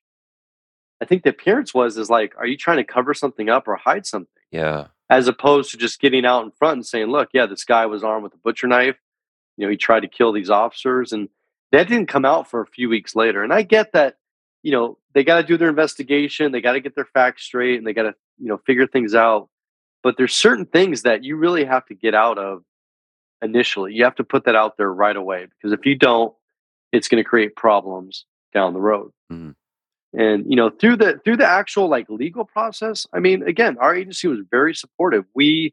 I 1.00 1.04
think 1.04 1.22
the 1.22 1.30
appearance 1.30 1.72
was 1.72 1.96
is 1.96 2.10
like, 2.10 2.34
are 2.38 2.46
you 2.46 2.56
trying 2.56 2.78
to 2.78 2.84
cover 2.84 3.14
something 3.14 3.48
up 3.48 3.68
or 3.68 3.76
hide 3.76 4.06
something? 4.06 4.28
Yeah. 4.50 4.88
As 5.10 5.28
opposed 5.28 5.70
to 5.70 5.76
just 5.76 6.00
getting 6.00 6.26
out 6.26 6.44
in 6.44 6.50
front 6.50 6.76
and 6.76 6.86
saying, 6.86 7.06
look, 7.06 7.30
yeah, 7.32 7.46
this 7.46 7.64
guy 7.64 7.86
was 7.86 8.04
armed 8.04 8.24
with 8.24 8.34
a 8.34 8.38
butcher 8.38 8.66
knife. 8.66 8.96
You 9.56 9.66
know, 9.66 9.70
he 9.70 9.76
tried 9.76 10.00
to 10.00 10.08
kill 10.08 10.32
these 10.32 10.50
officers, 10.50 11.12
and 11.12 11.28
that 11.72 11.88
didn't 11.88 12.08
come 12.08 12.24
out 12.24 12.50
for 12.50 12.60
a 12.60 12.66
few 12.66 12.88
weeks 12.88 13.14
later. 13.14 13.42
And 13.42 13.52
I 13.52 13.62
get 13.62 13.92
that, 13.92 14.16
you 14.68 14.72
know, 14.72 14.98
they 15.14 15.24
got 15.24 15.40
to 15.40 15.42
do 15.42 15.56
their 15.56 15.70
investigation, 15.70 16.52
they 16.52 16.60
got 16.60 16.72
to 16.72 16.80
get 16.80 16.94
their 16.94 17.06
facts 17.06 17.42
straight, 17.42 17.78
and 17.78 17.86
they 17.86 17.94
got 17.94 18.02
to, 18.02 18.14
you 18.38 18.48
know, 18.48 18.60
figure 18.66 18.86
things 18.86 19.14
out. 19.14 19.48
But 20.02 20.18
there's 20.18 20.34
certain 20.34 20.66
things 20.66 21.04
that 21.04 21.24
you 21.24 21.36
really 21.36 21.64
have 21.64 21.86
to 21.86 21.94
get 21.94 22.14
out 22.14 22.36
of 22.36 22.64
initially. 23.40 23.94
You 23.94 24.04
have 24.04 24.16
to 24.16 24.24
put 24.24 24.44
that 24.44 24.54
out 24.54 24.76
there 24.76 24.92
right 24.92 25.16
away 25.16 25.46
because 25.46 25.72
if 25.72 25.86
you 25.86 25.94
don't, 25.96 26.34
it's 26.92 27.08
going 27.08 27.24
to 27.24 27.26
create 27.26 27.56
problems 27.56 28.26
down 28.52 28.74
the 28.74 28.80
road. 28.80 29.10
Mm-hmm. 29.32 29.52
And 30.20 30.44
you 30.46 30.56
know, 30.56 30.68
through 30.68 30.96
the 30.96 31.18
through 31.24 31.38
the 31.38 31.46
actual 31.46 31.88
like 31.88 32.10
legal 32.10 32.44
process, 32.44 33.06
I 33.14 33.20
mean, 33.20 33.42
again, 33.48 33.78
our 33.78 33.96
agency 33.96 34.28
was 34.28 34.40
very 34.50 34.74
supportive. 34.74 35.24
We 35.34 35.72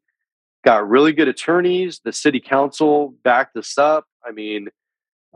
got 0.64 0.88
really 0.88 1.12
good 1.12 1.28
attorneys. 1.28 2.00
The 2.06 2.14
city 2.14 2.40
council 2.40 3.14
backed 3.26 3.58
us 3.58 3.78
up. 3.78 4.06
I 4.26 4.32
mean, 4.32 4.70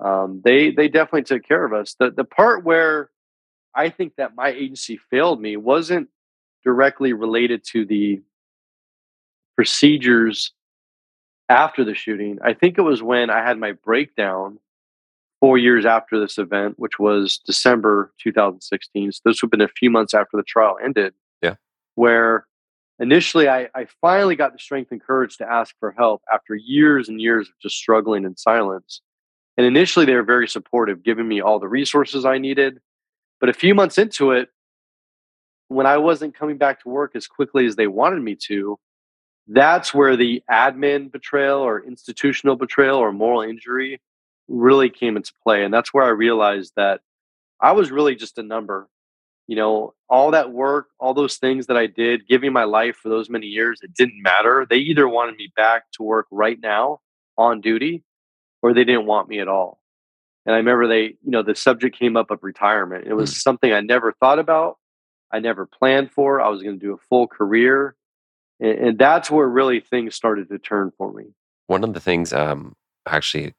um, 0.02 0.40
they 0.46 0.72
they 0.72 0.88
definitely 0.88 1.24
took 1.24 1.44
care 1.46 1.66
of 1.66 1.74
us. 1.74 1.98
The 2.00 2.10
the 2.10 2.24
part 2.24 2.64
where 2.64 3.10
I 3.76 3.90
think 3.90 4.16
that 4.18 4.36
my 4.36 4.50
agency 4.50 4.98
failed 5.10 5.42
me 5.42 5.58
wasn't 5.58 6.10
directly 6.64 7.14
related 7.14 7.64
to 7.72 7.86
the 7.86 8.22
procedures 9.56 10.54
after 11.50 11.84
the 11.84 11.96
shooting. 11.96 12.40
I 12.44 12.54
think 12.54 12.78
it 12.78 12.82
was 12.82 13.02
when 13.02 13.30
I 13.30 13.44
had 13.44 13.58
my 13.58 13.74
breakdown 13.74 14.60
four 15.40 15.58
years 15.58 15.86
after 15.86 16.20
this 16.20 16.38
event, 16.38 16.78
which 16.78 17.00
was 17.00 17.40
December 17.46 18.12
2016. 18.22 19.12
So 19.12 19.22
this 19.26 19.42
would 19.42 19.48
have 19.48 19.52
been 19.52 19.62
a 19.62 19.68
few 19.68 19.90
months 19.90 20.14
after 20.14 20.38
the 20.38 20.44
trial 20.44 20.78
ended. 20.84 21.14
Yeah. 21.42 21.56
Where 21.96 22.46
initially 23.00 23.48
I, 23.48 23.70
I 23.74 23.88
finally 24.02 24.36
got 24.36 24.54
the 24.54 24.60
strength 24.60 24.92
and 24.92 25.02
courage 25.02 25.38
to 25.38 25.50
ask 25.50 25.76
for 25.80 25.92
help 25.98 26.22
after 26.32 26.56
years 26.56 27.10
and 27.10 27.22
years 27.22 27.48
of 27.48 27.54
just 27.62 27.76
struggling 27.76 28.26
in 28.26 28.36
silence. 28.38 29.02
And 29.58 29.66
initially 29.66 30.06
they 30.06 30.16
were 30.16 30.24
very 30.24 30.48
supportive, 30.48 31.04
giving 31.04 31.28
me 31.28 31.42
all 31.42 31.60
the 31.60 31.68
resources 31.68 32.26
I 32.26 32.38
needed. 32.38 32.80
But 33.40 33.50
a 33.50 33.54
few 33.54 33.74
months 33.74 33.98
into 33.98 34.32
it, 34.32 34.50
when 35.70 35.86
I 35.86 35.98
wasn't 35.98 36.36
coming 36.36 36.58
back 36.58 36.82
to 36.84 36.90
work 36.90 37.16
as 37.16 37.28
quickly 37.28 37.66
as 37.66 37.76
they 37.76 37.88
wanted 37.88 38.22
me 38.22 38.36
to, 38.48 38.78
that's 39.48 39.94
where 39.94 40.16
the 40.16 40.44
admin 40.50 41.12
betrayal 41.12 41.60
or 41.60 41.84
institutional 41.84 42.56
betrayal 42.56 42.98
or 42.98 43.12
moral 43.12 43.42
injury 43.42 44.02
really 44.48 44.90
came 44.90 45.16
into 45.16 45.34
play. 45.44 45.64
And 45.64 45.74
that's 45.74 45.94
where 45.94 46.04
I 46.04 46.10
realized 46.10 46.74
that 46.76 47.02
I 47.62 47.72
was 47.72 47.92
really 47.92 48.16
just 48.16 48.38
a 48.38 48.44
number. 48.44 48.88
You 49.48 49.56
know, 49.56 49.94
all 50.10 50.32
that 50.32 50.52
work, 50.52 50.90
all 51.00 51.16
those 51.16 51.38
things 51.38 51.68
that 51.68 51.78
I 51.78 51.88
did, 51.88 52.28
giving 52.28 52.54
my 52.54 52.66
life 52.66 52.96
for 52.98 53.10
those 53.10 53.30
many 53.30 53.48
years, 53.48 53.80
it 53.82 53.94
didn't 53.96 54.22
matter. 54.22 54.68
They 54.70 54.78
either 54.78 55.08
wanted 55.08 55.36
me 55.36 55.52
back 55.56 55.92
to 55.94 56.04
work 56.04 56.28
right 56.30 56.60
now 56.62 57.00
on 57.38 57.62
duty 57.62 58.04
or 58.62 58.74
they 58.74 58.84
didn't 58.84 59.08
want 59.08 59.28
me 59.28 59.40
at 59.40 59.48
all. 59.48 59.79
And 60.50 60.56
I 60.56 60.58
remember 60.58 60.88
they, 60.88 61.04
you 61.04 61.18
know, 61.26 61.44
the 61.44 61.54
subject 61.54 61.96
came 61.96 62.18
up 62.18 62.32
of 62.32 62.40
retirement. 62.42 63.06
It 63.06 63.14
was 63.14 63.30
mm. 63.30 63.36
something 63.36 63.72
I 63.72 63.82
never 63.82 64.14
thought 64.14 64.40
about. 64.40 64.80
I 65.32 65.38
never 65.38 65.68
planned 65.68 66.12
for. 66.12 66.42
I 66.42 66.50
was 66.50 66.64
going 66.64 66.80
to 66.80 66.84
do 66.84 66.94
a 66.94 66.98
full 66.98 67.28
career 67.28 67.96
and, 68.60 68.80
and, 68.80 68.98
that's 68.98 69.32
where 69.32 69.48
really 69.48 69.80
things 69.80 70.16
started 70.16 70.50
to 70.50 70.58
turn 70.58 70.92
for 70.98 71.14
me. 71.14 71.34
One 71.68 71.84
of 71.84 71.94
the 71.94 72.00
things, 72.00 72.34
um, 72.34 72.76
actually, 73.08 73.54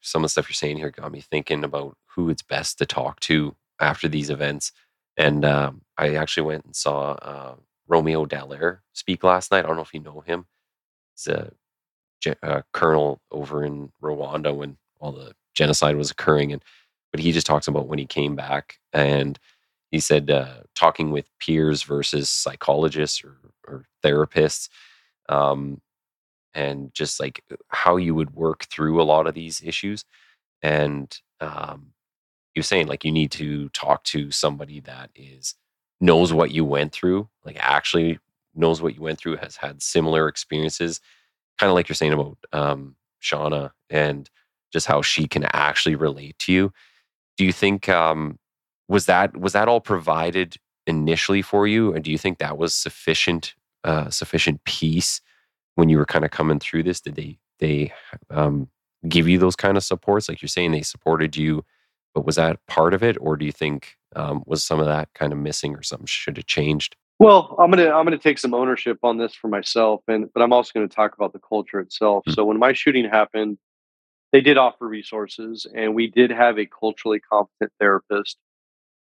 some 0.00 0.22
of 0.22 0.26
the 0.26 0.30
stuff 0.30 0.48
you're 0.48 0.54
saying 0.54 0.78
here 0.78 0.90
got 0.90 1.12
me 1.12 1.20
thinking 1.20 1.62
about 1.62 1.96
who 2.06 2.30
it's 2.30 2.42
best 2.42 2.78
to 2.78 2.86
talk 2.86 3.20
to 3.20 3.54
after 3.78 4.08
these 4.08 4.30
events. 4.30 4.72
And 5.16 5.44
um, 5.44 5.82
I 5.98 6.14
actually 6.14 6.46
went 6.46 6.64
and 6.64 6.74
saw 6.74 7.12
uh, 7.12 7.54
Romeo 7.86 8.24
Dallaire 8.24 8.78
speak 8.94 9.22
last 9.22 9.50
night. 9.50 9.64
I 9.64 9.68
don't 9.68 9.76
know 9.76 9.82
if 9.82 9.92
you 9.92 10.00
know 10.00 10.20
him. 10.20 10.46
He's 11.14 11.28
a, 11.28 11.52
a 12.42 12.64
colonel 12.72 13.20
over 13.30 13.62
in 13.62 13.92
Rwanda 14.02 14.54
when 14.54 14.78
all 14.98 15.12
the 15.12 15.34
genocide 15.54 15.96
was 15.96 16.10
occurring, 16.10 16.52
and 16.52 16.62
but 17.12 17.20
he 17.20 17.32
just 17.32 17.46
talks 17.46 17.68
about 17.68 17.88
when 17.88 17.98
he 17.98 18.06
came 18.06 18.36
back 18.36 18.78
and 18.92 19.38
he 19.90 20.00
said 20.00 20.30
uh, 20.30 20.60
talking 20.74 21.10
with 21.10 21.28
peers 21.40 21.82
versus 21.82 22.30
psychologists 22.30 23.24
or, 23.24 23.36
or 23.66 23.86
therapists 24.04 24.68
um, 25.28 25.80
and 26.54 26.92
just 26.94 27.20
like 27.20 27.42
how 27.68 27.96
you 27.96 28.14
would 28.14 28.34
work 28.34 28.64
through 28.64 29.00
a 29.00 29.04
lot 29.04 29.26
of 29.26 29.34
these 29.34 29.62
issues 29.64 30.04
and 30.62 31.20
um, 31.40 31.92
you're 32.54 32.62
saying 32.62 32.86
like 32.86 33.04
you 33.04 33.12
need 33.12 33.30
to 33.32 33.68
talk 33.70 34.04
to 34.04 34.30
somebody 34.30 34.80
that 34.80 35.10
is 35.14 35.54
knows 36.00 36.32
what 36.32 36.50
you 36.50 36.64
went 36.64 36.92
through 36.92 37.28
like 37.44 37.56
actually 37.58 38.18
knows 38.54 38.82
what 38.82 38.94
you 38.94 39.02
went 39.02 39.18
through 39.18 39.36
has 39.36 39.56
had 39.56 39.82
similar 39.82 40.28
experiences 40.28 41.00
kind 41.58 41.68
of 41.68 41.74
like 41.74 41.88
you're 41.88 41.94
saying 41.96 42.12
about 42.12 42.38
um, 42.52 42.96
shauna 43.22 43.70
and 43.90 44.30
just 44.72 44.86
how 44.86 45.02
she 45.02 45.26
can 45.26 45.44
actually 45.52 45.94
relate 45.94 46.38
to 46.38 46.52
you 46.52 46.72
do 47.36 47.44
you 47.44 47.52
think 47.52 47.88
um, 47.88 48.38
was 48.88 49.06
that 49.06 49.36
was 49.36 49.52
that 49.52 49.68
all 49.68 49.80
provided 49.80 50.56
initially 50.86 51.42
for 51.42 51.66
you 51.66 51.92
and 51.94 52.04
do 52.04 52.10
you 52.10 52.18
think 52.18 52.38
that 52.38 52.58
was 52.58 52.74
sufficient 52.74 53.54
uh, 53.84 54.10
sufficient 54.10 54.62
peace 54.64 55.20
when 55.74 55.88
you 55.88 55.98
were 55.98 56.06
kind 56.06 56.24
of 56.24 56.30
coming 56.30 56.58
through 56.58 56.82
this 56.82 57.00
did 57.00 57.14
they 57.14 57.38
they 57.58 57.92
um, 58.30 58.68
give 59.08 59.28
you 59.28 59.38
those 59.38 59.56
kind 59.56 59.76
of 59.76 59.84
supports 59.84 60.28
like 60.28 60.42
you're 60.42 60.48
saying 60.48 60.72
they 60.72 60.82
supported 60.82 61.36
you 61.36 61.64
but 62.14 62.26
was 62.26 62.36
that 62.36 62.58
part 62.66 62.92
of 62.94 63.02
it 63.02 63.16
or 63.20 63.36
do 63.36 63.44
you 63.46 63.52
think 63.52 63.96
Um, 64.16 64.42
was 64.44 64.64
some 64.64 64.80
of 64.80 64.86
that 64.86 65.08
kind 65.14 65.32
of 65.32 65.38
missing 65.38 65.76
or 65.76 65.84
something 65.84 66.08
should 66.08 66.36
have 66.36 66.46
changed? 66.46 66.96
Well, 67.20 67.54
I'm 67.60 67.70
gonna 67.70 67.90
I'm 67.94 68.04
gonna 68.04 68.18
take 68.18 68.38
some 68.38 68.54
ownership 68.54 68.98
on 69.04 69.18
this 69.18 69.34
for 69.34 69.46
myself, 69.48 70.02
and 70.08 70.28
but 70.34 70.42
I'm 70.42 70.52
also 70.52 70.72
to 70.80 70.88
talk 70.88 71.14
about 71.14 71.32
the 71.32 71.38
culture 71.38 71.78
itself. 71.78 72.24
Mm. 72.26 72.34
So 72.34 72.44
when 72.44 72.58
my 72.58 72.72
shooting 72.72 73.04
happened, 73.08 73.58
they 74.32 74.40
did 74.40 74.56
offer 74.58 74.86
resources, 74.86 75.66
and 75.74 75.94
we 75.94 76.06
did 76.06 76.30
have 76.30 76.58
a 76.58 76.66
culturally 76.66 77.20
competent 77.20 77.72
therapist 77.80 78.38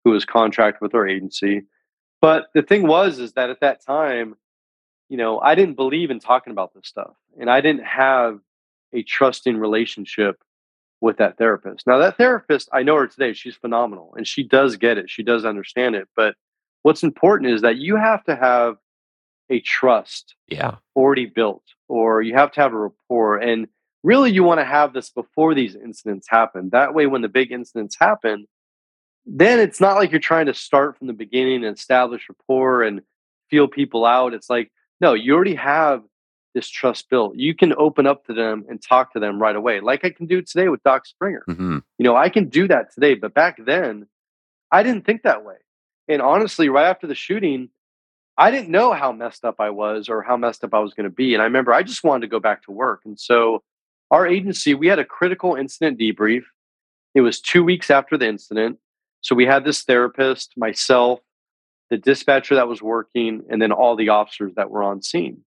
who 0.05 0.11
was 0.13 0.25
contracted 0.25 0.81
with 0.81 0.95
our 0.95 1.07
agency. 1.07 1.63
But 2.21 2.49
the 2.55 2.63
thing 2.63 2.87
was, 2.87 3.19
is 3.19 3.33
that 3.35 3.51
at 3.51 3.61
that 3.61 3.85
time, 3.85 4.37
you 5.09 5.17
know, 5.17 5.41
I 5.41 5.55
didn't 5.55 5.75
believe 5.77 6.11
in 6.11 6.19
talking 6.21 6.51
about 6.51 6.75
this 6.75 6.87
stuff, 6.87 7.15
and 7.39 7.51
I 7.51 7.61
didn't 7.61 7.85
have 7.85 8.41
a 8.93 9.03
trusting 9.03 9.57
relationship 9.57 10.43
with 11.01 11.19
that 11.19 11.37
therapist. 11.39 11.87
Now, 11.87 11.99
that 11.99 12.17
therapist, 12.17 12.69
I 12.73 12.83
know 12.83 12.97
her 12.97 13.07
today; 13.07 13.33
she's 13.33 13.55
phenomenal, 13.55 14.15
and 14.17 14.27
she 14.27 14.43
does 14.43 14.77
get 14.77 14.99
it, 14.99 15.11
she 15.11 15.23
does 15.23 15.45
understand 15.45 15.95
it, 15.95 16.09
but 16.17 16.35
what's 16.83 17.03
important 17.03 17.53
is 17.53 17.63
that 17.63 17.77
you 17.77 17.97
have 17.97 18.25
to 18.25 18.35
have 18.37 18.77
a 19.51 19.61
trust 19.61 20.35
Yeah. 20.49 20.77
already 20.95 21.27
built 21.27 21.63
or 21.89 22.23
you 22.23 22.35
have 22.35 22.53
to 22.53 22.61
have 22.61 22.73
a 22.73 22.77
rapport 22.77 23.39
and 23.39 23.67
really 24.03 24.31
you 24.31 24.45
want 24.45 24.61
to 24.61 24.65
have 24.65 24.93
this 24.93 25.11
before 25.11 25.55
these 25.55 25.75
incidents 25.75 26.29
happen. 26.29 26.71
That 26.71 26.95
way 26.95 27.07
when 27.07 27.23
the 27.23 27.29
big 27.29 27.53
incidents 27.53 27.97
happen 27.99 28.47
then 29.31 29.61
it's 29.61 29.79
not 29.79 29.97
like 29.97 30.11
you're 30.11 30.21
trying 30.21 30.47
to 30.47 30.55
start 30.55 30.97
from 30.97 31.07
the 31.07 31.13
beginning 31.13 31.63
and 31.63 31.77
establish 31.77 32.27
rapport 32.31 32.83
and 32.83 33.03
feel 33.51 33.69
people 33.69 34.07
out. 34.07 34.33
It's 34.33 34.49
like 34.49 34.73
no 35.01 35.15
you 35.15 35.35
already 35.35 35.55
have 35.55 36.03
this 36.55 36.69
trust 36.69 37.11
built. 37.11 37.37
You 37.37 37.55
can 37.55 37.75
open 37.75 38.07
up 38.07 38.25
to 38.25 38.33
them 38.33 38.65
and 38.71 38.83
talk 38.83 39.13
to 39.13 39.21
them 39.21 39.41
right 39.41 39.55
away 39.55 39.81
like 39.81 40.05
i 40.05 40.11
can 40.11 40.27
do 40.27 40.41
today 40.41 40.69
with 40.69 40.83
doc 40.83 41.07
springer. 41.07 41.43
Hmm 41.47 41.79
you 41.99 42.05
know 42.05 42.17
i 42.17 42.29
can 42.29 42.49
do 42.49 42.67
that 42.69 42.93
today 42.95 43.15
but 43.15 43.35
back 43.35 43.59
then 43.65 44.07
i 44.73 44.83
didn't 44.83 45.05
think 45.05 45.23
that 45.23 45.45
way. 45.45 45.57
And 46.09 46.23
honestly, 46.23 46.69
right 46.69 46.87
after 46.87 47.07
the 47.07 47.15
shooting, 47.15 47.69
I 48.37 48.51
didn't 48.51 48.71
know 48.71 48.93
how 48.93 49.13
messed 49.13 49.45
up 49.45 49.57
I 49.59 49.71
was 49.71 50.09
or 50.09 50.23
how 50.23 50.37
messed 50.37 50.65
up 50.65 50.73
I 50.73 50.79
was 50.79 50.95
going 50.95 51.05
to 51.05 51.15
be. 51.15 51.35
And 51.35 51.43
I 51.43 51.45
remember 51.45 51.73
I 51.73 51.83
just 51.83 52.03
wanted 52.03 52.23
to 52.23 52.29
go 52.29 52.41
back 52.41 52.63
to 52.65 52.73
work. 52.73 53.03
And 53.05 53.21
so 53.21 53.63
our 54.11 54.27
agency, 54.27 54.75
we 54.75 54.87
had 54.87 54.99
a 54.99 55.05
critical 55.05 55.55
incident 55.55 55.99
debrief. 55.99 56.43
It 57.15 57.21
was 57.21 57.41
two 57.41 57.65
weeks 57.65 57.91
after 57.91 58.17
the 58.17 58.29
incident. 58.29 58.79
So 59.21 59.35
we 59.35 59.47
had 59.47 59.65
this 59.65 59.83
therapist, 59.83 60.53
myself, 60.57 61.21
the 61.91 61.99
dispatcher 61.99 62.55
that 62.55 62.69
was 62.69 62.83
working, 62.83 63.43
and 63.51 63.61
then 63.61 63.73
all 63.73 63.97
the 63.97 64.11
officers 64.11 64.53
that 64.57 64.71
were 64.71 64.83
on 64.83 65.03
scene. 65.03 65.43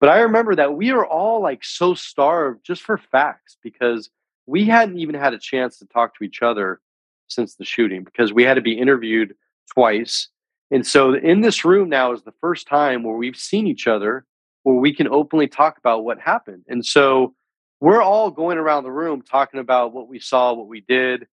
But 0.00 0.10
I 0.10 0.20
remember 0.20 0.54
that 0.56 0.74
we 0.74 0.92
were 0.92 1.06
all 1.06 1.40
like 1.40 1.64
so 1.64 1.94
starved 1.94 2.64
just 2.64 2.82
for 2.82 2.98
facts 2.98 3.56
because 3.62 4.10
we 4.46 4.66
hadn't 4.66 4.98
even 4.98 5.14
had 5.14 5.32
a 5.32 5.38
chance 5.38 5.78
to 5.78 5.86
talk 5.86 6.16
to 6.18 6.24
each 6.24 6.42
other 6.42 6.80
since 7.28 7.54
the 7.54 7.64
shooting 7.64 8.04
because 8.04 8.32
we 8.32 8.42
had 8.42 8.54
to 8.54 8.60
be 8.60 8.78
interviewed 8.78 9.34
twice. 9.72 10.28
And 10.70 10.86
so 10.86 11.14
in 11.14 11.40
this 11.40 11.64
room 11.64 11.88
now 11.88 12.12
is 12.12 12.22
the 12.22 12.34
first 12.40 12.66
time 12.66 13.02
where 13.02 13.16
we've 13.16 13.36
seen 13.36 13.66
each 13.66 13.86
other 13.86 14.26
where 14.64 14.76
we 14.76 14.94
can 14.94 15.08
openly 15.08 15.46
talk 15.46 15.78
about 15.78 16.04
what 16.04 16.18
happened. 16.18 16.64
And 16.68 16.84
so 16.84 17.34
we're 17.80 18.02
all 18.02 18.30
going 18.30 18.58
around 18.58 18.84
the 18.84 18.92
room 18.92 19.22
talking 19.22 19.60
about 19.60 19.92
what 19.92 20.08
we 20.08 20.18
saw, 20.18 20.52
what 20.52 20.68
we 20.68 20.80
did. 20.80 21.26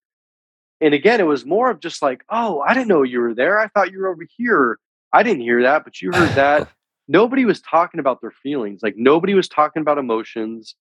And 0.81 0.93
again, 0.93 1.19
it 1.19 1.27
was 1.27 1.45
more 1.45 1.69
of 1.69 1.79
just 1.79 2.01
like, 2.01 2.23
oh, 2.29 2.61
I 2.61 2.73
didn't 2.73 2.87
know 2.87 3.03
you 3.03 3.21
were 3.21 3.35
there. 3.35 3.59
I 3.59 3.67
thought 3.67 3.91
you 3.91 3.99
were 3.99 4.09
over 4.09 4.25
here. 4.37 4.79
I 5.13 5.23
didn't 5.23 5.41
hear 5.43 5.61
that, 5.63 5.83
but 5.83 6.01
you 6.01 6.11
heard 6.11 6.35
that. 6.35 6.69
nobody 7.07 7.45
was 7.45 7.61
talking 7.61 7.99
about 7.99 8.21
their 8.21 8.31
feelings. 8.31 8.81
Like 8.81 8.95
nobody 8.97 9.33
was 9.33 9.47
talking 9.49 9.81
about 9.81 9.97
emotions. 9.97 10.75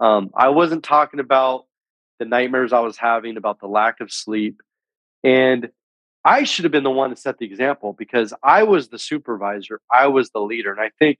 Um, 0.00 0.30
I 0.36 0.48
wasn't 0.48 0.82
talking 0.82 1.20
about 1.20 1.64
the 2.18 2.24
nightmares 2.24 2.72
I 2.72 2.80
was 2.80 2.96
having, 2.96 3.36
about 3.36 3.60
the 3.60 3.68
lack 3.68 4.00
of 4.00 4.12
sleep. 4.12 4.62
And 5.22 5.70
I 6.24 6.42
should 6.42 6.64
have 6.64 6.72
been 6.72 6.82
the 6.82 6.90
one 6.90 7.10
to 7.10 7.16
set 7.16 7.38
the 7.38 7.46
example 7.46 7.92
because 7.92 8.34
I 8.42 8.64
was 8.64 8.88
the 8.88 8.98
supervisor, 8.98 9.80
I 9.90 10.08
was 10.08 10.30
the 10.30 10.40
leader. 10.40 10.72
And 10.72 10.80
I 10.80 10.90
think 10.98 11.18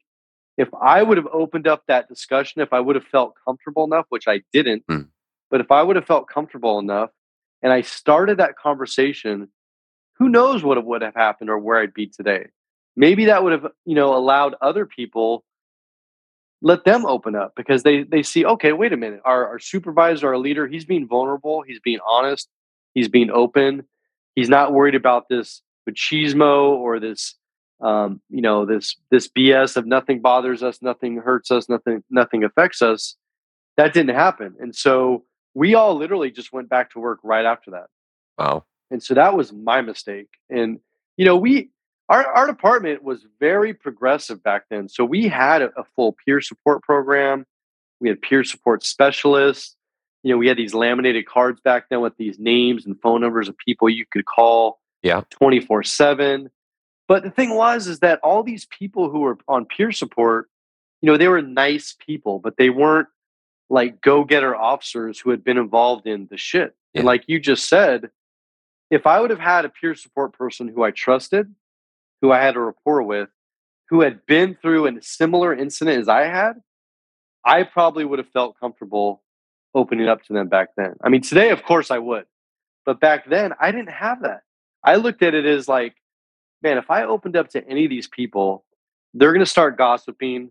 if 0.57 0.69
I 0.81 1.03
would 1.03 1.19
have 1.19 1.27
opened 1.33 1.67
up 1.67 1.85
that 1.87 2.09
discussion, 2.09 2.63
if 2.63 2.73
I 2.73 2.81
would 2.81 2.97
have 2.97 3.05
felt 3.05 3.35
comfortable 3.45 3.85
enough, 3.85 4.07
which 4.09 4.27
I 4.27 4.43
didn't, 4.53 4.85
Hmm. 4.89 5.03
but 5.51 5.61
if 5.61 5.71
I 5.71 5.83
would 5.83 5.97
have 5.97 6.07
felt 6.07 6.29
comfortable 6.29 6.79
enough 6.79 7.11
and 7.63 7.73
I 7.73 7.83
started 7.83 8.39
that 8.39 8.57
conversation, 8.57 9.49
who 10.19 10.29
knows 10.29 10.63
what 10.63 10.83
would 10.85 11.03
have 11.03 11.15
happened 11.15 11.51
or 11.51 11.59
where 11.59 11.79
I'd 11.79 11.95
be 11.95 12.07
today. 12.07 12.47
Maybe 12.97 13.27
that 13.27 13.43
would 13.43 13.53
have, 13.53 13.67
you 13.85 13.95
know, 13.95 14.15
allowed 14.15 14.55
other 14.63 14.87
people 14.87 15.45
let 16.63 16.85
them 16.85 17.05
open 17.05 17.37
up 17.37 17.53
because 17.55 17.83
they 17.83 18.03
they 18.03 18.23
see, 18.23 18.45
okay, 18.45 18.73
wait 18.73 18.93
a 18.93 18.97
minute, 18.97 19.21
our, 19.25 19.47
our 19.47 19.59
supervisor, 19.59 20.29
our 20.29 20.39
leader, 20.39 20.67
he's 20.67 20.87
being 20.87 21.07
vulnerable, 21.07 21.63
he's 21.63 21.81
being 21.81 21.99
honest, 22.09 22.49
he's 22.95 23.09
being 23.09 23.31
open, 23.31 23.85
he's 24.35 24.49
not 24.49 24.73
worried 24.73 24.95
about 24.95 25.29
this 25.29 25.61
machismo 25.89 26.71
or 26.71 26.99
this 26.99 27.35
um, 27.81 28.21
you 28.31 28.41
know 28.41 28.65
this 28.65 28.97
this 29.11 29.29
BS 29.29 29.77
of 29.77 29.87
nothing 29.87 30.21
bothers 30.21 30.63
us, 30.63 30.81
nothing 30.83 31.17
hurts 31.19 31.51
us, 31.51 31.69
nothing 31.69 32.03
nothing 32.11 32.45
affects 32.45 32.83
us. 32.83 33.17
That 33.77 33.93
didn't 33.93 34.15
happen, 34.15 34.55
and 34.59 34.75
so 34.75 35.25
we 35.55 35.75
all 35.75 35.95
literally 35.97 36.31
just 36.31 36.53
went 36.53 36.69
back 36.69 36.91
to 36.91 37.01
work 37.01 37.19
right 37.23 37.45
after 37.47 37.71
that. 37.73 37.87
Wow. 38.39 38.65
And 38.91 39.03
so 39.03 39.15
that 39.15 39.35
was 39.35 39.53
my 39.53 39.81
mistake. 39.81 40.29
And 40.51 40.81
you 41.17 41.25
know, 41.25 41.37
we 41.37 41.71
our 42.09 42.25
our 42.27 42.47
department 42.47 43.03
was 43.03 43.27
very 43.41 43.75
progressive 43.75 44.43
back 44.43 44.65
then. 44.71 44.89
So 44.89 45.05
we 45.05 45.29
had 45.29 45.63
a, 45.63 45.71
a 45.79 45.85
full 45.97 46.15
peer 46.25 46.41
support 46.41 46.83
program. 46.83 47.47
We 48.01 48.09
had 48.11 48.21
peer 48.21 48.45
support 48.45 48.85
specialists. 48.85 49.75
You 50.23 50.33
know, 50.33 50.39
we 50.39 50.49
had 50.49 50.57
these 50.57 50.75
laminated 50.75 51.27
cards 51.27 51.61
back 51.61 51.87
then 51.89 52.01
with 52.01 52.17
these 52.17 52.39
names 52.39 52.85
and 52.85 53.01
phone 53.01 53.21
numbers 53.23 53.49
of 53.49 53.57
people 53.59 53.89
you 53.89 54.05
could 54.11 54.25
call 54.27 54.81
Yeah. 55.03 55.23
24/7. 55.41 56.49
But 57.09 57.23
the 57.23 57.31
thing 57.31 57.55
was 57.55 57.87
is 57.87 58.01
that 58.01 58.21
all 58.23 58.43
these 58.43 58.67
people 58.67 59.11
who 59.11 59.21
were 59.21 59.39
on 59.47 59.65
peer 59.65 59.93
support, 59.93 60.49
you 61.01 61.11
know, 61.11 61.17
they 61.17 61.29
were 61.29 61.43
nice 61.43 61.95
people, 62.05 62.39
but 62.39 62.57
they 62.57 62.71
weren't 62.71 63.09
like 63.69 64.01
go-getter 64.01 64.55
officers 64.55 65.19
who 65.19 65.31
had 65.31 65.45
been 65.45 65.59
involved 65.59 66.07
in 66.07 66.27
the 66.31 66.37
shit. 66.37 66.75
Yeah. 66.93 67.01
And 67.01 67.07
like 67.07 67.25
you 67.27 67.39
just 67.39 67.69
said, 67.69 68.11
if 68.91 69.07
I 69.07 69.21
would 69.21 69.31
have 69.31 69.41
had 69.41 69.65
a 69.65 69.69
peer 69.69 69.95
support 69.95 70.33
person 70.33 70.69
who 70.69 70.83
I 70.83 70.91
trusted, 70.91 71.53
who 72.23 72.33
I 72.33 72.41
had 72.41 72.57
a 72.57 72.61
rapport 72.61 73.03
with, 73.03 73.29
who 73.89 74.01
had 74.01 74.25
been 74.27 74.57
through 74.61 74.87
a 74.87 75.03
similar 75.03 75.55
incident 75.55 76.01
as 76.01 76.09
I 76.09 76.25
had, 76.25 76.61
I 77.45 77.63
probably 77.63 78.05
would 78.05 78.19
have 78.19 78.29
felt 78.31 78.59
comfortable 78.59 79.23
opening 79.75 80.09
up 80.09 80.25
to 80.25 80.33
them 80.33 80.49
back 80.49 80.71
then. 80.77 80.95
I 81.03 81.09
mean, 81.09 81.21
today, 81.21 81.51
of 81.51 81.63
course, 81.63 81.91
I 81.91 81.99
would. 81.99 82.27
But 82.85 82.99
back 82.99 83.29
then, 83.29 83.53
I 83.61 83.71
didn't 83.71 83.91
have 83.91 84.23
that. 84.23 84.43
I 84.83 84.97
looked 84.97 85.23
at 85.23 85.35
it 85.35 85.45
as 85.45 85.69
like, 85.69 85.95
man, 86.67 86.79
if 86.79 86.91
I 86.91 87.05
opened 87.05 87.37
up 87.37 87.51
to 87.51 87.65
any 87.69 87.85
of 87.85 87.91
these 87.91 88.09
people, 88.09 88.65
they're 89.15 89.33
going 89.33 89.45
to 89.45 89.51
start 89.51 89.79
gossiping. 89.79 90.51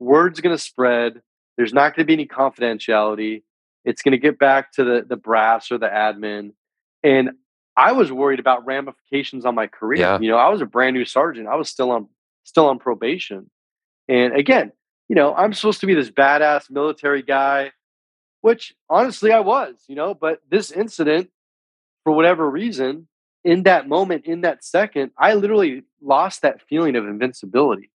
Word's 0.00 0.40
going 0.40 0.56
to 0.56 0.60
spread. 0.60 1.22
There's 1.56 1.72
not 1.72 1.94
going 1.94 2.04
to 2.04 2.06
be 2.06 2.14
any 2.14 2.26
confidentiality. 2.26 3.42
It's 3.84 4.02
going 4.02 4.12
to 4.12 4.18
get 4.18 4.40
back 4.40 4.72
to 4.72 4.84
the, 4.84 5.06
the 5.08 5.16
brass 5.16 5.70
or 5.70 5.78
the 5.78 5.86
admin. 5.86 6.54
And 7.04 7.30
I 7.76 7.92
was 7.92 8.10
worried 8.10 8.40
about 8.40 8.66
ramifications 8.66 9.44
on 9.44 9.54
my 9.54 9.68
career. 9.68 10.00
Yeah. 10.00 10.18
You 10.20 10.30
know, 10.30 10.36
I 10.36 10.48
was 10.48 10.60
a 10.60 10.66
brand 10.66 10.96
new 10.96 11.04
sergeant. 11.04 11.46
I 11.46 11.54
was 11.54 11.68
still 11.68 11.92
on 11.92 12.08
still 12.42 12.66
on 12.66 12.80
probation. 12.80 13.48
And 14.08 14.34
again, 14.36 14.72
you 15.08 15.14
know, 15.14 15.32
I'm 15.32 15.52
supposed 15.52 15.80
to 15.82 15.86
be 15.86 15.94
this 15.94 16.10
badass 16.10 16.70
military 16.70 17.22
guy, 17.22 17.70
which 18.40 18.74
honestly 18.90 19.30
I 19.30 19.40
was, 19.40 19.76
you 19.86 19.94
know, 19.94 20.12
but 20.12 20.40
this 20.50 20.72
incident, 20.72 21.30
for 22.02 22.12
whatever 22.12 22.50
reason, 22.50 23.06
in 23.44 23.64
that 23.64 23.88
moment, 23.88 24.26
in 24.26 24.42
that 24.42 24.64
second, 24.64 25.10
I 25.18 25.34
literally 25.34 25.82
lost 26.00 26.42
that 26.42 26.62
feeling 26.68 26.96
of 26.96 27.06
invincibility. 27.06 27.90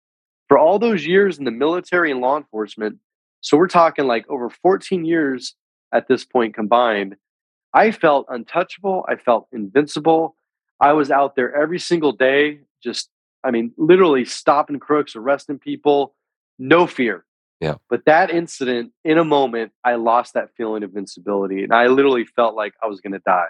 For 0.49 0.59
all 0.59 0.79
those 0.79 1.07
years 1.07 1.39
in 1.39 1.45
the 1.45 1.51
military 1.51 2.11
and 2.11 2.21
law 2.21 2.37
enforcement, 2.37 2.99
so 3.41 3.57
we're 3.57 3.69
talking 3.69 4.07
like 4.07 4.29
over 4.29 4.51
14 4.51 5.05
years 5.05 5.55
at 5.93 6.09
this 6.09 6.25
point 6.25 6.55
combined, 6.55 7.17
I 7.73 7.91
felt 7.91 8.27
untouchable. 8.29 9.05
I 9.09 9.17
felt 9.17 9.49
invincible. 9.53 10.37
I 10.81 10.93
was 10.93 11.11
out 11.11 11.37
there 11.37 11.55
every 11.55 11.79
single 11.79 12.13
day, 12.13 12.61
just, 12.83 13.09
I 13.45 13.51
mean, 13.51 13.73
literally 13.77 14.25
stopping 14.25 14.79
crooks, 14.79 15.17
arresting 15.17 15.59
people, 15.59 16.15
no 16.59 16.87
fear. 16.87 17.25
Yeah. 17.61 17.77
But 17.89 18.05
that 18.05 18.31
incident, 18.31 18.93
in 19.05 19.17
a 19.19 19.25
moment, 19.25 19.73
I 19.85 19.95
lost 19.95 20.35
that 20.35 20.51
feeling 20.57 20.83
of 20.83 20.91
invincibility. 20.91 21.63
And 21.63 21.73
I 21.73 21.87
literally 21.87 22.25
felt 22.25 22.55
like 22.55 22.75
I 22.83 22.87
was 22.87 23.01
going 23.01 23.15
to 23.15 23.23
die. 23.25 23.47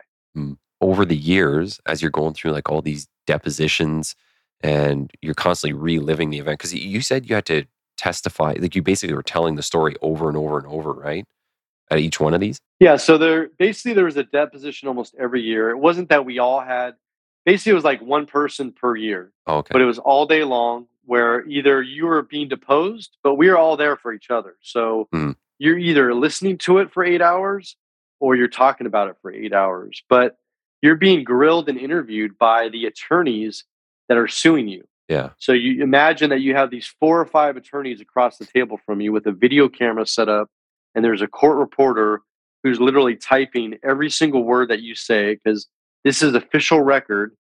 Over 0.86 1.04
the 1.04 1.16
years, 1.16 1.80
as 1.86 2.00
you're 2.00 2.12
going 2.12 2.34
through 2.34 2.52
like 2.52 2.70
all 2.70 2.80
these 2.80 3.08
depositions 3.26 4.14
and 4.60 5.10
you're 5.20 5.34
constantly 5.34 5.76
reliving 5.76 6.30
the 6.30 6.38
event, 6.38 6.60
because 6.60 6.72
you 6.72 7.00
said 7.00 7.28
you 7.28 7.34
had 7.34 7.44
to 7.46 7.64
testify, 7.96 8.54
like 8.60 8.76
you 8.76 8.82
basically 8.82 9.12
were 9.16 9.24
telling 9.24 9.56
the 9.56 9.64
story 9.64 9.96
over 10.00 10.28
and 10.28 10.36
over 10.38 10.58
and 10.58 10.66
over, 10.68 10.92
right? 10.92 11.24
At 11.90 11.98
each 11.98 12.20
one 12.20 12.34
of 12.34 12.40
these? 12.40 12.60
Yeah, 12.78 12.98
so 12.98 13.18
there 13.18 13.48
basically 13.58 13.94
there 13.94 14.04
was 14.04 14.16
a 14.16 14.22
deposition 14.22 14.86
almost 14.86 15.16
every 15.18 15.42
year. 15.42 15.70
It 15.70 15.78
wasn't 15.78 16.08
that 16.10 16.24
we 16.24 16.38
all 16.38 16.60
had 16.60 16.94
basically 17.44 17.72
it 17.72 17.74
was 17.74 17.84
like 17.84 18.00
one 18.00 18.26
person 18.26 18.70
per 18.70 18.94
year, 18.94 19.32
Oh, 19.48 19.56
okay. 19.56 19.72
but 19.72 19.82
it 19.82 19.86
was 19.86 19.98
all 19.98 20.24
day 20.26 20.44
long 20.44 20.86
where 21.04 21.44
either 21.48 21.82
you 21.82 22.06
were 22.06 22.22
being 22.22 22.46
deposed, 22.48 23.16
but 23.24 23.34
we 23.34 23.50
were 23.50 23.58
all 23.58 23.76
there 23.76 23.96
for 23.96 24.12
each 24.12 24.30
other. 24.30 24.54
So 24.62 25.08
Mhm. 25.12 25.34
you're 25.58 25.78
either 25.78 26.14
listening 26.14 26.58
to 26.58 26.78
it 26.78 26.92
for 26.92 27.02
8 27.04 27.20
hours 27.22 27.76
or 28.20 28.36
you're 28.36 28.46
talking 28.46 28.86
about 28.86 29.08
it 29.08 29.16
for 29.20 29.32
8 29.32 29.52
hours. 29.52 30.04
But 30.08 30.36
you're 30.82 30.96
being 30.96 31.24
grilled 31.24 31.68
and 31.68 31.78
interviewed 31.78 32.38
by 32.38 32.68
the 32.68 32.86
attorneys 32.86 33.64
that 34.08 34.18
are 34.18 34.28
suing 34.28 34.68
you. 34.68 34.84
Yeah. 35.08 35.30
So 35.38 35.52
you 35.52 35.82
imagine 35.82 36.30
that 36.30 36.40
you 36.40 36.54
have 36.54 36.70
these 36.70 36.92
four 37.00 37.20
or 37.20 37.26
five 37.26 37.56
attorneys 37.56 38.00
across 38.00 38.38
the 38.38 38.46
table 38.46 38.78
from 38.84 39.00
you 39.00 39.12
with 39.12 39.26
a 39.26 39.32
video 39.32 39.68
camera 39.68 40.06
set 40.06 40.28
up, 40.28 40.48
and 40.94 41.04
there's 41.04 41.22
a 41.22 41.28
court 41.28 41.58
reporter 41.58 42.22
who's 42.62 42.80
literally 42.80 43.14
typing 43.14 43.78
every 43.84 44.10
single 44.10 44.42
word 44.42 44.70
that 44.70 44.80
you 44.80 44.94
say 44.94 45.34
because 45.34 45.68
this 46.04 46.22
is 46.22 46.34
official 46.34 46.80
record, 46.80 47.36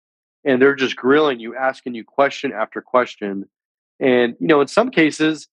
and 0.45 0.61
they're 0.61 0.75
just 0.75 0.97
grilling 0.97 1.39
you, 1.39 1.57
asking 1.57 1.95
you 1.95 2.05
question 2.05 2.53
after 2.53 2.81
question. 2.81 3.49
And 4.01 4.35
you 4.41 4.49
know, 4.49 4.61
in 4.61 4.69
some 4.69 4.91
cases, 4.91 5.47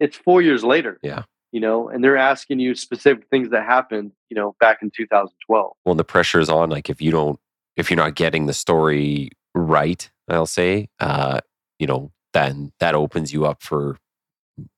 it's 0.00 0.16
four 0.16 0.40
years 0.40 0.64
later. 0.64 0.98
Yeah. 1.02 1.24
You 1.56 1.60
know, 1.60 1.88
and 1.88 2.04
they're 2.04 2.18
asking 2.18 2.60
you 2.60 2.74
specific 2.74 3.30
things 3.30 3.48
that 3.48 3.64
happened, 3.64 4.12
you 4.28 4.34
know, 4.34 4.54
back 4.60 4.82
in 4.82 4.90
2012. 4.94 5.72
Well, 5.86 5.94
the 5.94 6.04
pressure 6.04 6.38
is 6.38 6.50
on. 6.50 6.68
Like 6.68 6.90
if 6.90 7.00
you 7.00 7.10
don't, 7.10 7.40
if 7.76 7.88
you're 7.88 7.96
not 7.96 8.14
getting 8.14 8.44
the 8.44 8.52
story 8.52 9.30
right, 9.54 10.06
I'll 10.28 10.44
say, 10.44 10.90
uh, 11.00 11.40
you 11.78 11.86
know, 11.86 12.12
then 12.34 12.72
that 12.78 12.94
opens 12.94 13.32
you 13.32 13.46
up 13.46 13.62
for, 13.62 13.96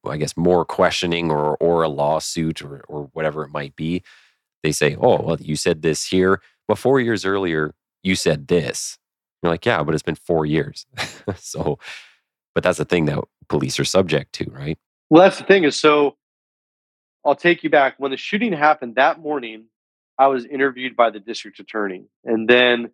I 0.06 0.18
guess, 0.18 0.36
more 0.36 0.64
questioning 0.64 1.32
or 1.32 1.56
or 1.56 1.82
a 1.82 1.88
lawsuit 1.88 2.62
or 2.62 2.84
or 2.86 3.10
whatever 3.12 3.42
it 3.42 3.50
might 3.50 3.74
be. 3.74 4.04
They 4.62 4.70
say, 4.70 4.96
"Oh, 5.00 5.20
well, 5.20 5.36
you 5.40 5.56
said 5.56 5.82
this 5.82 6.06
here, 6.06 6.40
but 6.68 6.78
four 6.78 7.00
years 7.00 7.24
earlier 7.24 7.74
you 8.04 8.14
said 8.14 8.46
this." 8.46 8.98
You're 9.42 9.50
like, 9.50 9.66
"Yeah, 9.66 9.82
but 9.82 9.94
it's 9.94 10.04
been 10.04 10.14
four 10.14 10.46
years." 10.46 10.86
so, 11.38 11.80
but 12.54 12.62
that's 12.62 12.78
the 12.78 12.84
thing 12.84 13.06
that 13.06 13.18
police 13.48 13.80
are 13.80 13.84
subject 13.84 14.32
to, 14.34 14.48
right? 14.52 14.78
Well, 15.10 15.24
that's 15.24 15.38
the 15.38 15.44
thing 15.44 15.64
is 15.64 15.76
so. 15.76 16.14
I'll 17.24 17.36
take 17.36 17.62
you 17.62 17.70
back 17.70 17.94
when 17.98 18.10
the 18.10 18.16
shooting 18.16 18.52
happened 18.52 18.94
that 18.94 19.20
morning. 19.20 19.66
I 20.18 20.26
was 20.28 20.44
interviewed 20.44 20.96
by 20.96 21.10
the 21.10 21.20
district 21.20 21.60
attorney, 21.60 22.06
and 22.24 22.48
then 22.48 22.90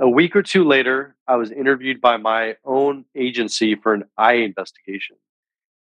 a 0.00 0.08
week 0.08 0.36
or 0.36 0.42
two 0.42 0.64
later, 0.64 1.16
I 1.26 1.36
was 1.36 1.50
interviewed 1.50 2.00
by 2.00 2.18
my 2.18 2.56
own 2.64 3.04
agency 3.16 3.74
for 3.74 3.94
an 3.94 4.04
eye 4.16 4.34
investigation. 4.34 5.16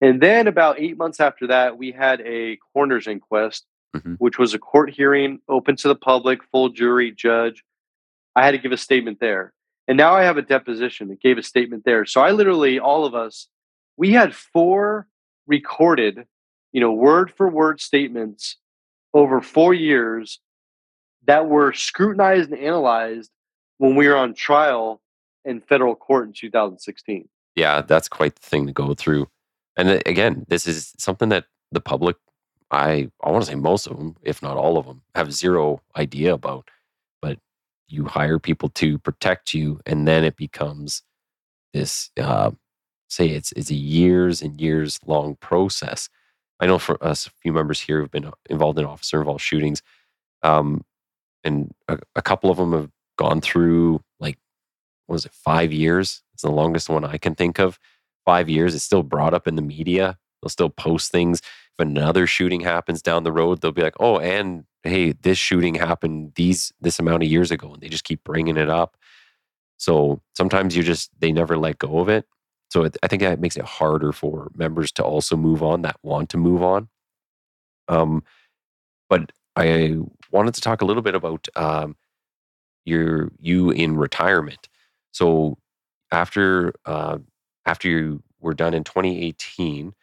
And 0.01 0.21
then 0.21 0.47
about 0.47 0.79
eight 0.79 0.97
months 0.97 1.19
after 1.19 1.47
that, 1.47 1.77
we 1.77 1.91
had 1.91 2.21
a 2.21 2.57
coroner's 2.73 3.07
inquest, 3.07 3.65
Mhm. 3.95 4.17
which 4.17 4.37
was 4.37 4.53
a 4.53 4.59
court 4.59 4.91
hearing 4.91 5.39
open 5.47 5.75
to 5.77 5.87
the 5.87 5.95
public, 5.95 6.43
full 6.43 6.69
jury, 6.69 7.11
judge. 7.11 7.63
I 8.35 8.45
had 8.45 8.51
to 8.51 8.57
give 8.57 8.71
a 8.71 8.77
statement 8.77 9.19
there. 9.19 9.53
And 9.87 9.97
now 9.97 10.13
I 10.13 10.23
have 10.23 10.37
a 10.37 10.41
deposition 10.41 11.07
that 11.07 11.21
gave 11.21 11.37
a 11.37 11.43
statement 11.43 11.85
there. 11.85 12.05
So 12.05 12.21
I 12.21 12.31
literally, 12.31 12.79
all 12.79 13.05
of 13.05 13.15
us, 13.15 13.47
we 13.97 14.11
had 14.11 14.35
four 14.35 15.07
recorded, 15.47 16.27
you 16.77 16.81
know, 16.81 16.91
word 16.91 17.31
for 17.31 17.49
word 17.49 17.81
statements 17.81 18.57
over 19.11 19.41
four 19.41 19.73
years 19.73 20.39
that 21.25 21.47
were 21.49 21.73
scrutinized 21.73 22.51
and 22.51 22.59
analyzed 22.59 23.31
when 23.79 23.95
we 23.95 24.07
were 24.07 24.15
on 24.15 24.35
trial 24.35 25.01
in 25.43 25.59
federal 25.59 25.95
court 25.95 26.27
in 26.27 26.33
2016. 26.33 27.27
Yeah, 27.55 27.81
that's 27.81 28.07
quite 28.07 28.35
the 28.35 28.47
thing 28.47 28.67
to 28.67 28.73
go 28.73 28.93
through. 28.93 29.27
And 29.75 30.03
again, 30.05 30.45
this 30.49 30.67
is 30.67 30.93
something 30.99 31.29
that 31.29 31.45
the 31.71 31.81
public, 31.81 32.15
I 32.69 33.09
I 33.23 33.31
want 33.31 33.45
to 33.45 33.49
say 33.49 33.55
most 33.55 33.87
of 33.87 33.97
them, 33.97 34.15
if 34.21 34.43
not 34.43 34.55
all 34.55 34.77
of 34.77 34.85
them, 34.85 35.01
have 35.15 35.33
zero 35.33 35.81
idea 35.95 36.31
about. 36.31 36.69
But 37.23 37.39
you 37.87 38.05
hire 38.05 38.37
people 38.37 38.69
to 38.75 38.99
protect 38.99 39.51
you, 39.51 39.81
and 39.87 40.07
then 40.07 40.23
it 40.23 40.37
becomes 40.37 41.01
this. 41.73 42.11
Uh, 42.17 42.51
say 43.09 43.29
it's 43.29 43.51
it's 43.53 43.71
a 43.71 43.75
years 43.75 44.43
and 44.43 44.61
years 44.61 44.99
long 45.07 45.37
process. 45.37 46.07
I 46.59 46.65
know 46.67 46.79
for 46.79 47.03
us, 47.03 47.27
a 47.27 47.31
few 47.41 47.53
members 47.53 47.81
here 47.81 48.01
have 48.01 48.11
been 48.11 48.31
involved 48.49 48.79
in 48.79 48.85
officer 48.85 49.19
involved 49.19 49.41
shootings, 49.41 49.81
um, 50.43 50.83
and 51.43 51.73
a, 51.87 51.99
a 52.15 52.21
couple 52.21 52.49
of 52.49 52.57
them 52.57 52.73
have 52.73 52.89
gone 53.17 53.41
through 53.41 54.01
like 54.19 54.37
what 55.07 55.13
was 55.13 55.25
it 55.25 55.33
five 55.33 55.71
years? 55.71 56.23
It's 56.33 56.43
the 56.43 56.51
longest 56.51 56.89
one 56.89 57.05
I 57.05 57.17
can 57.17 57.35
think 57.35 57.59
of. 57.59 57.79
Five 58.25 58.49
years. 58.49 58.75
It's 58.75 58.83
still 58.83 59.03
brought 59.03 59.33
up 59.33 59.47
in 59.47 59.55
the 59.55 59.61
media. 59.61 60.17
They'll 60.41 60.49
still 60.49 60.69
post 60.69 61.11
things. 61.11 61.39
If 61.39 61.79
another 61.79 62.27
shooting 62.27 62.61
happens 62.61 63.01
down 63.01 63.23
the 63.23 63.31
road, 63.31 63.61
they'll 63.61 63.71
be 63.71 63.81
like, 63.81 63.95
"Oh, 63.99 64.19
and 64.19 64.65
hey, 64.83 65.13
this 65.13 65.37
shooting 65.37 65.75
happened 65.75 66.33
these 66.35 66.73
this 66.81 66.99
amount 66.99 67.23
of 67.23 67.29
years 67.29 67.51
ago," 67.51 67.73
and 67.73 67.81
they 67.81 67.89
just 67.89 68.03
keep 68.03 68.23
bringing 68.23 68.57
it 68.57 68.69
up. 68.69 68.97
So 69.77 70.21
sometimes 70.35 70.75
you 70.75 70.83
just 70.83 71.11
they 71.19 71.31
never 71.31 71.57
let 71.57 71.79
go 71.79 71.99
of 71.99 72.09
it. 72.09 72.25
So 72.69 72.83
it, 72.83 72.97
I 73.03 73.07
think 73.07 73.21
that 73.21 73.39
makes 73.39 73.57
it 73.57 73.65
harder 73.65 74.11
for 74.11 74.51
members 74.55 74.91
to 74.93 75.03
also 75.03 75.35
move 75.37 75.63
on 75.63 75.81
that 75.83 75.97
want 76.03 76.29
to 76.29 76.37
move 76.37 76.61
on. 76.63 76.89
Um, 77.87 78.23
but 79.09 79.31
I 79.55 79.97
wanted 80.31 80.53
to 80.55 80.61
talk 80.61 80.81
a 80.81 80.85
little 80.85 81.01
bit 81.03 81.15
about 81.15 81.47
um, 81.55 81.95
your 82.85 83.31
you 83.39 83.71
in 83.71 83.97
retirement. 83.97 84.67
So 85.11 85.57
after 86.11 86.73
uh, 86.85 87.19
after 87.65 87.89
you 87.89 88.23
were 88.39 88.53
done 88.53 88.73
in 88.73 88.83
2018, 88.83 89.93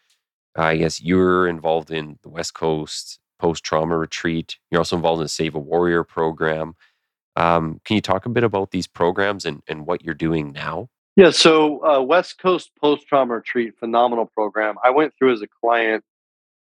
I 0.57 0.77
guess 0.77 1.01
you 1.01 1.17
were 1.17 1.49
involved 1.49 1.91
in 1.91 2.19
the 2.23 2.29
West 2.29 2.55
Coast 2.55 3.19
post 3.39 3.65
trauma 3.65 3.97
retreat. 3.97 4.59
You're 4.71 4.81
also 4.81 4.97
involved 4.97 5.21
in 5.21 5.25
the 5.25 5.29
Save 5.29 5.55
a 5.55 5.59
Warrior 5.59 6.05
program. 6.05 6.75
Um, 7.37 7.81
can 7.85 7.97
you 7.97 8.01
talk 8.01 8.27
a 8.27 8.31
bit 8.31 8.45
about 8.45 8.71
these 8.71 8.87
programs 8.87 9.45
and, 9.45 9.63
and 9.67 9.87
what 9.87 10.05
you're 10.05 10.15
doing 10.15 10.53
now? 10.53 10.89
Yeah, 11.17 11.31
so 11.31 11.85
uh, 11.85 12.03
West 12.03 12.39
Coast 12.39 12.73
Post 12.81 13.07
Trauma 13.07 13.35
Retreat, 13.35 13.75
phenomenal 13.79 14.27
program. 14.27 14.75
I 14.83 14.91
went 14.91 15.15
through 15.17 15.33
as 15.33 15.43
a 15.43 15.47
client 15.47 16.03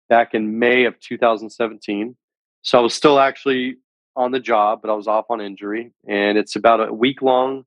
back 0.08 0.34
in 0.34 0.60
May 0.60 0.84
of 0.84 0.98
2017. 1.00 2.16
So 2.62 2.78
I 2.78 2.80
was 2.80 2.94
still 2.94 3.18
actually 3.18 3.76
on 4.14 4.30
the 4.30 4.38
job, 4.38 4.82
but 4.82 4.90
I 4.90 4.94
was 4.94 5.08
off 5.08 5.26
on 5.30 5.40
injury. 5.40 5.92
And 6.08 6.38
it's 6.38 6.54
about 6.54 6.88
a 6.88 6.92
week 6.92 7.22
long 7.22 7.64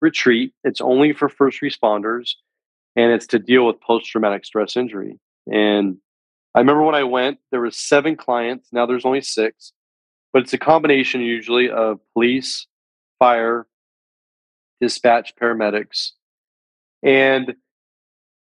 retreat. 0.00 0.52
It's 0.64 0.80
only 0.80 1.12
for 1.12 1.28
first 1.28 1.60
responders 1.60 2.32
and 2.96 3.12
it's 3.12 3.28
to 3.28 3.38
deal 3.38 3.64
with 3.64 3.80
post 3.80 4.06
traumatic 4.06 4.44
stress 4.44 4.76
injury. 4.76 5.20
And 5.46 5.98
I 6.52 6.58
remember 6.58 6.82
when 6.82 6.96
I 6.96 7.04
went, 7.04 7.38
there 7.52 7.60
was 7.60 7.76
seven 7.76 8.16
clients. 8.16 8.68
Now 8.72 8.86
there's 8.86 9.04
only 9.04 9.20
six, 9.20 9.72
but 10.32 10.42
it's 10.42 10.52
a 10.52 10.58
combination 10.58 11.20
usually 11.20 11.70
of 11.70 12.00
police, 12.12 12.66
fire, 13.20 13.67
dispatch, 14.80 15.34
paramedics, 15.40 16.12
and 17.02 17.54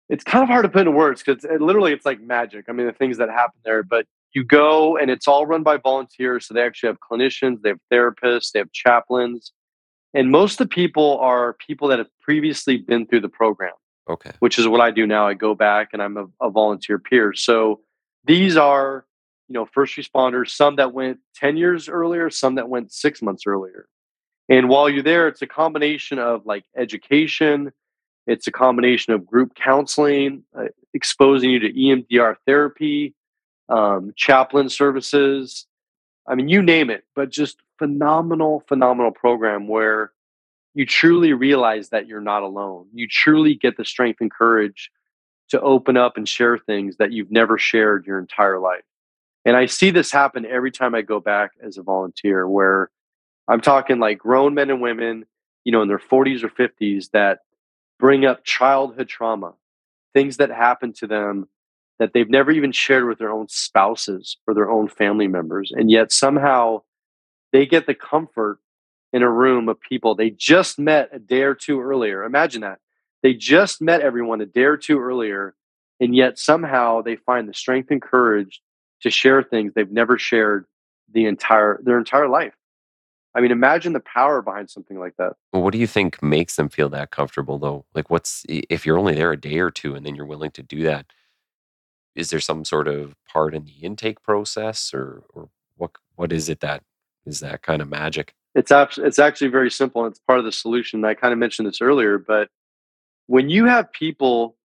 it's 0.09 0.25
kind 0.25 0.43
of 0.43 0.49
hard 0.49 0.65
to 0.65 0.69
put 0.69 0.81
into 0.81 0.93
words 0.93 1.23
because 1.23 1.45
it, 1.45 1.61
literally 1.61 1.93
it's 1.93 2.07
like 2.07 2.21
magic. 2.21 2.67
I 2.69 2.73
mean, 2.73 2.87
the 2.87 2.93
things 2.93 3.19
that 3.19 3.29
happen 3.29 3.61
there, 3.65 3.83
but 3.83 4.07
you 4.33 4.45
go 4.45 4.97
and 4.97 5.11
it's 5.11 5.29
all 5.29 5.47
run 5.47 5.63
by 5.63 5.77
volunteers. 5.77 6.47
So 6.47 6.55
they 6.55 6.63
actually 6.63 6.89
have 6.89 6.99
clinicians, 7.01 7.63
they 7.63 7.71
have 7.71 7.81
therapists, 7.93 8.53
they 8.53 8.59
have 8.59 8.73
chaplains, 8.73 9.53
and 10.15 10.31
most 10.31 10.61
of 10.61 10.69
the 10.69 10.75
people 10.75 11.19
are 11.19 11.55
people 11.55 11.89
that 11.89 11.99
have 11.99 12.09
previously 12.23 12.79
been 12.79 13.07
through 13.07 13.21
the 13.21 13.29
program 13.29 13.73
Okay. 14.09 14.31
which 14.39 14.59
is 14.59 14.67
what 14.67 14.81
I 14.81 14.91
do 14.91 15.07
now. 15.07 15.27
I 15.27 15.35
go 15.35 15.55
back 15.55 15.91
and 15.93 16.03
I'm 16.03 16.17
a, 16.17 16.27
a 16.41 16.51
volunteer 16.51 16.99
peer. 16.99 17.35
So 17.35 17.81
these 18.25 18.57
are, 18.57 19.05
you 19.49 19.55
know, 19.55 19.67
first 19.67 19.97
responders, 19.97 20.51
some 20.51 20.77
that 20.77 20.93
went 20.93 21.19
10 21.37 21.57
years 21.57 21.89
earlier, 21.89 22.31
some 22.31 22.55
that 22.55 22.69
went 22.69 22.93
six 22.93 23.21
months 23.21 23.45
earlier. 23.47 23.87
And 24.49 24.69
while 24.69 24.89
you're 24.89 25.03
there, 25.03 25.29
it's 25.29 25.43
a 25.43 25.47
combination 25.47 26.19
of 26.19 26.47
like 26.47 26.65
education, 26.77 27.73
it's 28.27 28.47
a 28.47 28.53
combination 28.53 29.13
of 29.13 29.27
group 29.27 29.55
counseling, 29.55 30.45
uh, 30.59 30.65
exposing 30.95 31.51
you 31.51 31.59
to 31.61 31.73
EMDR 31.73 32.37
therapy, 32.47 33.15
um, 33.69 34.13
chaplain 34.17 34.69
services. 34.69 35.67
I 36.27 36.35
mean, 36.35 36.49
you 36.49 36.63
name 36.63 36.91
it, 36.91 37.05
but 37.15 37.31
just 37.31 37.59
phenomenal, 37.79 38.65
phenomenal 38.69 39.13
program 39.13 39.69
where 39.69 40.13
you 40.75 40.87
truly 40.87 41.33
realize 41.33 41.89
that 41.89 42.07
you're 42.07 42.21
not 42.21 42.43
alone. 42.43 42.87
You 42.93 43.09
truly 43.09 43.55
get 43.55 43.77
the 43.77 43.85
strength 43.85 44.21
and 44.21 44.31
courage 44.31 44.91
to 45.49 45.61
open 45.61 45.97
up 45.97 46.17
and 46.17 46.29
share 46.29 46.59
things 46.59 46.97
that 46.99 47.13
you've 47.13 47.31
never 47.31 47.59
shared 47.59 48.07
your 48.07 48.19
entire 48.19 48.59
life. 48.59 48.85
And 49.45 49.57
I 49.57 49.67
see 49.67 49.91
this 49.91 50.13
happen 50.13 50.45
every 50.45 50.71
time 50.71 50.95
I 50.95 51.03
go 51.03 51.21
back 51.21 51.53
as 51.63 51.79
a 51.79 51.83
volunteer, 51.83 52.47
where 52.47 52.91
I'm 53.49 53.61
talking 53.61 53.99
like 53.99 54.19
grown 54.19 54.55
men 54.55 54.71
and 54.71 54.81
women, 54.81 55.25
you 55.65 55.73
know, 55.73 55.83
in 55.83 55.89
their 55.89 55.99
40s 55.99 56.43
or 56.43 56.49
50s 56.49 57.11
that 57.13 57.41
bring 57.99 58.27
up 58.27 58.45
childhood 58.45 59.09
trauma, 59.09 59.55
things 60.15 60.37
that 60.37 60.51
happen 60.51 60.93
to 60.95 61.07
them 61.07 61.49
that 61.99 62.13
they've 62.13 62.31
never 62.31 62.51
even 62.51 62.73
shared 62.73 63.07
with 63.09 63.19
their 63.19 63.31
own 63.31 63.49
spouses 63.49 64.37
or 64.47 64.55
their 64.55 64.71
own 64.71 64.89
family 64.89 65.27
members. 65.27 65.73
And 65.75 65.91
yet 65.91 66.13
somehow 66.13 66.83
they 67.53 67.67
get 67.67 67.87
the 67.87 67.95
comfort 67.95 68.61
in 69.13 69.23
a 69.23 69.31
room 69.31 69.69
of 69.69 69.81
people 69.81 70.15
they 70.15 70.31
just 70.31 70.79
met 70.79 71.09
a 71.13 71.19
day 71.19 71.43
or 71.43 71.55
two 71.55 71.81
earlier. 71.81 72.25
Imagine 72.25 72.61
that. 72.61 72.79
They 73.23 73.35
just 73.35 73.81
met 73.81 74.01
everyone 74.01 74.41
a 74.41 74.47
day 74.47 74.63
or 74.65 74.77
two 74.77 75.01
earlier, 75.01 75.55
and 75.99 76.15
yet 76.15 76.39
somehow 76.39 77.03
they 77.03 77.17
find 77.17 77.49
the 77.49 77.55
strength 77.55 77.91
and 77.91 78.01
courage 78.01 78.61
to 79.03 79.11
share 79.11 79.43
things 79.43 79.73
they've 79.75 79.91
never 79.91 80.19
shared 80.19 80.67
the 81.13 81.27
entire 81.27 81.81
their 81.83 81.99
entire 81.99 82.29
life. 82.29 82.55
I 83.35 83.41
mean, 83.41 83.53
imagine 83.53 83.93
the 83.93 84.01
power 84.01 84.43
behind 84.43 84.71
something 84.71 84.99
like 84.99 85.17
that. 85.19 85.35
Well, 85.53 85.63
what 85.63 85.73
do 85.73 85.79
you 85.79 85.87
think 85.87 86.23
makes 86.23 86.57
them 86.57 86.69
feel 86.69 86.89
that 86.91 87.11
comfortable 87.11 87.59
though? 87.59 87.85
Like 87.95 88.11
what's 88.11 88.45
if 88.49 88.85
you're 88.87 88.99
only 88.99 89.15
there 89.15 89.33
a 89.33 89.41
day 89.41 89.59
or 89.59 89.71
two 89.71 89.95
and 89.95 90.05
then 90.05 90.15
you're 90.15 90.27
willing 90.27 90.51
to 90.53 90.63
do 90.63 90.83
that, 90.85 91.07
is 92.15 92.31
there 92.31 92.41
some 92.41 92.65
sort 92.65 92.89
of 92.89 93.15
part 93.31 93.55
in 93.55 93.65
the 93.65 93.77
intake 93.83 94.23
process 94.23 94.93
or 94.93 95.25
or 95.35 95.51
what 95.77 95.93
what 96.17 96.33
is 96.33 96.49
it 96.49 96.61
that 96.61 96.83
is 97.27 97.41
that 97.41 97.63
kind 97.63 97.83
of 97.83 97.89
magic? 97.89 98.35
It's 98.55 98.73
abs- 98.73 98.99
it's 98.99 99.19
actually 99.19 99.49
very 99.49 99.71
simple 99.71 100.05
and 100.05 100.11
it's 100.11 100.21
part 100.21 100.39
of 100.39 100.45
the 100.45 100.53
solution. 100.53 101.05
I 101.05 101.15
kind 101.15 101.33
of 101.33 101.39
mentioned 101.39 101.69
this 101.69 101.81
earlier, 101.81 102.19
but 102.19 102.49
when 103.27 103.51
you 103.51 103.67
have 103.67 103.93
people 103.93 104.57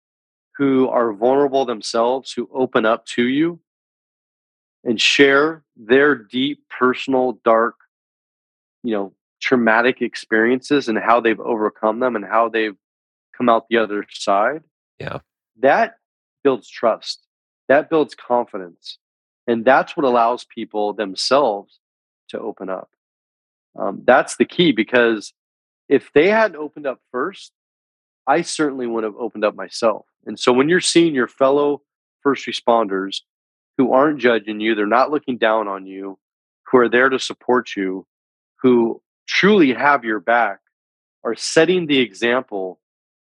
who 0.57 0.87
are 0.87 1.13
vulnerable 1.13 1.65
themselves, 1.65 2.31
who 2.31 2.49
open 2.53 2.85
up 2.85 3.05
to 3.05 3.23
you 3.23 3.59
and 4.83 4.99
share 4.99 5.63
their 5.75 6.15
deep, 6.15 6.63
personal, 6.69 7.39
dark, 7.43 7.75
you 8.83 8.93
know, 8.93 9.13
traumatic 9.41 10.01
experiences 10.01 10.87
and 10.87 10.97
how 10.97 11.19
they've 11.19 11.39
overcome 11.39 11.99
them 11.99 12.15
and 12.15 12.25
how 12.25 12.49
they've 12.49 12.77
come 13.37 13.49
out 13.49 13.67
the 13.69 13.77
other 13.77 14.05
side. 14.09 14.63
Yeah. 14.99 15.19
That 15.59 15.97
builds 16.43 16.69
trust. 16.69 17.25
That 17.67 17.89
builds 17.89 18.15
confidence. 18.15 18.97
And 19.47 19.65
that's 19.65 19.97
what 19.97 20.05
allows 20.05 20.45
people 20.45 20.93
themselves 20.93 21.79
to 22.29 22.39
open 22.39 22.69
up. 22.69 22.89
Um, 23.77 24.03
that's 24.05 24.37
the 24.37 24.45
key 24.45 24.71
because 24.71 25.33
if 25.89 26.11
they 26.13 26.29
hadn't 26.29 26.57
opened 26.57 26.87
up 26.87 26.99
first, 27.11 27.51
I 28.25 28.41
certainly 28.41 28.87
would 28.87 29.03
have 29.03 29.15
opened 29.15 29.43
up 29.43 29.55
myself. 29.55 30.05
And 30.25 30.39
so 30.39 30.53
when 30.53 30.69
you're 30.69 30.79
seeing 30.79 31.13
your 31.13 31.27
fellow 31.27 31.81
first 32.21 32.45
responders 32.45 33.21
who 33.77 33.91
aren't 33.91 34.19
judging 34.19 34.59
you, 34.59 34.75
they're 34.75 34.85
not 34.85 35.11
looking 35.11 35.37
down 35.37 35.67
on 35.67 35.85
you, 35.85 36.17
who 36.67 36.77
are 36.77 36.89
there 36.89 37.09
to 37.09 37.19
support 37.19 37.75
you, 37.75 38.05
who 38.63 39.01
truly 39.27 39.73
have 39.73 40.03
your 40.03 40.19
back, 40.19 40.59
are 41.23 41.35
setting 41.35 41.85
the 41.85 41.99
example 41.99 42.79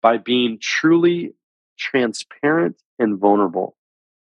by 0.01 0.17
being 0.17 0.57
truly 0.59 1.33
transparent 1.77 2.75
and 2.97 3.17
vulnerable. 3.17 3.75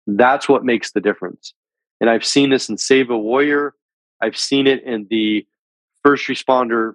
That's 0.06 0.48
what 0.48 0.64
makes 0.64 0.92
the 0.92 1.00
difference. 1.00 1.52
And 2.00 2.08
I've 2.08 2.24
seen 2.24 2.50
this 2.50 2.68
in 2.68 2.78
Save 2.78 3.10
a 3.10 3.18
Warrior. 3.18 3.74
I've 4.20 4.36
seen 4.36 4.66
it 4.66 4.82
in 4.84 5.06
the 5.10 5.46
first 6.02 6.26
responder 6.26 6.94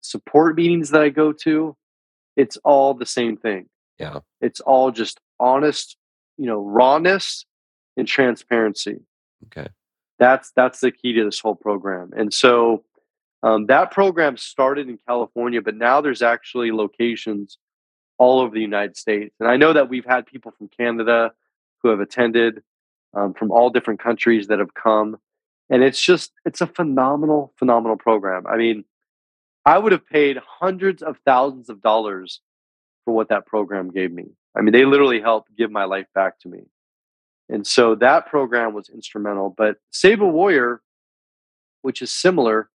support 0.00 0.56
meetings 0.56 0.90
that 0.90 1.02
I 1.02 1.08
go 1.08 1.32
to. 1.32 1.76
It's 2.36 2.56
all 2.64 2.94
the 2.94 3.06
same 3.06 3.36
thing. 3.36 3.68
Yeah. 3.98 4.20
It's 4.40 4.60
all 4.60 4.90
just 4.90 5.20
honest, 5.38 5.96
you 6.38 6.46
know, 6.46 6.60
rawness 6.60 7.46
and 7.96 8.08
transparency. 8.08 8.96
Okay. 9.46 9.68
That's 10.18 10.52
that's 10.56 10.80
the 10.80 10.90
key 10.90 11.12
to 11.14 11.24
this 11.24 11.40
whole 11.40 11.54
program. 11.54 12.10
And 12.16 12.32
so 12.32 12.84
um, 13.42 13.66
that 13.66 13.90
program 13.90 14.36
started 14.36 14.88
in 14.88 14.98
California, 15.06 15.60
but 15.60 15.76
now 15.76 16.00
there's 16.00 16.22
actually 16.22 16.70
locations 16.70 17.58
all 18.18 18.40
over 18.40 18.54
the 18.54 18.60
United 18.60 18.96
States. 18.96 19.34
And 19.40 19.48
I 19.48 19.56
know 19.56 19.72
that 19.72 19.88
we've 19.88 20.04
had 20.04 20.26
people 20.26 20.52
from 20.56 20.68
Canada 20.68 21.32
who 21.82 21.88
have 21.88 22.00
attended, 22.00 22.62
um, 23.14 23.34
from 23.34 23.50
all 23.50 23.70
different 23.70 24.00
countries 24.00 24.46
that 24.46 24.60
have 24.60 24.74
come, 24.74 25.16
and 25.68 25.82
it's 25.82 26.00
just 26.00 26.32
it's 26.44 26.60
a 26.60 26.66
phenomenal, 26.66 27.52
phenomenal 27.58 27.96
program. 27.96 28.46
I 28.46 28.56
mean, 28.56 28.84
I 29.64 29.78
would 29.78 29.92
have 29.92 30.06
paid 30.06 30.38
hundreds 30.38 31.02
of 31.02 31.16
thousands 31.24 31.68
of 31.68 31.80
dollars 31.80 32.40
for 33.04 33.14
what 33.14 33.28
that 33.28 33.46
program 33.46 33.90
gave 33.90 34.12
me. 34.12 34.26
I 34.56 34.60
mean, 34.60 34.72
they 34.72 34.84
literally 34.84 35.20
helped 35.20 35.56
give 35.56 35.70
my 35.70 35.84
life 35.84 36.06
back 36.14 36.38
to 36.40 36.48
me. 36.48 36.64
And 37.48 37.66
so 37.66 37.94
that 37.96 38.26
program 38.26 38.74
was 38.74 38.88
instrumental. 38.88 39.54
But 39.56 39.76
Save 39.90 40.20
a 40.20 40.26
Warrior, 40.26 40.80
which 41.82 42.02
is 42.02 42.12
similar, 42.12 42.70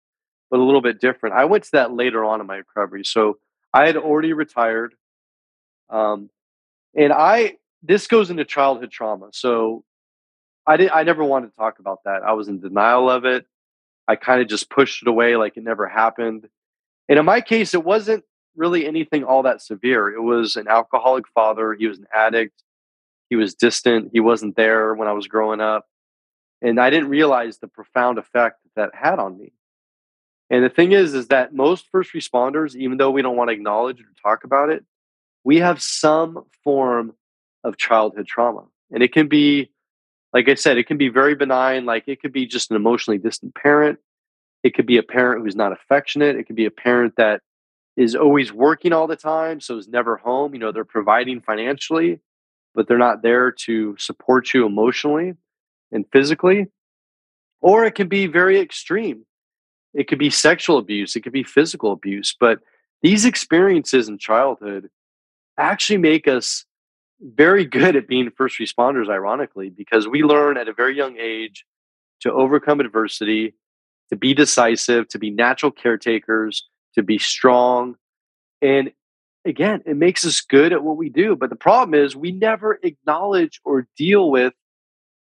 but 0.53 0.59
a 0.59 0.63
little 0.63 0.81
bit 0.81 1.01
different, 1.01 1.33
I 1.33 1.45
went 1.45 1.63
to 1.63 1.71
that 1.71 1.93
later 1.93 2.23
on 2.23 2.39
in 2.39 2.45
my 2.45 2.57
recovery. 2.57 3.03
So 3.03 3.39
I 3.73 3.87
had 3.87 3.97
already 3.97 4.33
retired. 4.33 4.93
Um, 5.89 6.29
and 6.95 7.11
I, 7.11 7.55
this 7.81 8.05
goes 8.05 8.29
into 8.29 8.45
childhood 8.45 8.91
trauma. 8.91 9.29
So 9.31 9.83
I 10.67 10.77
did, 10.77 10.91
I 10.91 11.01
never 11.01 11.23
wanted 11.23 11.47
to 11.47 11.55
talk 11.55 11.79
about 11.79 12.03
that. 12.05 12.21
I 12.21 12.33
was 12.33 12.49
in 12.49 12.59
denial 12.59 13.09
of 13.09 13.25
it. 13.25 13.47
I 14.07 14.15
kind 14.15 14.43
of 14.43 14.47
just 14.47 14.69
pushed 14.69 15.01
it 15.01 15.07
away 15.07 15.37
like 15.37 15.57
it 15.57 15.63
never 15.63 15.87
happened. 15.87 16.47
And 17.09 17.17
in 17.17 17.25
my 17.25 17.41
case, 17.41 17.73
it 17.73 17.83
wasn't 17.83 18.23
really 18.55 18.85
anything 18.85 19.23
all 19.23 19.41
that 19.41 19.59
severe. 19.59 20.13
It 20.13 20.21
was 20.21 20.55
an 20.55 20.67
alcoholic 20.67 21.27
father. 21.29 21.73
He 21.73 21.87
was 21.87 21.97
an 21.97 22.05
addict. 22.13 22.61
He 23.31 23.35
was 23.35 23.55
distant. 23.55 24.11
He 24.13 24.19
wasn't 24.19 24.55
there 24.55 24.93
when 24.93 25.07
I 25.07 25.13
was 25.13 25.25
growing 25.25 25.61
up. 25.61 25.87
And 26.61 26.79
I 26.79 26.91
didn't 26.91 27.09
realize 27.09 27.57
the 27.57 27.67
profound 27.67 28.19
effect 28.19 28.59
that 28.75 28.91
had 28.93 29.17
on 29.17 29.35
me. 29.35 29.51
And 30.53 30.63
the 30.63 30.69
thing 30.69 30.91
is, 30.91 31.15
is 31.15 31.29
that 31.29 31.55
most 31.55 31.87
first 31.91 32.13
responders, 32.13 32.75
even 32.75 32.99
though 32.99 33.09
we 33.09 33.23
don't 33.23 33.35
want 33.35 33.49
to 33.49 33.55
acknowledge 33.55 33.99
or 33.99 34.05
talk 34.21 34.43
about 34.43 34.69
it, 34.69 34.85
we 35.43 35.57
have 35.57 35.81
some 35.81 36.45
form 36.63 37.15
of 37.63 37.75
childhood 37.77 38.27
trauma. 38.27 38.65
And 38.91 39.01
it 39.01 39.11
can 39.11 39.27
be, 39.27 39.71
like 40.31 40.47
I 40.47 40.53
said, 40.53 40.77
it 40.77 40.85
can 40.85 40.97
be 40.97 41.09
very 41.09 41.33
benign. 41.33 41.87
Like 41.87 42.03
it 42.05 42.21
could 42.21 42.31
be 42.31 42.45
just 42.45 42.69
an 42.69 42.75
emotionally 42.75 43.17
distant 43.17 43.55
parent. 43.55 43.97
It 44.61 44.75
could 44.75 44.85
be 44.85 44.97
a 44.97 45.01
parent 45.01 45.43
who's 45.43 45.55
not 45.55 45.71
affectionate. 45.71 46.35
It 46.35 46.43
could 46.43 46.55
be 46.55 46.67
a 46.67 46.71
parent 46.71 47.15
that 47.17 47.41
is 47.97 48.13
always 48.13 48.53
working 48.53 48.93
all 48.93 49.07
the 49.07 49.15
time, 49.15 49.59
so 49.59 49.79
is 49.79 49.87
never 49.87 50.17
home. 50.17 50.53
You 50.53 50.59
know, 50.59 50.71
they're 50.71 50.85
providing 50.85 51.41
financially, 51.41 52.19
but 52.75 52.87
they're 52.87 52.99
not 52.99 53.23
there 53.23 53.51
to 53.65 53.95
support 53.97 54.53
you 54.53 54.67
emotionally 54.67 55.33
and 55.91 56.05
physically. 56.13 56.67
Or 57.59 57.85
it 57.85 57.95
can 57.95 58.07
be 58.07 58.27
very 58.27 58.59
extreme. 58.59 59.25
It 59.93 60.07
could 60.07 60.19
be 60.19 60.29
sexual 60.29 60.77
abuse, 60.77 61.15
it 61.15 61.21
could 61.21 61.33
be 61.33 61.43
physical 61.43 61.91
abuse. 61.91 62.35
But 62.39 62.59
these 63.01 63.25
experiences 63.25 64.07
in 64.07 64.17
childhood 64.17 64.89
actually 65.57 65.97
make 65.97 66.27
us 66.27 66.65
very 67.21 67.65
good 67.77 67.95
at 67.95 68.07
being 68.07 68.31
first 68.31 68.59
responders, 68.59 69.09
ironically, 69.09 69.69
because 69.69 70.07
we 70.07 70.23
learn 70.23 70.57
at 70.57 70.67
a 70.67 70.73
very 70.73 70.95
young 70.95 71.17
age 71.19 71.65
to 72.21 72.31
overcome 72.31 72.79
adversity, 72.79 73.53
to 74.09 74.15
be 74.15 74.33
decisive, 74.33 75.07
to 75.09 75.19
be 75.19 75.29
natural 75.29 75.71
caretakers, 75.71 76.67
to 76.95 77.03
be 77.03 77.17
strong. 77.17 77.95
And 78.61 78.91
again, 79.45 79.83
it 79.85 79.97
makes 79.97 80.25
us 80.25 80.41
good 80.41 80.73
at 80.73 80.83
what 80.83 80.97
we 80.97 81.09
do. 81.09 81.35
But 81.35 81.49
the 81.49 81.55
problem 81.55 81.93
is 81.93 82.15
we 82.15 82.31
never 82.31 82.79
acknowledge 82.81 83.59
or 83.65 83.87
deal 83.97 84.29
with 84.29 84.53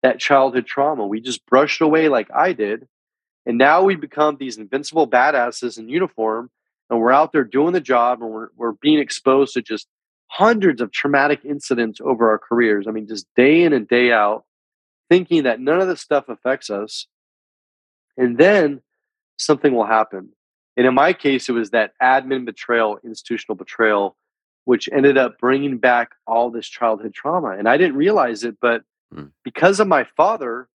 that 0.03 0.19
childhood 0.19 0.65
trauma. 0.65 1.05
We 1.05 1.21
just 1.21 1.45
brush 1.45 1.81
it 1.81 1.83
away 1.83 2.09
like 2.09 2.29
I 2.33 2.53
did. 2.53 2.87
And 3.45 3.57
now 3.57 3.83
we 3.83 3.95
become 3.95 4.37
these 4.37 4.57
invincible 4.57 5.07
badasses 5.07 5.77
in 5.77 5.89
uniform 5.89 6.51
and 6.89 6.99
we're 6.99 7.11
out 7.11 7.31
there 7.31 7.43
doing 7.43 7.73
the 7.73 7.81
job 7.81 8.21
and 8.21 8.31
we're, 8.31 8.49
we're 8.55 8.73
being 8.73 8.99
exposed 8.99 9.53
to 9.53 9.61
just 9.61 9.87
hundreds 10.27 10.81
of 10.81 10.91
traumatic 10.91 11.41
incidents 11.43 11.99
over 12.03 12.29
our 12.29 12.39
careers. 12.39 12.87
I 12.87 12.91
mean, 12.91 13.07
just 13.07 13.27
day 13.35 13.63
in 13.63 13.73
and 13.73 13.87
day 13.87 14.11
out, 14.11 14.45
thinking 15.09 15.43
that 15.43 15.59
none 15.59 15.81
of 15.81 15.87
this 15.87 16.01
stuff 16.01 16.29
affects 16.29 16.69
us. 16.69 17.07
And 18.17 18.37
then 18.37 18.81
something 19.37 19.73
will 19.73 19.85
happen. 19.85 20.29
And 20.77 20.85
in 20.85 20.93
my 20.93 21.13
case, 21.13 21.49
it 21.49 21.53
was 21.53 21.71
that 21.71 21.93
admin 22.01 22.45
betrayal, 22.45 22.99
institutional 23.03 23.55
betrayal, 23.55 24.15
which 24.65 24.87
ended 24.91 25.17
up 25.17 25.39
bringing 25.39 25.77
back 25.77 26.11
all 26.27 26.51
this 26.51 26.67
childhood 26.67 27.13
trauma. 27.13 27.51
And 27.57 27.67
I 27.67 27.77
didn't 27.77 27.97
realize 27.97 28.43
it, 28.43 28.57
but 28.61 28.83
mm. 29.13 29.31
because 29.43 29.79
of 29.79 29.87
my 29.87 30.05
father, 30.15 30.67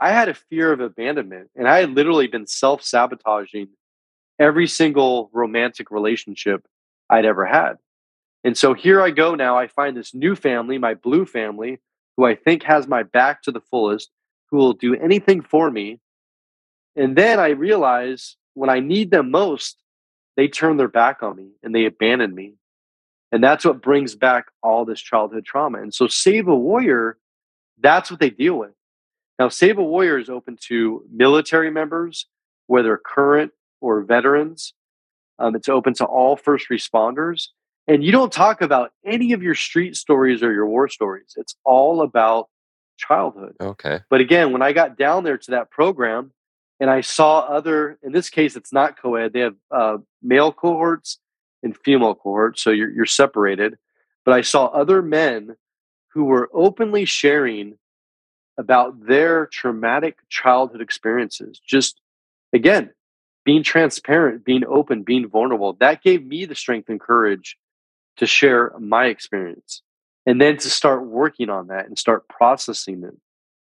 I 0.00 0.12
had 0.12 0.28
a 0.28 0.34
fear 0.34 0.72
of 0.72 0.80
abandonment. 0.80 1.50
And 1.56 1.68
I 1.68 1.80
had 1.80 1.90
literally 1.90 2.26
been 2.26 2.46
self 2.46 2.82
sabotaging 2.82 3.68
every 4.38 4.66
single 4.66 5.30
romantic 5.32 5.90
relationship 5.90 6.66
I'd 7.10 7.24
ever 7.24 7.44
had. 7.44 7.74
And 8.44 8.56
so 8.56 8.72
here 8.74 9.00
I 9.00 9.10
go 9.10 9.34
now. 9.34 9.58
I 9.58 9.66
find 9.66 9.96
this 9.96 10.14
new 10.14 10.36
family, 10.36 10.78
my 10.78 10.94
blue 10.94 11.26
family, 11.26 11.80
who 12.16 12.24
I 12.24 12.34
think 12.34 12.62
has 12.62 12.86
my 12.86 13.02
back 13.02 13.42
to 13.42 13.52
the 13.52 13.60
fullest, 13.60 14.10
who 14.50 14.58
will 14.58 14.72
do 14.74 14.94
anything 14.94 15.42
for 15.42 15.70
me. 15.70 16.00
And 16.94 17.16
then 17.16 17.40
I 17.40 17.50
realize 17.50 18.36
when 18.54 18.70
I 18.70 18.80
need 18.80 19.10
them 19.10 19.30
most, 19.30 19.82
they 20.36 20.48
turn 20.48 20.76
their 20.76 20.88
back 20.88 21.22
on 21.22 21.36
me 21.36 21.50
and 21.62 21.74
they 21.74 21.84
abandon 21.84 22.34
me. 22.34 22.54
And 23.30 23.42
that's 23.42 23.64
what 23.64 23.82
brings 23.82 24.14
back 24.14 24.46
all 24.62 24.84
this 24.84 25.00
childhood 25.00 25.44
trauma. 25.44 25.82
And 25.82 25.92
so 25.92 26.06
Save 26.06 26.48
a 26.48 26.54
Warrior, 26.54 27.18
that's 27.78 28.10
what 28.10 28.20
they 28.20 28.30
deal 28.30 28.54
with. 28.54 28.70
Now, 29.38 29.48
Save 29.48 29.78
a 29.78 29.82
Warrior 29.82 30.18
is 30.18 30.28
open 30.28 30.56
to 30.68 31.04
military 31.10 31.70
members, 31.70 32.26
whether 32.66 32.96
current 32.96 33.52
or 33.80 34.02
veterans. 34.02 34.74
Um, 35.38 35.54
it's 35.54 35.68
open 35.68 35.94
to 35.94 36.04
all 36.04 36.36
first 36.36 36.68
responders. 36.70 37.48
And 37.86 38.04
you 38.04 38.12
don't 38.12 38.32
talk 38.32 38.60
about 38.60 38.92
any 39.04 39.32
of 39.32 39.42
your 39.42 39.54
street 39.54 39.96
stories 39.96 40.42
or 40.42 40.52
your 40.52 40.66
war 40.66 40.88
stories. 40.88 41.34
It's 41.36 41.54
all 41.64 42.02
about 42.02 42.48
childhood. 42.98 43.54
Okay. 43.60 44.00
But 44.10 44.20
again, 44.20 44.52
when 44.52 44.60
I 44.60 44.72
got 44.72 44.98
down 44.98 45.24
there 45.24 45.38
to 45.38 45.50
that 45.52 45.70
program, 45.70 46.32
and 46.80 46.90
I 46.90 47.00
saw 47.00 47.40
other. 47.40 47.98
In 48.02 48.12
this 48.12 48.30
case, 48.30 48.56
it's 48.56 48.72
not 48.72 49.00
co-ed. 49.00 49.32
They 49.32 49.40
have 49.40 49.56
uh, 49.70 49.98
male 50.22 50.52
cohorts 50.52 51.18
and 51.62 51.76
female 51.76 52.14
cohorts, 52.14 52.62
so 52.62 52.70
you're 52.70 52.90
you're 52.90 53.06
separated. 53.06 53.76
But 54.24 54.34
I 54.34 54.42
saw 54.42 54.66
other 54.66 55.02
men 55.02 55.56
who 56.12 56.24
were 56.24 56.50
openly 56.52 57.04
sharing 57.04 57.78
about 58.58 59.06
their 59.06 59.46
traumatic 59.46 60.18
childhood 60.28 60.80
experiences. 60.80 61.60
Just 61.64 62.00
again, 62.52 62.90
being 63.44 63.62
transparent, 63.62 64.44
being 64.44 64.64
open, 64.66 65.04
being 65.04 65.28
vulnerable. 65.28 65.72
That 65.74 66.02
gave 66.02 66.26
me 66.26 66.44
the 66.44 66.54
strength 66.54 66.88
and 66.90 67.00
courage 67.00 67.56
to 68.18 68.26
share 68.26 68.72
my 68.78 69.06
experience 69.06 69.82
and 70.26 70.40
then 70.40 70.58
to 70.58 70.68
start 70.68 71.06
working 71.06 71.48
on 71.48 71.68
that 71.68 71.86
and 71.86 71.98
start 71.98 72.28
processing 72.28 73.02
it. 73.04 73.14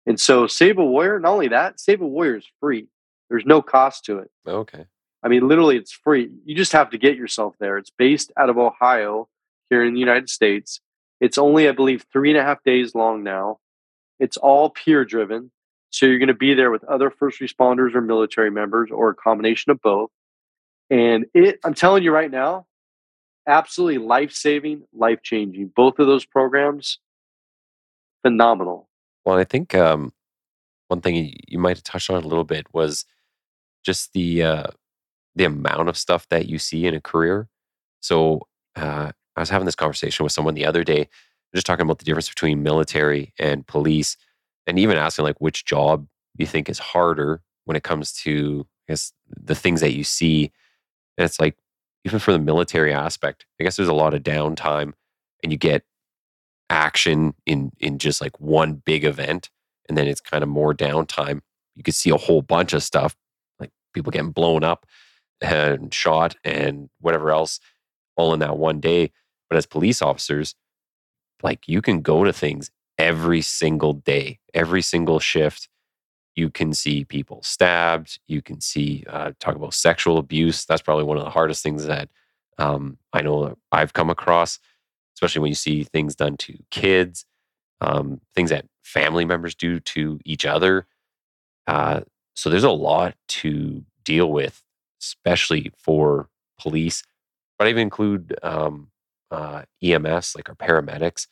And 0.07 0.21
so 0.21 0.47
Save 0.47 0.79
a 0.79 0.85
Warrior, 0.85 1.21
not 1.21 1.33
only 1.33 1.49
that, 1.49 1.81
Save 1.81 2.03
a 2.03 2.07
Warrior 2.07 2.37
is 2.37 2.47
free. 2.61 2.89
There's 3.31 3.47
no 3.47 3.63
cost 3.63 4.05
to 4.07 4.19
it. 4.19 4.31
Okay. 4.47 4.87
I 5.23 5.29
mean, 5.29 5.47
literally, 5.47 5.77
it's 5.77 5.93
free. 5.93 6.31
You 6.45 6.55
just 6.55 6.73
have 6.73 6.91
to 6.91 6.99
get 6.99 7.17
yourself 7.17 7.55
there. 7.61 7.79
It's 7.79 7.91
based 7.97 8.33
out 8.37 8.51
of 8.51 8.59
Ohio 8.59 9.29
here 9.69 9.85
in 9.85 9.95
the 9.95 10.01
United 10.01 10.29
States. 10.29 10.81
It's 11.21 11.39
only, 11.39 11.69
I 11.69 11.73
believe, 11.73 12.05
three 12.13 12.31
and 12.31 12.39
a 12.39 12.43
half 12.43 12.63
days 12.65 12.95
long 12.95 13.23
now. 13.23 13.59
It's 14.21 14.37
all 14.37 14.71
peer 14.71 15.05
driven. 15.05 15.51
So 15.91 16.07
you're 16.07 16.19
going 16.19 16.29
to 16.29 16.35
be 16.35 16.55
there 16.55 16.71
with 16.71 16.85
other 16.85 17.11
first 17.11 17.41
responders 17.41 17.95
or 17.97 18.01
military 18.01 18.51
members 18.51 18.91
or 18.93 19.11
a 19.11 19.15
combination 19.15 19.73
of 19.73 19.81
both. 19.81 20.11
And 20.89 21.27
it, 21.35 21.59
I'm 21.65 21.75
telling 21.75 22.05
you 22.05 22.13
right 22.13 22.31
now, 22.31 22.67
absolutely 23.49 23.99
life 23.99 24.33
saving, 24.33 24.83
life 24.93 25.21
changing. 25.23 25.73
Both 25.75 25.99
of 25.99 26.07
those 26.07 26.25
programs, 26.25 26.99
phenomenal. 28.23 28.89
Well, 29.25 29.39
I 29.39 29.45
think 29.45 29.75
um, 29.75 30.13
one 30.89 31.01
thing 31.01 31.35
you 31.49 31.59
might 31.59 31.77
have 31.77 31.85
touched 31.85 32.11
on 32.11 32.23
a 32.23 32.27
little 32.27 32.45
bit 32.45 32.67
was 32.73 33.05
just 33.85 34.13
the 34.13 34.43
uh, 34.43 34.67
the 35.37 35.45
amount 35.45 35.89
of 35.89 35.97
stuff 35.97 36.29
that 36.29 36.47
you 36.47 36.59
see 36.59 36.87
in 36.87 36.95
a 36.95 37.01
career. 37.01 37.49
So 38.01 38.43
uh, 38.77 39.13
I 39.37 39.41
was 39.41 39.51
having 39.51 39.67
this 39.67 39.75
conversation 39.75 40.25
with 40.25 40.33
someone 40.33 40.55
the 40.55 40.67
other 40.67 40.85
day, 40.85 41.09
just 41.55 41.67
talking 41.67 41.85
about 41.85 41.99
the 41.99 42.05
difference 42.05 42.29
between 42.29 42.63
military 42.63 43.33
and 43.39 43.67
police, 43.67 44.17
and 44.67 44.79
even 44.79 44.97
asking 44.97 45.25
like 45.25 45.41
which 45.41 45.65
job 45.65 46.07
you 46.37 46.47
think 46.47 46.69
is 46.69 46.79
harder 46.79 47.43
when 47.65 47.77
it 47.77 47.83
comes 47.83 48.13
to 48.13 48.67
I 48.89 48.93
guess 48.93 49.13
the 49.29 49.55
things 49.55 49.81
that 49.81 49.95
you 49.95 50.05
see. 50.05 50.53
And 51.19 51.25
it's 51.25 51.41
like 51.41 51.57
even 52.05 52.19
for 52.19 52.33
the 52.33 52.39
military 52.39 52.93
aspect, 52.93 53.47
I 53.61 53.65
guess 53.65 53.77
there's 53.77 53.89
a 53.89 53.95
lot 53.95 54.15
of 54.15 54.23
downtime, 54.23 54.93
and 55.43 55.53
you 55.53 55.59
get 55.59 55.85
action 56.71 57.35
in 57.47 57.73
in 57.79 57.99
just 57.99 58.21
like 58.21 58.39
one 58.41 58.75
big 58.75 59.05
event, 59.05 59.51
and 59.89 59.99
then 59.99 60.07
it's 60.07 60.21
kind 60.21 60.43
of 60.43 60.49
more 60.49 60.75
downtime. 60.75 61.41
You 61.77 61.83
could 61.83 61.95
see 61.95 62.11
a 62.11 62.17
whole 62.17 62.43
bunch 62.43 62.73
of 62.73 62.83
stuff, 62.83 63.17
like 63.59 63.71
people 63.95 64.13
getting 64.13 64.33
blown 64.33 64.65
up 64.65 64.87
and 65.41 65.93
shot 65.93 66.37
and 66.45 66.91
whatever 67.01 67.31
else 67.31 67.61
all 68.17 68.35
in 68.35 68.41
that 68.41 68.59
one 68.59 68.81
day. 68.81 69.11
But 69.49 69.57
as 69.57 69.67
police 69.67 70.03
officers, 70.03 70.55
like 71.43 71.69
you 71.69 71.83
can 71.83 72.01
go 72.01 72.25
to 72.25 72.33
things 72.33 72.71
every 72.99 73.41
single 73.41 73.95
day, 73.95 74.39
every 74.55 74.83
single 74.83 75.19
shift. 75.21 75.69
You 76.37 76.51
can 76.51 76.73
see 76.75 77.05
people 77.05 77.43
stabbed. 77.43 78.19
You 78.27 78.43
can 78.43 78.61
see, 78.61 79.05
uh, 79.09 79.33
talk 79.41 79.57
about 79.57 79.75
sexual 79.75 80.19
abuse. 80.19 80.65
That's 80.65 80.83
probably 80.83 81.05
one 81.05 81.17
of 81.19 81.25
the 81.25 81.31
hardest 81.31 81.63
things 81.63 81.87
that 81.87 82.09
um, 82.59 82.99
I 83.13 83.23
know 83.23 83.57
I've 83.73 83.93
come 83.93 84.11
across, 84.11 84.59
especially 85.17 85.41
when 85.41 85.49
you 85.49 85.55
see 85.57 85.83
things 85.85 86.15
done 86.15 86.37
to 86.39 86.59
kids, 86.71 87.25
um, 87.81 88.21
things 88.35 88.51
that 88.51 88.67
family 88.83 89.25
members 89.25 89.55
do 89.55 89.81
to 89.81 90.21
each 90.25 90.45
other. 90.45 90.87
Uh, 91.67 92.01
so 92.35 92.51
there's 92.51 92.65
a 92.65 92.71
lot 92.71 93.15
to 93.29 93.85
deal 94.05 94.31
with, 94.31 94.63
especially 95.01 95.73
for 95.79 96.29
police. 96.59 97.03
But 97.59 97.67
I 97.67 97.71
even 97.71 97.83
include 97.83 98.39
um, 98.43 98.90
uh, 99.31 99.63
EMS, 99.83 100.35
like 100.37 100.49
our 100.49 100.55
paramedics, 100.55 101.27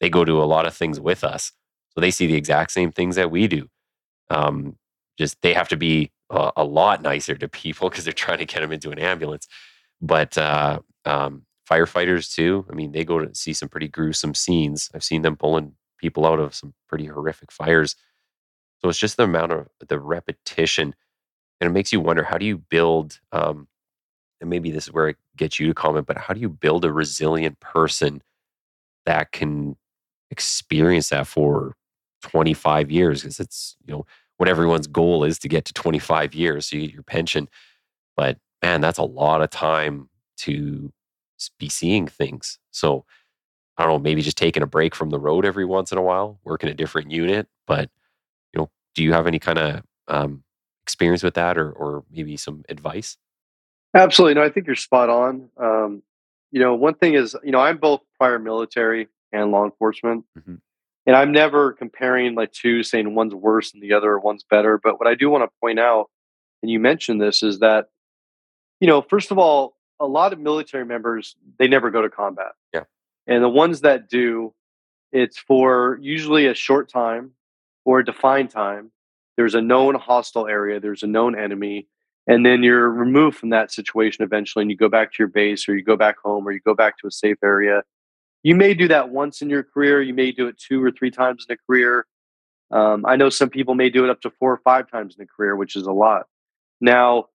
they 0.00 0.10
go 0.10 0.24
to 0.24 0.42
a 0.42 0.44
lot 0.44 0.66
of 0.66 0.74
things 0.74 1.00
with 1.00 1.24
us. 1.24 1.52
So 1.90 2.00
they 2.00 2.10
see 2.10 2.26
the 2.26 2.34
exact 2.34 2.72
same 2.72 2.92
things 2.92 3.16
that 3.16 3.30
we 3.30 3.46
do. 3.46 3.68
Um, 4.30 4.76
just 5.18 5.40
they 5.42 5.54
have 5.54 5.68
to 5.68 5.76
be 5.76 6.10
a, 6.30 6.52
a 6.56 6.64
lot 6.64 7.02
nicer 7.02 7.34
to 7.36 7.48
people 7.48 7.88
because 7.88 8.04
they're 8.04 8.12
trying 8.12 8.38
to 8.38 8.44
get 8.44 8.60
them 8.60 8.72
into 8.72 8.90
an 8.90 8.98
ambulance. 8.98 9.48
But 10.00 10.36
uh, 10.36 10.80
um, 11.04 11.46
firefighters 11.68 12.34
too. 12.34 12.66
I 12.70 12.74
mean, 12.74 12.92
they 12.92 13.04
go 13.04 13.18
to 13.18 13.34
see 13.34 13.52
some 13.52 13.68
pretty 13.68 13.88
gruesome 13.88 14.34
scenes. 14.34 14.90
I've 14.94 15.04
seen 15.04 15.22
them 15.22 15.36
pulling 15.36 15.72
people 15.98 16.26
out 16.26 16.38
of 16.38 16.54
some 16.54 16.74
pretty 16.88 17.06
horrific 17.06 17.50
fires. 17.50 17.96
So 18.80 18.88
it's 18.88 18.98
just 18.98 19.16
the 19.16 19.24
amount 19.24 19.52
of 19.52 19.68
the 19.88 19.98
repetition, 19.98 20.94
and 21.60 21.70
it 21.70 21.72
makes 21.72 21.92
you 21.92 22.00
wonder: 22.00 22.24
how 22.24 22.36
do 22.38 22.44
you 22.44 22.58
build? 22.58 23.18
Um, 23.32 23.68
and 24.40 24.50
maybe 24.50 24.70
this 24.70 24.86
is 24.86 24.92
where 24.92 25.08
I 25.08 25.14
get 25.36 25.58
you 25.58 25.68
to 25.68 25.74
comment, 25.74 26.06
but 26.06 26.18
how 26.18 26.34
do 26.34 26.40
you 26.40 26.48
build 26.48 26.84
a 26.84 26.92
resilient 26.92 27.60
person 27.60 28.22
that 29.04 29.32
can 29.32 29.76
experience 30.30 31.10
that 31.10 31.26
for 31.26 31.74
25 32.22 32.90
years? 32.90 33.22
Because 33.22 33.40
it's, 33.40 33.76
you 33.86 33.92
know, 33.92 34.06
what 34.36 34.48
everyone's 34.48 34.86
goal 34.86 35.24
is 35.24 35.38
to 35.40 35.48
get 35.48 35.64
to 35.66 35.72
25 35.72 36.34
years 36.34 36.66
so 36.66 36.76
you 36.76 36.82
get 36.86 36.94
your 36.94 37.02
pension. 37.02 37.48
But 38.16 38.38
man, 38.62 38.80
that's 38.80 38.98
a 38.98 39.04
lot 39.04 39.42
of 39.42 39.50
time 39.50 40.08
to 40.38 40.92
be 41.58 41.68
seeing 41.68 42.06
things. 42.06 42.58
So 42.70 43.04
I 43.78 43.84
don't 43.84 43.92
know, 43.92 43.98
maybe 43.98 44.22
just 44.22 44.38
taking 44.38 44.62
a 44.62 44.66
break 44.66 44.94
from 44.94 45.10
the 45.10 45.20
road 45.20 45.44
every 45.44 45.64
once 45.64 45.92
in 45.92 45.98
a 45.98 46.02
while, 46.02 46.40
working 46.44 46.70
a 46.70 46.74
different 46.74 47.10
unit. 47.10 47.46
But, 47.66 47.90
you 48.52 48.58
know, 48.58 48.70
do 48.94 49.02
you 49.02 49.12
have 49.12 49.26
any 49.26 49.38
kind 49.38 49.58
of 49.58 49.82
um, 50.08 50.44
experience 50.82 51.22
with 51.22 51.34
that 51.34 51.58
or, 51.58 51.70
or 51.72 52.04
maybe 52.10 52.36
some 52.36 52.64
advice? 52.68 53.18
Absolutely. 53.94 54.34
No, 54.34 54.42
I 54.42 54.50
think 54.50 54.66
you're 54.66 54.76
spot 54.76 55.08
on. 55.08 55.48
Um, 55.56 56.02
you 56.50 56.60
know, 56.60 56.74
one 56.74 56.94
thing 56.94 57.14
is, 57.14 57.36
you 57.42 57.50
know, 57.52 57.60
I'm 57.60 57.78
both 57.78 58.00
prior 58.18 58.38
military 58.38 59.08
and 59.32 59.50
law 59.50 59.64
enforcement. 59.64 60.24
Mhm. 60.38 60.60
And 61.06 61.16
I'm 61.16 61.32
never 61.32 61.72
comparing 61.72 62.34
like 62.34 62.52
two, 62.52 62.82
saying 62.82 63.14
one's 63.14 63.34
worse 63.34 63.72
than 63.72 63.80
the 63.80 63.92
other 63.92 64.12
or 64.12 64.18
one's 64.20 64.44
better. 64.44 64.78
But 64.82 64.98
what 64.98 65.08
I 65.08 65.14
do 65.14 65.30
want 65.30 65.44
to 65.44 65.50
point 65.60 65.78
out, 65.78 66.10
and 66.62 66.70
you 66.70 66.80
mentioned 66.80 67.20
this, 67.20 67.42
is 67.42 67.60
that, 67.60 67.88
you 68.80 68.86
know, 68.86 69.02
first 69.02 69.30
of 69.30 69.38
all, 69.38 69.76
a 70.00 70.06
lot 70.06 70.32
of 70.32 70.40
military 70.40 70.84
members, 70.84 71.36
they 71.58 71.68
never 71.68 71.90
go 71.90 72.02
to 72.02 72.10
combat. 72.10 72.52
Yeah. 72.74 72.84
And 73.26 73.42
the 73.42 73.48
ones 73.48 73.80
that 73.82 74.08
do, 74.08 74.52
it's 75.12 75.38
for 75.38 75.98
usually 76.02 76.46
a 76.46 76.54
short 76.54 76.88
time 76.88 77.32
or 77.84 78.00
a 78.00 78.04
defined 78.04 78.50
time. 78.50 78.90
There's 79.36 79.54
a 79.54 79.62
known 79.62 79.94
hostile 79.94 80.46
area, 80.48 80.80
there's 80.80 81.02
a 81.02 81.06
known 81.06 81.38
enemy, 81.38 81.86
and 82.26 82.44
then 82.44 82.62
you're 82.62 82.90
removed 82.90 83.36
from 83.36 83.50
that 83.50 83.72
situation 83.72 84.24
eventually 84.24 84.62
and 84.62 84.70
you 84.70 84.76
go 84.76 84.88
back 84.88 85.12
to 85.12 85.16
your 85.18 85.28
base 85.28 85.68
or 85.68 85.76
you 85.76 85.84
go 85.84 85.96
back 85.96 86.16
home 86.22 86.46
or 86.46 86.52
you 86.52 86.60
go 86.60 86.74
back 86.74 86.98
to 86.98 87.06
a 87.06 87.10
safe 87.10 87.36
area. 87.42 87.82
You 88.42 88.54
may 88.54 88.74
do 88.74 88.88
that 88.88 89.10
once 89.10 89.42
in 89.42 89.50
your 89.50 89.62
career 89.62 90.02
you 90.02 90.14
may 90.14 90.32
do 90.32 90.48
it 90.48 90.58
two 90.58 90.82
or 90.82 90.90
three 90.90 91.10
times 91.10 91.46
in 91.48 91.54
a 91.54 91.58
career. 91.66 92.06
Um, 92.72 93.06
i 93.06 93.14
know 93.14 93.30
some 93.30 93.48
people 93.48 93.76
may 93.76 93.90
do 93.90 94.02
it 94.02 94.10
up 94.10 94.20
to 94.22 94.30
four 94.30 94.52
or 94.52 94.56
five 94.58 94.90
times 94.90 95.14
in 95.16 95.22
a 95.22 95.26
career 95.26 95.54
which 95.54 95.76
is 95.76 95.86
a 95.86 95.92
lot. 95.92 96.26
Now 96.80 97.26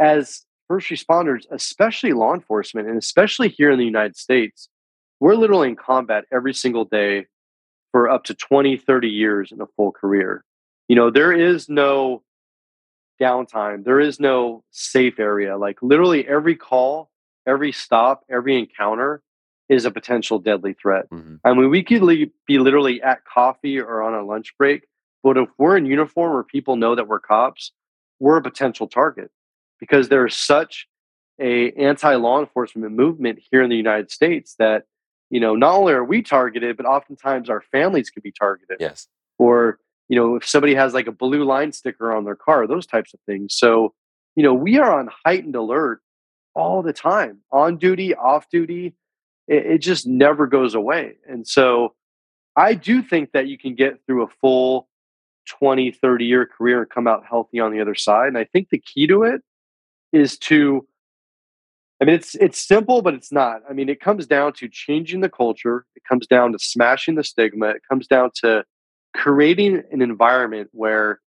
as 0.00 0.44
first 0.68 0.88
responders 0.88 1.44
especially 1.50 2.12
law 2.12 2.34
enforcement 2.34 2.88
and 2.88 2.98
especially 2.98 3.48
here 3.48 3.70
in 3.70 3.78
the 3.78 3.84
united 3.84 4.16
states 4.16 4.68
we're 5.20 5.36
literally 5.36 5.68
in 5.68 5.76
combat 5.76 6.24
every 6.32 6.54
single 6.54 6.84
day 6.84 7.26
for 7.92 8.10
up 8.10 8.24
to 8.24 8.34
20 8.34 8.76
30 8.76 9.08
years 9.08 9.52
in 9.52 9.60
a 9.60 9.66
full 9.76 9.92
career. 9.92 10.44
You 10.88 10.96
know 10.96 11.10
there 11.10 11.32
is 11.32 11.68
no 11.68 12.22
downtime. 13.20 13.84
There 13.84 14.00
is 14.00 14.18
no 14.20 14.64
safe 14.70 15.18
area. 15.18 15.56
Like 15.56 15.78
literally 15.82 16.26
every 16.26 16.56
call, 16.56 17.10
every 17.46 17.72
stop, 17.72 18.24
every 18.30 18.58
encounter 18.58 19.22
is 19.68 19.84
a 19.84 19.90
potential 19.90 20.38
deadly 20.38 20.74
threat. 20.74 21.08
Mhm. 21.10 21.40
I 21.44 21.54
mean, 21.54 21.70
we 21.70 21.82
could 21.82 22.02
li- 22.02 22.32
be 22.46 22.58
literally 22.58 23.00
at 23.02 23.24
coffee 23.24 23.78
or 23.80 24.02
on 24.02 24.14
a 24.14 24.22
lunch 24.24 24.54
break, 24.58 24.86
but 25.22 25.36
if 25.38 25.48
we're 25.58 25.76
in 25.76 25.86
uniform 25.86 26.36
or 26.36 26.44
people 26.44 26.76
know 26.76 26.94
that 26.94 27.08
we're 27.08 27.20
cops, 27.20 27.72
we're 28.20 28.36
a 28.36 28.42
potential 28.42 28.86
target 28.88 29.30
because 29.80 30.08
there's 30.08 30.36
such 30.36 30.86
a 31.40 31.72
anti-law 31.72 32.40
enforcement 32.40 32.92
movement 32.92 33.40
here 33.50 33.62
in 33.62 33.70
the 33.70 33.76
United 33.76 34.10
States 34.10 34.54
that 34.58 34.84
you 35.30 35.40
know 35.40 35.56
not 35.56 35.74
only 35.74 35.92
are 35.92 36.04
we 36.04 36.22
targeted, 36.22 36.76
but 36.76 36.86
oftentimes 36.86 37.48
our 37.50 37.60
families 37.72 38.10
could 38.10 38.22
be 38.22 38.30
targeted 38.32 38.76
Yes. 38.80 39.08
or 39.38 39.78
you 40.08 40.16
know 40.16 40.36
if 40.36 40.46
somebody 40.46 40.74
has 40.74 40.94
like 40.94 41.06
a 41.06 41.12
blue 41.12 41.44
line 41.44 41.72
sticker 41.72 42.12
on 42.12 42.24
their 42.24 42.36
car 42.36 42.66
those 42.66 42.86
types 42.86 43.14
of 43.14 43.20
things. 43.26 43.54
So 43.54 43.94
you 44.36 44.42
know 44.42 44.54
we 44.54 44.78
are 44.78 44.98
on 44.98 45.08
heightened 45.24 45.56
alert 45.56 46.00
all 46.54 46.82
the 46.82 46.92
time 46.92 47.40
on 47.50 47.76
duty 47.76 48.14
off 48.14 48.48
duty 48.50 48.94
it, 49.48 49.66
it 49.66 49.78
just 49.78 50.06
never 50.06 50.46
goes 50.46 50.74
away. 50.74 51.16
And 51.28 51.46
so 51.46 51.94
i 52.56 52.74
do 52.74 53.02
think 53.02 53.32
that 53.32 53.48
you 53.48 53.58
can 53.58 53.74
get 53.74 54.00
through 54.06 54.22
a 54.22 54.28
full 54.40 54.88
20 55.46 55.90
30 55.92 56.24
year 56.24 56.46
career 56.46 56.82
and 56.82 56.90
come 56.90 57.06
out 57.06 57.24
healthy 57.28 57.60
on 57.60 57.72
the 57.72 57.80
other 57.80 57.94
side 57.94 58.28
and 58.28 58.38
i 58.38 58.44
think 58.44 58.68
the 58.70 58.78
key 58.78 59.06
to 59.06 59.22
it 59.24 59.42
is 60.12 60.38
to 60.38 60.86
i 62.00 62.04
mean 62.04 62.14
it's 62.14 62.34
it's 62.36 62.58
simple 62.58 63.02
but 63.02 63.14
it's 63.14 63.32
not. 63.32 63.62
I 63.68 63.72
mean 63.72 63.88
it 63.88 64.00
comes 64.00 64.26
down 64.26 64.52
to 64.54 64.68
changing 64.68 65.20
the 65.20 65.28
culture 65.28 65.84
it 65.96 66.02
comes 66.08 66.26
down 66.26 66.52
to 66.52 66.58
smashing 66.58 67.16
the 67.16 67.24
stigma 67.24 67.68
it 67.70 67.82
comes 67.88 68.06
down 68.06 68.30
to 68.36 68.64
creating 69.14 69.82
an 69.90 70.02
environment 70.02 70.70
where 70.72 71.20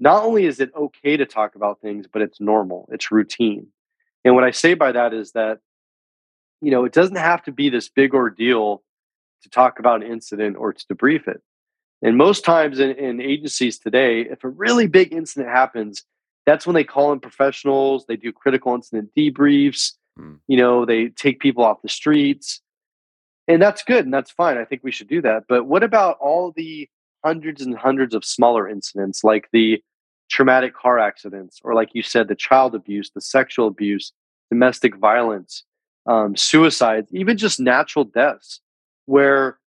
not 0.00 0.24
only 0.24 0.46
is 0.46 0.60
it 0.60 0.70
okay 0.74 1.16
to 1.16 1.26
talk 1.26 1.54
about 1.54 1.80
things, 1.80 2.06
but 2.12 2.22
it's 2.22 2.40
normal, 2.40 2.88
it's 2.92 3.10
routine. 3.10 3.68
And 4.24 4.34
what 4.34 4.44
I 4.44 4.50
say 4.50 4.74
by 4.74 4.92
that 4.92 5.12
is 5.12 5.32
that, 5.32 5.58
you 6.60 6.70
know, 6.70 6.84
it 6.84 6.92
doesn't 6.92 7.16
have 7.16 7.42
to 7.44 7.52
be 7.52 7.68
this 7.68 7.88
big 7.88 8.14
ordeal 8.14 8.82
to 9.42 9.50
talk 9.50 9.78
about 9.78 10.02
an 10.02 10.10
incident 10.10 10.56
or 10.56 10.72
to 10.72 10.86
debrief 10.86 11.28
it. 11.28 11.42
And 12.02 12.16
most 12.16 12.44
times 12.44 12.80
in, 12.80 12.90
in 12.92 13.20
agencies 13.20 13.78
today, 13.78 14.22
if 14.22 14.44
a 14.44 14.48
really 14.48 14.86
big 14.86 15.12
incident 15.12 15.50
happens, 15.50 16.04
that's 16.46 16.66
when 16.66 16.74
they 16.74 16.84
call 16.84 17.12
in 17.12 17.20
professionals, 17.20 18.04
they 18.06 18.16
do 18.16 18.32
critical 18.32 18.74
incident 18.74 19.10
debriefs, 19.16 19.92
Mm. 20.18 20.38
you 20.46 20.56
know, 20.56 20.84
they 20.84 21.08
take 21.08 21.40
people 21.40 21.64
off 21.64 21.82
the 21.82 21.88
streets. 21.88 22.60
And 23.46 23.60
that's 23.60 23.82
good 23.82 24.04
and 24.04 24.14
that's 24.14 24.30
fine. 24.30 24.56
I 24.56 24.64
think 24.64 24.82
we 24.82 24.92
should 24.92 25.08
do 25.08 25.20
that. 25.22 25.44
But 25.48 25.64
what 25.66 25.82
about 25.82 26.18
all 26.18 26.52
the 26.56 26.88
hundreds 27.24 27.62
and 27.62 27.76
hundreds 27.76 28.14
of 28.14 28.24
smaller 28.24 28.68
incidents 28.68 29.24
like 29.24 29.48
the 29.52 29.82
traumatic 30.30 30.74
car 30.74 30.98
accidents, 30.98 31.60
or 31.64 31.74
like 31.74 31.90
you 31.92 32.02
said, 32.02 32.28
the 32.28 32.34
child 32.34 32.74
abuse, 32.74 33.10
the 33.14 33.20
sexual 33.20 33.66
abuse, 33.66 34.12
domestic 34.50 34.96
violence, 34.96 35.64
um, 36.06 36.36
suicides, 36.36 37.08
even 37.12 37.36
just 37.36 37.60
natural 37.60 38.04
deaths, 38.04 38.60
where 39.06 39.58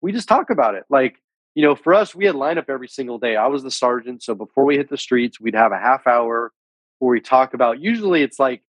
we 0.00 0.12
just 0.12 0.28
talk 0.28 0.50
about 0.50 0.74
it. 0.74 0.84
Like, 0.88 1.16
you 1.54 1.62
know, 1.62 1.74
for 1.74 1.94
us, 1.94 2.14
we 2.14 2.26
had 2.26 2.34
lineup 2.34 2.68
every 2.68 2.88
single 2.88 3.18
day. 3.18 3.36
I 3.36 3.46
was 3.46 3.62
the 3.62 3.70
sergeant. 3.70 4.22
So 4.22 4.34
before 4.34 4.64
we 4.64 4.76
hit 4.76 4.88
the 4.88 4.98
streets, 4.98 5.40
we'd 5.40 5.54
have 5.54 5.72
a 5.72 5.78
half 5.78 6.06
hour 6.06 6.52
where 6.98 7.10
we 7.10 7.20
talk 7.20 7.54
about, 7.54 7.80
usually 7.80 8.22
it's 8.22 8.38
like 8.38 8.62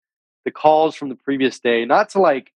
the 0.46 0.52
calls 0.52 0.96
from 0.96 1.10
the 1.10 1.16
previous 1.16 1.60
day, 1.60 1.86
not 1.86 2.10
to 2.10 2.20
like 2.20 2.52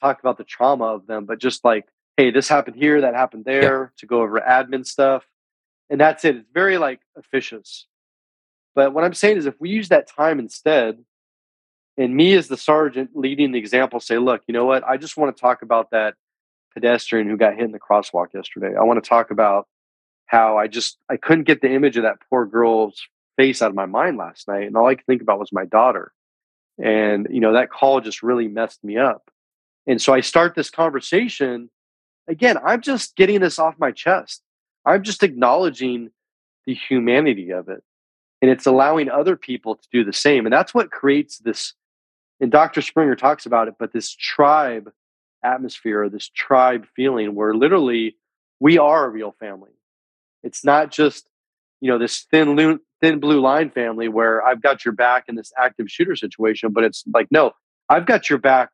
talk 0.00 0.20
about 0.20 0.38
the 0.38 0.44
trauma 0.44 0.84
of 0.84 1.06
them, 1.06 1.26
but 1.26 1.38
just 1.38 1.64
like, 1.64 1.86
hey, 2.16 2.30
this 2.30 2.48
happened 2.48 2.76
here, 2.76 3.00
that 3.00 3.14
happened 3.14 3.44
there, 3.44 3.80
yeah. 3.80 3.98
to 3.98 4.06
go 4.06 4.22
over 4.22 4.40
admin 4.40 4.86
stuff. 4.86 5.24
And 5.88 6.00
that's 6.00 6.24
it. 6.24 6.36
It's 6.36 6.48
very 6.52 6.78
like 6.78 7.00
officious. 7.16 7.86
But 8.74 8.94
what 8.94 9.04
I'm 9.04 9.14
saying 9.14 9.38
is 9.38 9.46
if 9.46 9.60
we 9.60 9.70
use 9.70 9.88
that 9.88 10.06
time 10.06 10.38
instead, 10.38 11.04
and 11.96 12.14
me 12.14 12.34
as 12.34 12.48
the 12.48 12.56
sergeant 12.56 13.10
leading 13.14 13.52
the 13.52 13.58
example 13.58 14.00
say, 14.00 14.18
look, 14.18 14.42
you 14.46 14.54
know 14.54 14.64
what? 14.64 14.84
I 14.84 14.96
just 14.96 15.16
want 15.16 15.36
to 15.36 15.40
talk 15.40 15.62
about 15.62 15.90
that 15.90 16.14
pedestrian 16.72 17.28
who 17.28 17.36
got 17.36 17.54
hit 17.54 17.64
in 17.64 17.72
the 17.72 17.80
crosswalk 17.80 18.32
yesterday. 18.32 18.74
I 18.76 18.84
want 18.84 19.02
to 19.02 19.08
talk 19.08 19.30
about 19.30 19.66
how 20.26 20.56
I 20.56 20.68
just 20.68 20.98
I 21.08 21.16
couldn't 21.16 21.44
get 21.44 21.60
the 21.60 21.72
image 21.72 21.96
of 21.96 22.04
that 22.04 22.18
poor 22.28 22.46
girl's 22.46 23.02
face 23.36 23.60
out 23.60 23.70
of 23.70 23.74
my 23.74 23.86
mind 23.86 24.16
last 24.16 24.46
night. 24.48 24.66
And 24.66 24.76
all 24.76 24.86
I 24.86 24.94
could 24.94 25.06
think 25.06 25.22
about 25.22 25.40
was 25.40 25.52
my 25.52 25.64
daughter. 25.64 26.12
And, 26.82 27.26
you 27.30 27.40
know, 27.40 27.52
that 27.52 27.70
call 27.70 28.00
just 28.00 28.22
really 28.22 28.48
messed 28.48 28.82
me 28.84 28.96
up. 28.96 29.30
And 29.86 30.00
so 30.00 30.14
I 30.14 30.20
start 30.20 30.54
this 30.54 30.70
conversation. 30.70 31.68
Again, 32.30 32.58
I'm 32.64 32.80
just 32.80 33.16
getting 33.16 33.40
this 33.40 33.58
off 33.58 33.74
my 33.78 33.90
chest. 33.90 34.40
I'm 34.86 35.02
just 35.02 35.24
acknowledging 35.24 36.10
the 36.64 36.74
humanity 36.74 37.50
of 37.50 37.68
it. 37.68 37.82
And 38.40 38.50
it's 38.50 38.66
allowing 38.66 39.10
other 39.10 39.36
people 39.36 39.74
to 39.74 39.88
do 39.92 40.04
the 40.04 40.12
same. 40.12 40.46
And 40.46 40.52
that's 40.52 40.72
what 40.72 40.92
creates 40.92 41.38
this. 41.38 41.74
And 42.40 42.50
Dr. 42.50 42.82
Springer 42.82 43.16
talks 43.16 43.46
about 43.46 43.66
it, 43.66 43.74
but 43.80 43.92
this 43.92 44.14
tribe 44.14 44.92
atmosphere, 45.44 46.08
this 46.08 46.28
tribe 46.28 46.86
feeling 46.94 47.34
where 47.34 47.52
literally 47.52 48.16
we 48.60 48.78
are 48.78 49.06
a 49.06 49.10
real 49.10 49.34
family. 49.40 49.72
It's 50.44 50.64
not 50.64 50.92
just, 50.92 51.28
you 51.80 51.90
know, 51.90 51.98
this 51.98 52.26
thin, 52.30 52.78
thin 53.00 53.18
blue 53.18 53.40
line 53.40 53.70
family 53.70 54.08
where 54.08 54.40
I've 54.40 54.62
got 54.62 54.84
your 54.84 54.94
back 54.94 55.24
in 55.26 55.34
this 55.34 55.52
active 55.58 55.90
shooter 55.90 56.14
situation, 56.14 56.70
but 56.72 56.84
it's 56.84 57.02
like, 57.12 57.26
no, 57.32 57.52
I've 57.88 58.06
got 58.06 58.30
your 58.30 58.38
back 58.38 58.70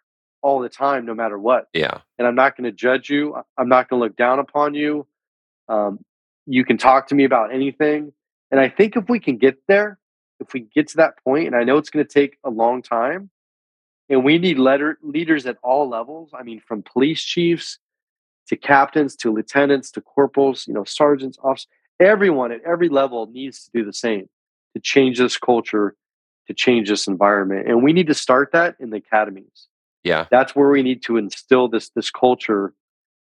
all 0.47 0.61
the 0.61 0.69
time, 0.69 1.05
no 1.05 1.13
matter 1.13 1.37
what. 1.37 1.67
Yeah. 1.73 1.99
And 2.19 2.29
I'm 2.29 2.37
not 2.37 2.57
going 2.57 2.71
to 2.71 2.73
judge 2.73 3.11
you. 3.11 3.35
I'm 3.59 3.69
not 3.69 3.89
going 3.89 4.01
to 4.01 4.05
look 4.05 4.17
down 4.17 4.39
upon 4.39 4.75
you. 4.75 5.05
Um, 5.69 5.99
you 6.47 6.65
can 6.65 6.79
talk 6.79 7.09
to 7.09 7.17
me 7.17 7.25
about 7.25 7.53
anything. 7.53 8.13
And 8.53 8.61
I 8.61 8.69
think 8.69 8.95
if 8.95 9.09
we 9.09 9.19
can 9.19 9.39
get 9.39 9.57
there, 9.67 9.99
if 10.39 10.53
we 10.53 10.61
get 10.61 10.87
to 10.91 10.99
that 10.99 11.15
point, 11.25 11.49
and 11.49 11.57
I 11.57 11.65
know 11.65 11.79
it's 11.79 11.91
going 11.91 12.07
to 12.07 12.13
take 12.13 12.39
a 12.45 12.51
long 12.51 12.81
time, 12.81 13.31
and 14.09 14.25
we 14.25 14.39
need 14.39 14.57
letter, 14.57 14.99
leaders 15.03 15.47
at 15.47 15.57
all 15.65 15.89
levels. 15.89 16.31
I 16.33 16.45
mean, 16.45 16.61
from 16.61 16.85
police 16.85 17.25
chiefs 17.25 17.81
to 18.47 18.55
captains 18.55 19.17
to 19.17 19.33
lieutenants 19.33 19.91
to 19.91 20.01
corporals, 20.01 20.69
you 20.69 20.75
know, 20.75 20.85
sergeants, 20.85 21.39
officers, 21.43 21.67
everyone 21.99 22.53
at 22.53 22.61
every 22.65 22.89
level 22.89 23.27
needs 23.27 23.65
to 23.65 23.71
do 23.75 23.85
the 23.85 23.93
same 23.93 24.29
to 24.75 24.81
change 24.81 25.19
this 25.19 25.37
culture, 25.39 25.97
to 26.47 26.55
change 26.55 26.89
this 26.89 27.09
environment. 27.09 27.67
And 27.67 27.83
we 27.83 27.93
need 27.93 28.07
to 28.07 28.15
start 28.15 28.53
that 28.53 28.77
in 28.79 28.91
the 28.91 28.99
academies. 28.99 29.67
Yeah. 30.07 30.27
That's 30.31 30.55
where 30.55 30.71
we 30.71 30.83
need 30.83 31.03
to 31.05 31.17
instill 31.17 31.69
this 31.69 31.91
this 31.91 32.11
culture 32.11 32.73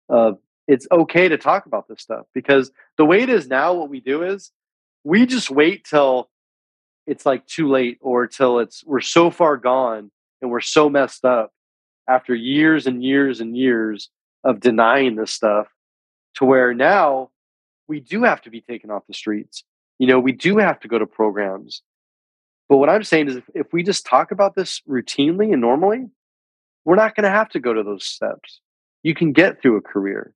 of 0.10 0.40
it's 0.68 0.88
okay 0.92 1.30
to 1.30 1.38
talk 1.38 1.68
about 1.68 1.88
this 1.88 2.02
stuff 2.02 2.26
because 2.34 2.72
the 2.98 3.06
way 3.06 3.22
it 3.22 3.30
is 3.30 3.48
now 3.48 3.74
what 3.74 3.90
we 3.90 4.00
do 4.00 4.24
is 4.24 4.52
we 5.04 5.26
just 5.26 5.52
wait 5.52 5.86
till 5.86 6.30
it's 7.06 7.26
like 7.26 7.46
too 7.46 7.70
late 7.70 8.00
or 8.02 8.26
till 8.26 8.60
it's 8.60 8.84
we're 8.84 9.00
so 9.00 9.30
far 9.30 9.58
gone 9.58 10.10
and 10.42 10.50
we're 10.50 10.60
so 10.60 10.90
messed 10.90 11.24
up 11.24 11.52
after 12.08 12.34
years 12.34 12.88
and 12.88 13.04
years 13.04 13.42
and 13.42 13.56
years 13.56 14.10
of 14.44 14.60
denying 14.60 15.16
this 15.16 15.32
stuff 15.32 15.68
to 16.36 16.46
where 16.46 16.74
now 16.74 17.30
we 17.88 18.00
do 18.00 18.24
have 18.24 18.42
to 18.42 18.50
be 18.50 18.62
taken 18.62 18.90
off 18.90 19.04
the 19.08 19.14
streets. 19.14 19.64
You 20.00 20.08
know, 20.08 20.20
we 20.20 20.32
do 20.32 20.58
have 20.58 20.80
to 20.80 20.88
go 20.88 20.98
to 20.98 21.06
programs. 21.06 21.84
But 22.70 22.78
what 22.78 22.90
I'm 22.90 23.04
saying 23.04 23.28
is 23.28 23.36
if, 23.36 23.44
if 23.54 23.68
we 23.72 23.84
just 23.84 24.06
talk 24.06 24.32
about 24.32 24.56
this 24.56 24.82
routinely 24.90 25.52
and 25.52 25.62
normally, 25.62 26.08
we're 26.86 26.96
not 26.96 27.16
going 27.16 27.24
to 27.24 27.30
have 27.30 27.50
to 27.50 27.60
go 27.60 27.74
to 27.74 27.84
those 27.84 28.06
steps. 28.06 28.62
You 29.04 29.16
can 29.16 29.32
get 29.32 29.62
through 29.62 29.78
a 29.78 29.82
career. 29.82 30.34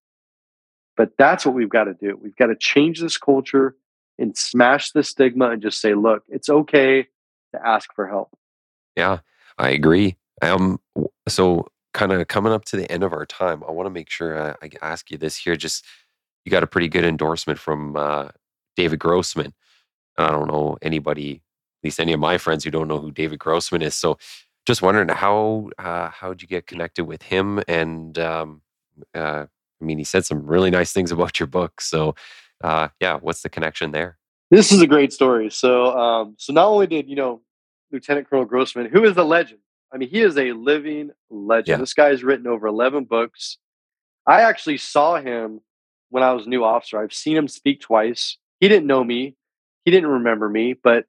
But 0.97 1.11
that's 1.17 1.45
what 1.45 1.55
we've 1.55 1.69
got 1.69 1.85
to 1.85 1.93
do. 1.93 2.17
We've 2.21 2.35
got 2.35 2.47
to 2.47 2.55
change 2.55 3.01
this 3.01 3.17
culture 3.17 3.75
and 4.17 4.37
smash 4.37 4.91
the 4.91 5.03
stigma 5.03 5.49
and 5.49 5.61
just 5.61 5.81
say, 5.81 5.93
look, 5.93 6.23
it's 6.29 6.49
okay 6.49 7.07
to 7.53 7.67
ask 7.67 7.93
for 7.93 8.07
help. 8.07 8.29
Yeah. 8.95 9.19
I 9.57 9.69
agree. 9.69 10.15
Um, 10.41 10.79
so 11.27 11.67
kind 11.93 12.11
of 12.11 12.27
coming 12.27 12.51
up 12.51 12.65
to 12.65 12.77
the 12.77 12.91
end 12.91 13.03
of 13.03 13.13
our 13.13 13.25
time, 13.25 13.63
I 13.67 13.71
want 13.71 13.87
to 13.87 13.91
make 13.91 14.09
sure 14.09 14.39
I, 14.51 14.55
I, 14.61 14.69
ask 14.81 15.09
you 15.11 15.17
this 15.17 15.37
here. 15.37 15.55
Just 15.55 15.85
you 16.43 16.51
got 16.51 16.63
a 16.63 16.67
pretty 16.67 16.89
good 16.89 17.05
endorsement 17.05 17.57
from 17.57 17.95
uh, 17.95 18.29
David 18.75 18.99
Grossman. 18.99 19.53
I 20.17 20.29
don't 20.29 20.47
know 20.47 20.77
anybody, 20.81 21.35
at 21.35 21.83
least 21.83 21.99
any 21.99 22.13
of 22.13 22.19
my 22.19 22.37
friends 22.37 22.63
who 22.63 22.71
don't 22.71 22.87
know 22.87 22.99
who 22.99 23.11
David 23.11 23.39
Grossman 23.39 23.81
is. 23.81 23.95
So 23.95 24.17
just 24.65 24.81
wondering 24.81 25.09
how 25.09 25.69
uh, 25.77 26.09
how 26.09 26.29
did 26.29 26.41
you 26.41 26.47
get 26.47 26.67
connected 26.67 27.05
with 27.05 27.21
him? 27.21 27.61
And 27.67 28.17
um, 28.19 28.61
uh, 29.13 29.45
I 29.81 29.85
mean, 29.85 29.97
he 29.97 30.03
said 30.03 30.25
some 30.25 30.45
really 30.45 30.69
nice 30.69 30.93
things 30.93 31.11
about 31.11 31.39
your 31.39 31.47
book. 31.47 31.81
So 31.81 32.15
uh, 32.63 32.89
yeah, 32.99 33.17
what's 33.17 33.41
the 33.41 33.49
connection 33.49 33.91
there? 33.91 34.17
This 34.51 34.71
is 34.71 34.81
a 34.81 34.87
great 34.87 35.11
story. 35.11 35.49
So 35.49 35.97
um, 35.97 36.35
so 36.37 36.53
not 36.53 36.67
only 36.67 36.87
did 36.87 37.09
you 37.09 37.15
know 37.15 37.41
Lieutenant 37.91 38.29
Colonel 38.29 38.45
Grossman, 38.45 38.87
who 38.87 39.03
is 39.03 39.17
a 39.17 39.23
legend. 39.23 39.59
I 39.93 39.97
mean, 39.97 40.09
he 40.09 40.21
is 40.21 40.37
a 40.37 40.51
living 40.51 41.11
legend. 41.29 41.67
Yeah. 41.67 41.77
This 41.77 41.93
guy's 41.93 42.23
written 42.23 42.47
over 42.47 42.67
11 42.67 43.05
books. 43.05 43.57
I 44.27 44.41
actually 44.41 44.77
saw 44.77 45.21
him 45.21 45.61
when 46.09 46.23
I 46.23 46.33
was 46.33 46.47
a 46.47 46.49
new 46.49 46.63
officer. 46.63 46.99
I've 46.99 47.13
seen 47.13 47.37
him 47.37 47.47
speak 47.47 47.79
twice. 47.81 48.37
He 48.59 48.67
didn't 48.67 48.87
know 48.87 49.03
me, 49.03 49.35
he 49.85 49.91
didn't 49.91 50.09
remember 50.09 50.49
me, 50.49 50.73
but 50.73 51.05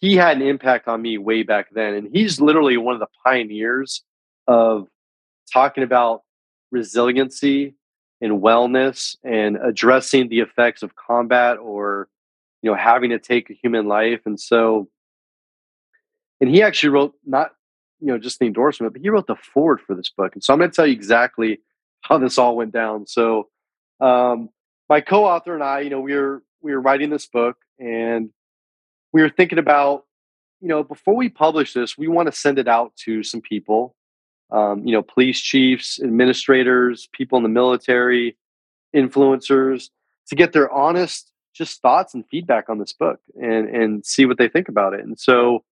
he 0.00 0.16
had 0.16 0.36
an 0.36 0.42
impact 0.42 0.88
on 0.88 1.00
me 1.00 1.18
way 1.18 1.42
back 1.42 1.66
then. 1.72 1.94
And 1.94 2.08
he's 2.12 2.40
literally 2.40 2.76
one 2.76 2.94
of 2.94 3.00
the 3.00 3.08
pioneers 3.24 4.02
of 4.46 4.88
talking 5.52 5.84
about 5.84 6.22
resiliency 6.70 7.74
and 8.20 8.42
wellness 8.42 9.16
and 9.24 9.56
addressing 9.56 10.28
the 10.28 10.40
effects 10.40 10.82
of 10.82 10.94
combat 10.96 11.58
or 11.58 12.08
you 12.62 12.70
know 12.70 12.76
having 12.76 13.10
to 13.10 13.18
take 13.18 13.50
a 13.50 13.54
human 13.54 13.86
life 13.86 14.20
and 14.26 14.38
so 14.38 14.88
and 16.40 16.50
he 16.50 16.62
actually 16.62 16.90
wrote 16.90 17.14
not 17.26 17.52
you 17.98 18.08
know 18.08 18.18
just 18.18 18.38
the 18.38 18.46
endorsement 18.46 18.92
but 18.92 19.00
he 19.02 19.08
wrote 19.08 19.26
the 19.26 19.36
foreword 19.36 19.80
for 19.80 19.94
this 19.94 20.10
book 20.10 20.34
and 20.34 20.44
so 20.44 20.52
i'm 20.52 20.58
going 20.58 20.70
to 20.70 20.76
tell 20.76 20.86
you 20.86 20.92
exactly 20.92 21.60
how 22.02 22.18
this 22.18 22.38
all 22.38 22.56
went 22.56 22.72
down 22.72 23.06
so 23.06 23.48
um, 24.00 24.48
my 24.88 25.00
co-author 25.00 25.54
and 25.54 25.64
i 25.64 25.80
you 25.80 25.90
know 25.90 26.00
we 26.00 26.14
were 26.14 26.42
we 26.60 26.72
were 26.72 26.80
writing 26.80 27.10
this 27.10 27.26
book 27.26 27.56
and 27.78 28.30
we 29.12 29.22
were 29.22 29.28
thinking 29.28 29.58
about 29.58 30.04
you 30.60 30.68
know 30.68 30.82
before 30.82 31.16
we 31.16 31.28
publish 31.28 31.72
this 31.72 31.96
we 31.96 32.08
want 32.08 32.26
to 32.26 32.32
send 32.32 32.58
it 32.58 32.68
out 32.68 32.94
to 32.96 33.22
some 33.22 33.40
people 33.40 33.94
um, 34.50 34.86
you 34.86 34.92
know 34.92 35.02
police 35.02 35.40
chiefs 35.40 36.00
administrators 36.02 37.08
people 37.12 37.36
in 37.36 37.42
the 37.42 37.48
military 37.48 38.36
influencers 38.94 39.90
to 40.28 40.34
get 40.34 40.52
their 40.52 40.70
honest 40.70 41.32
just 41.54 41.82
thoughts 41.82 42.14
and 42.14 42.24
feedback 42.30 42.68
on 42.68 42.78
this 42.78 42.92
book 42.92 43.20
and 43.40 43.68
and 43.68 44.06
see 44.06 44.26
what 44.26 44.38
they 44.38 44.48
think 44.48 44.68
about 44.68 44.94
it 44.94 45.00
and 45.00 45.18
so 45.18 45.64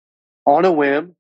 on 0.48 0.64
a 0.64 0.72
whim, 0.72 1.14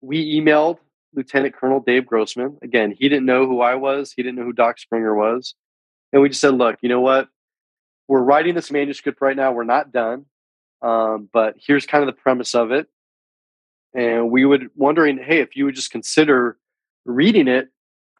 we 0.00 0.40
emailed 0.40 0.78
Lieutenant 1.12 1.54
Colonel 1.54 1.80
Dave 1.80 2.06
Grossman. 2.06 2.58
Again, 2.62 2.94
he 2.96 3.08
didn't 3.08 3.26
know 3.26 3.44
who 3.44 3.60
I 3.60 3.74
was, 3.74 4.12
he 4.12 4.22
didn't 4.22 4.36
know 4.38 4.44
who 4.44 4.52
Doc 4.52 4.78
Springer 4.78 5.16
was. 5.16 5.54
And 6.12 6.22
we 6.22 6.28
just 6.28 6.40
said, 6.40 6.54
look, 6.54 6.76
you 6.80 6.88
know 6.88 7.00
what? 7.00 7.28
We're 8.06 8.22
writing 8.22 8.54
this 8.54 8.70
manuscript 8.70 9.20
right 9.20 9.36
now. 9.36 9.50
We're 9.50 9.64
not 9.64 9.92
done. 9.92 10.26
Um, 10.82 11.28
but 11.32 11.56
here's 11.58 11.86
kind 11.86 12.02
of 12.02 12.14
the 12.14 12.20
premise 12.20 12.54
of 12.54 12.70
it. 12.70 12.86
And 13.94 14.30
we 14.30 14.44
would 14.44 14.70
wondering, 14.76 15.18
hey, 15.18 15.40
if 15.40 15.56
you 15.56 15.64
would 15.64 15.74
just 15.74 15.90
consider 15.90 16.58
reading 17.04 17.48
it 17.48 17.70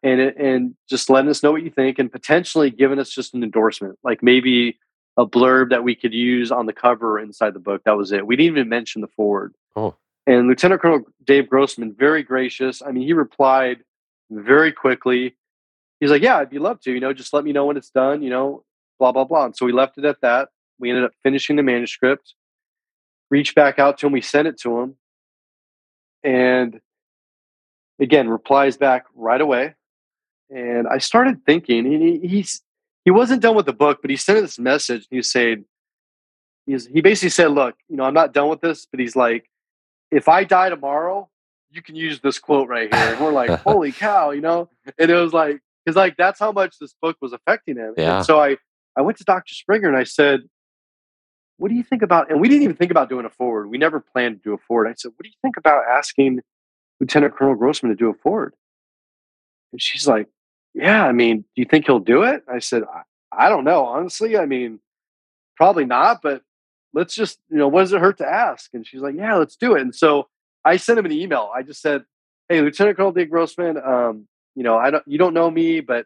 and 0.03 0.19
and 0.19 0.75
just 0.89 1.09
letting 1.09 1.29
us 1.29 1.43
know 1.43 1.51
what 1.51 1.63
you 1.63 1.69
think 1.69 1.99
and 1.99 2.11
potentially 2.11 2.69
giving 2.69 2.99
us 2.99 3.09
just 3.09 3.33
an 3.33 3.43
endorsement, 3.43 3.97
like 4.03 4.23
maybe 4.23 4.77
a 5.17 5.25
blurb 5.25 5.69
that 5.69 5.83
we 5.83 5.95
could 5.95 6.13
use 6.13 6.51
on 6.51 6.65
the 6.65 6.73
cover 6.73 7.19
inside 7.19 7.53
the 7.53 7.59
book. 7.59 7.83
That 7.85 7.97
was 7.97 8.11
it. 8.11 8.25
We 8.25 8.35
didn't 8.35 8.57
even 8.57 8.69
mention 8.69 9.01
the 9.01 9.07
foreword. 9.07 9.53
Oh. 9.75 9.95
And 10.25 10.47
Lieutenant 10.47 10.81
Colonel 10.81 11.01
Dave 11.23 11.49
Grossman, 11.49 11.93
very 11.93 12.23
gracious. 12.23 12.81
I 12.81 12.91
mean, 12.91 13.03
he 13.03 13.13
replied 13.13 13.83
very 14.29 14.71
quickly. 14.71 15.35
He's 15.99 16.11
like, 16.11 16.21
"Yeah, 16.21 16.37
I'd 16.37 16.49
be 16.49 16.59
love 16.59 16.79
to. 16.81 16.91
You 16.91 16.99
know, 16.99 17.13
just 17.13 17.33
let 17.33 17.43
me 17.43 17.51
know 17.51 17.65
when 17.65 17.77
it's 17.77 17.89
done. 17.89 18.21
You 18.21 18.29
know, 18.29 18.63
blah 18.99 19.11
blah 19.11 19.25
blah." 19.25 19.45
And 19.45 19.55
so 19.55 19.65
we 19.65 19.71
left 19.71 19.97
it 19.97 20.05
at 20.05 20.21
that. 20.21 20.49
We 20.79 20.89
ended 20.89 21.05
up 21.05 21.11
finishing 21.23 21.55
the 21.55 21.63
manuscript. 21.63 22.33
Reached 23.29 23.55
back 23.55 23.79
out 23.79 23.97
to 23.99 24.07
him. 24.07 24.13
We 24.13 24.21
sent 24.21 24.47
it 24.47 24.59
to 24.61 24.79
him, 24.79 24.95
and 26.23 26.81
again, 27.99 28.29
replies 28.29 28.77
back 28.77 29.05
right 29.13 29.39
away. 29.39 29.75
And 30.49 30.87
I 30.87 30.97
started 30.97 31.45
thinking, 31.45 31.85
he, 31.85 32.27
he's 32.27 32.61
he 33.05 33.11
wasn't 33.11 33.41
done 33.41 33.55
with 33.55 33.65
the 33.65 33.73
book, 33.73 33.99
but 34.01 34.09
he 34.09 34.17
sent 34.17 34.41
this 34.41 34.57
message. 34.57 35.07
He 35.09 35.21
said, 35.21 35.63
he's 36.65 36.87
he 36.87 37.01
basically 37.01 37.29
said, 37.29 37.51
"Look, 37.51 37.75
you 37.87 37.97
know, 37.97 38.03
I'm 38.03 38.13
not 38.13 38.33
done 38.33 38.49
with 38.49 38.61
this, 38.61 38.87
but 38.89 38.99
he's 38.99 39.15
like, 39.15 39.49
if 40.11 40.27
I 40.27 40.43
die 40.43 40.69
tomorrow, 40.69 41.29
you 41.69 41.81
can 41.81 41.95
use 41.95 42.19
this 42.19 42.39
quote 42.39 42.67
right 42.67 42.93
here." 42.93 43.13
And 43.13 43.19
we're 43.19 43.31
like, 43.31 43.49
"Holy 43.61 43.91
cow!" 43.91 44.31
You 44.31 44.41
know, 44.41 44.69
and 44.97 45.11
it 45.11 45.15
was 45.15 45.33
like 45.33 45.59
because 45.85 45.95
like 45.95 46.17
that's 46.17 46.39
how 46.39 46.51
much 46.51 46.77
this 46.79 46.95
book 47.01 47.17
was 47.21 47.33
affecting 47.33 47.77
him. 47.77 47.93
Yeah. 47.97 48.17
And 48.17 48.25
so 48.25 48.39
I 48.39 48.57
I 48.95 49.01
went 49.01 49.17
to 49.19 49.23
Dr. 49.23 49.53
Springer 49.53 49.87
and 49.87 49.97
I 49.97 50.03
said, 50.03 50.41
"What 51.59 51.69
do 51.69 51.75
you 51.75 51.83
think 51.83 52.01
about?" 52.01 52.31
And 52.31 52.41
we 52.41 52.47
didn't 52.49 52.63
even 52.63 52.75
think 52.75 52.91
about 52.91 53.09
doing 53.09 53.25
a 53.25 53.29
foreword. 53.29 53.69
We 53.69 53.77
never 53.77 53.99
planned 53.99 54.37
to 54.37 54.49
do 54.49 54.53
a 54.53 54.57
foreword. 54.57 54.87
I 54.87 54.93
said, 54.97 55.11
"What 55.15 55.23
do 55.23 55.29
you 55.29 55.35
think 55.41 55.57
about 55.57 55.83
asking 55.87 56.39
Lieutenant 56.99 57.35
Colonel 57.35 57.55
Grossman 57.55 57.91
to 57.91 57.95
do 57.95 58.09
a 58.09 58.13
foreword?" 58.13 58.55
And 59.71 59.81
she's 59.81 60.07
like, 60.07 60.27
"Yeah, 60.73 61.05
I 61.05 61.11
mean, 61.11 61.41
do 61.41 61.61
you 61.61 61.65
think 61.65 61.85
he'll 61.85 61.99
do 61.99 62.23
it?" 62.23 62.43
I 62.51 62.59
said, 62.59 62.83
"I, 62.83 63.03
I 63.31 63.49
don't 63.49 63.63
know, 63.65 63.85
honestly. 63.85 64.37
I 64.37 64.45
mean, 64.45 64.79
probably 65.57 65.85
not, 65.85 66.21
but 66.23 66.41
let's 66.93 67.13
just, 67.13 67.39
you 67.49 67.57
know, 67.57 67.67
what 67.67 67.81
does 67.81 67.93
it 67.93 68.01
hurt 68.01 68.17
to 68.19 68.27
ask?" 68.27 68.73
And 68.73 68.87
she's 68.87 69.01
like, 69.01 69.15
"Yeah, 69.15 69.35
let's 69.35 69.55
do 69.55 69.75
it." 69.75 69.81
And 69.81 69.93
so 69.93 70.27
I 70.65 70.77
sent 70.77 70.97
him 70.99 71.05
an 71.05 71.11
email. 71.11 71.51
I 71.55 71.61
just 71.61 71.81
said, 71.81 72.05
"Hey, 72.47 72.61
Lieutenant 72.61 72.97
Colonel 72.97 73.11
Dave 73.11 73.29
Grossman, 73.29 73.77
um, 73.77 74.27
you 74.55 74.63
know, 74.63 74.77
I 74.77 74.91
don't, 74.91 75.07
you 75.07 75.17
don't 75.17 75.33
know 75.33 75.49
me, 75.51 75.79
but 75.81 76.05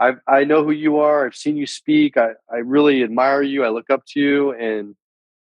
I 0.00 0.12
I 0.26 0.44
know 0.44 0.64
who 0.64 0.70
you 0.70 0.98
are. 0.98 1.26
I've 1.26 1.36
seen 1.36 1.56
you 1.56 1.66
speak. 1.66 2.16
I 2.16 2.30
I 2.52 2.58
really 2.58 3.02
admire 3.02 3.42
you. 3.42 3.64
I 3.64 3.68
look 3.70 3.90
up 3.90 4.04
to 4.08 4.20
you, 4.20 4.52
and 4.52 4.94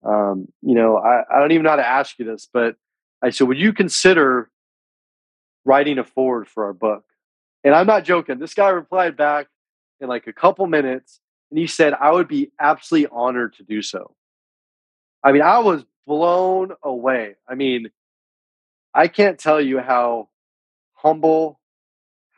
um, 0.04 0.48
you 0.62 0.74
know, 0.74 0.96
I 0.96 1.24
I 1.30 1.40
don't 1.40 1.52
even 1.52 1.64
know 1.64 1.70
how 1.70 1.76
to 1.76 1.86
ask 1.86 2.18
you 2.18 2.24
this, 2.24 2.48
but 2.52 2.76
I 3.22 3.30
said, 3.30 3.48
would 3.48 3.58
you 3.58 3.72
consider 3.72 4.50
writing 5.64 5.98
a 5.98 6.04
foreword 6.04 6.48
for 6.48 6.64
our 6.64 6.72
book? 6.72 7.04
And 7.64 7.74
I'm 7.74 7.86
not 7.86 8.04
joking. 8.04 8.38
This 8.38 8.54
guy 8.54 8.70
replied 8.70 9.16
back 9.16 9.48
in 10.00 10.08
like 10.08 10.26
a 10.26 10.32
couple 10.32 10.66
minutes, 10.66 11.20
and 11.50 11.58
he 11.58 11.66
said, 11.66 11.92
I 11.92 12.10
would 12.10 12.28
be 12.28 12.50
absolutely 12.58 13.08
honored 13.12 13.54
to 13.56 13.62
do 13.62 13.82
so. 13.82 14.14
I 15.22 15.32
mean, 15.32 15.42
I 15.42 15.58
was 15.58 15.84
blown 16.06 16.72
away. 16.82 17.34
I 17.46 17.54
mean, 17.54 17.90
I 18.94 19.08
can't 19.08 19.38
tell 19.38 19.60
you 19.60 19.78
how 19.80 20.30
humble, 20.94 21.59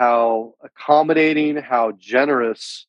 how 0.03 0.55
accommodating, 0.65 1.57
how 1.57 1.93
generous 1.93 2.87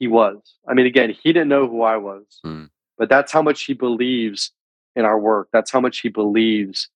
he 0.00 0.08
was. 0.08 0.56
I 0.68 0.74
mean, 0.74 0.86
again, 0.86 1.10
he 1.10 1.32
didn't 1.32 1.48
know 1.48 1.68
who 1.68 1.82
I 1.82 1.96
was, 1.96 2.40
Mm. 2.44 2.70
but 2.98 3.08
that's 3.08 3.30
how 3.30 3.40
much 3.40 3.62
he 3.62 3.72
believes 3.74 4.50
in 4.96 5.04
our 5.04 5.18
work. 5.18 5.48
That's 5.52 5.70
how 5.70 5.80
much 5.80 6.00
he 6.00 6.08
believes 6.08 6.88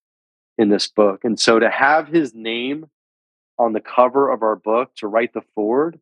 in 0.58 0.70
this 0.70 0.88
book. 0.88 1.24
And 1.24 1.38
so 1.38 1.60
to 1.60 1.70
have 1.70 2.08
his 2.08 2.34
name 2.34 2.90
on 3.58 3.74
the 3.74 3.80
cover 3.80 4.28
of 4.30 4.42
our 4.42 4.56
book 4.56 4.90
to 4.96 5.06
write 5.06 5.34
the 5.34 5.42
foreword, 5.54 6.00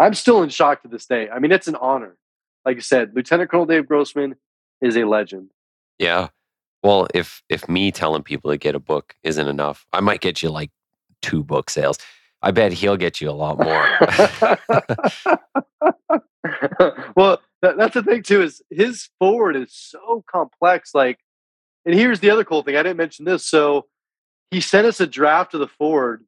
I'm 0.00 0.14
still 0.14 0.42
in 0.42 0.48
shock 0.48 0.82
to 0.82 0.88
this 0.88 1.06
day. 1.06 1.28
I 1.30 1.38
mean, 1.38 1.52
it's 1.52 1.68
an 1.68 1.76
honor. 1.76 2.16
Like 2.64 2.78
I 2.78 2.80
said, 2.80 3.12
Lieutenant 3.14 3.50
Colonel 3.50 3.66
Dave 3.66 3.86
Grossman 3.86 4.34
is 4.80 4.96
a 4.96 5.04
legend. 5.04 5.50
Yeah. 5.98 6.28
Well, 6.82 7.06
if 7.14 7.42
if 7.48 7.68
me 7.68 7.92
telling 7.92 8.24
people 8.24 8.50
to 8.50 8.56
get 8.58 8.74
a 8.74 8.80
book 8.80 9.14
isn't 9.22 9.46
enough, 9.46 9.86
I 9.92 10.00
might 10.00 10.20
get 10.20 10.42
you 10.42 10.50
like 10.50 10.70
two 11.22 11.42
book 11.42 11.70
sales. 11.70 11.98
I 12.42 12.50
bet 12.52 12.72
he'll 12.72 12.96
get 12.96 13.20
you 13.20 13.28
a 13.28 13.32
lot 13.32 13.58
more. 13.58 13.84
well, 17.16 17.40
that, 17.62 17.76
that's 17.76 17.94
the 17.94 18.02
thing 18.02 18.22
too. 18.22 18.42
Is 18.42 18.62
his 18.70 19.08
foreword 19.18 19.56
is 19.56 19.72
so 19.72 20.24
complex. 20.30 20.94
Like, 20.94 21.18
and 21.84 21.94
here's 21.94 22.20
the 22.20 22.30
other 22.30 22.44
cool 22.44 22.62
thing. 22.62 22.76
I 22.76 22.82
didn't 22.82 22.96
mention 22.96 23.24
this. 23.24 23.44
So 23.44 23.86
he 24.50 24.60
sent 24.60 24.86
us 24.86 25.00
a 25.00 25.06
draft 25.06 25.54
of 25.54 25.60
the 25.60 25.68
foreword, 25.68 26.24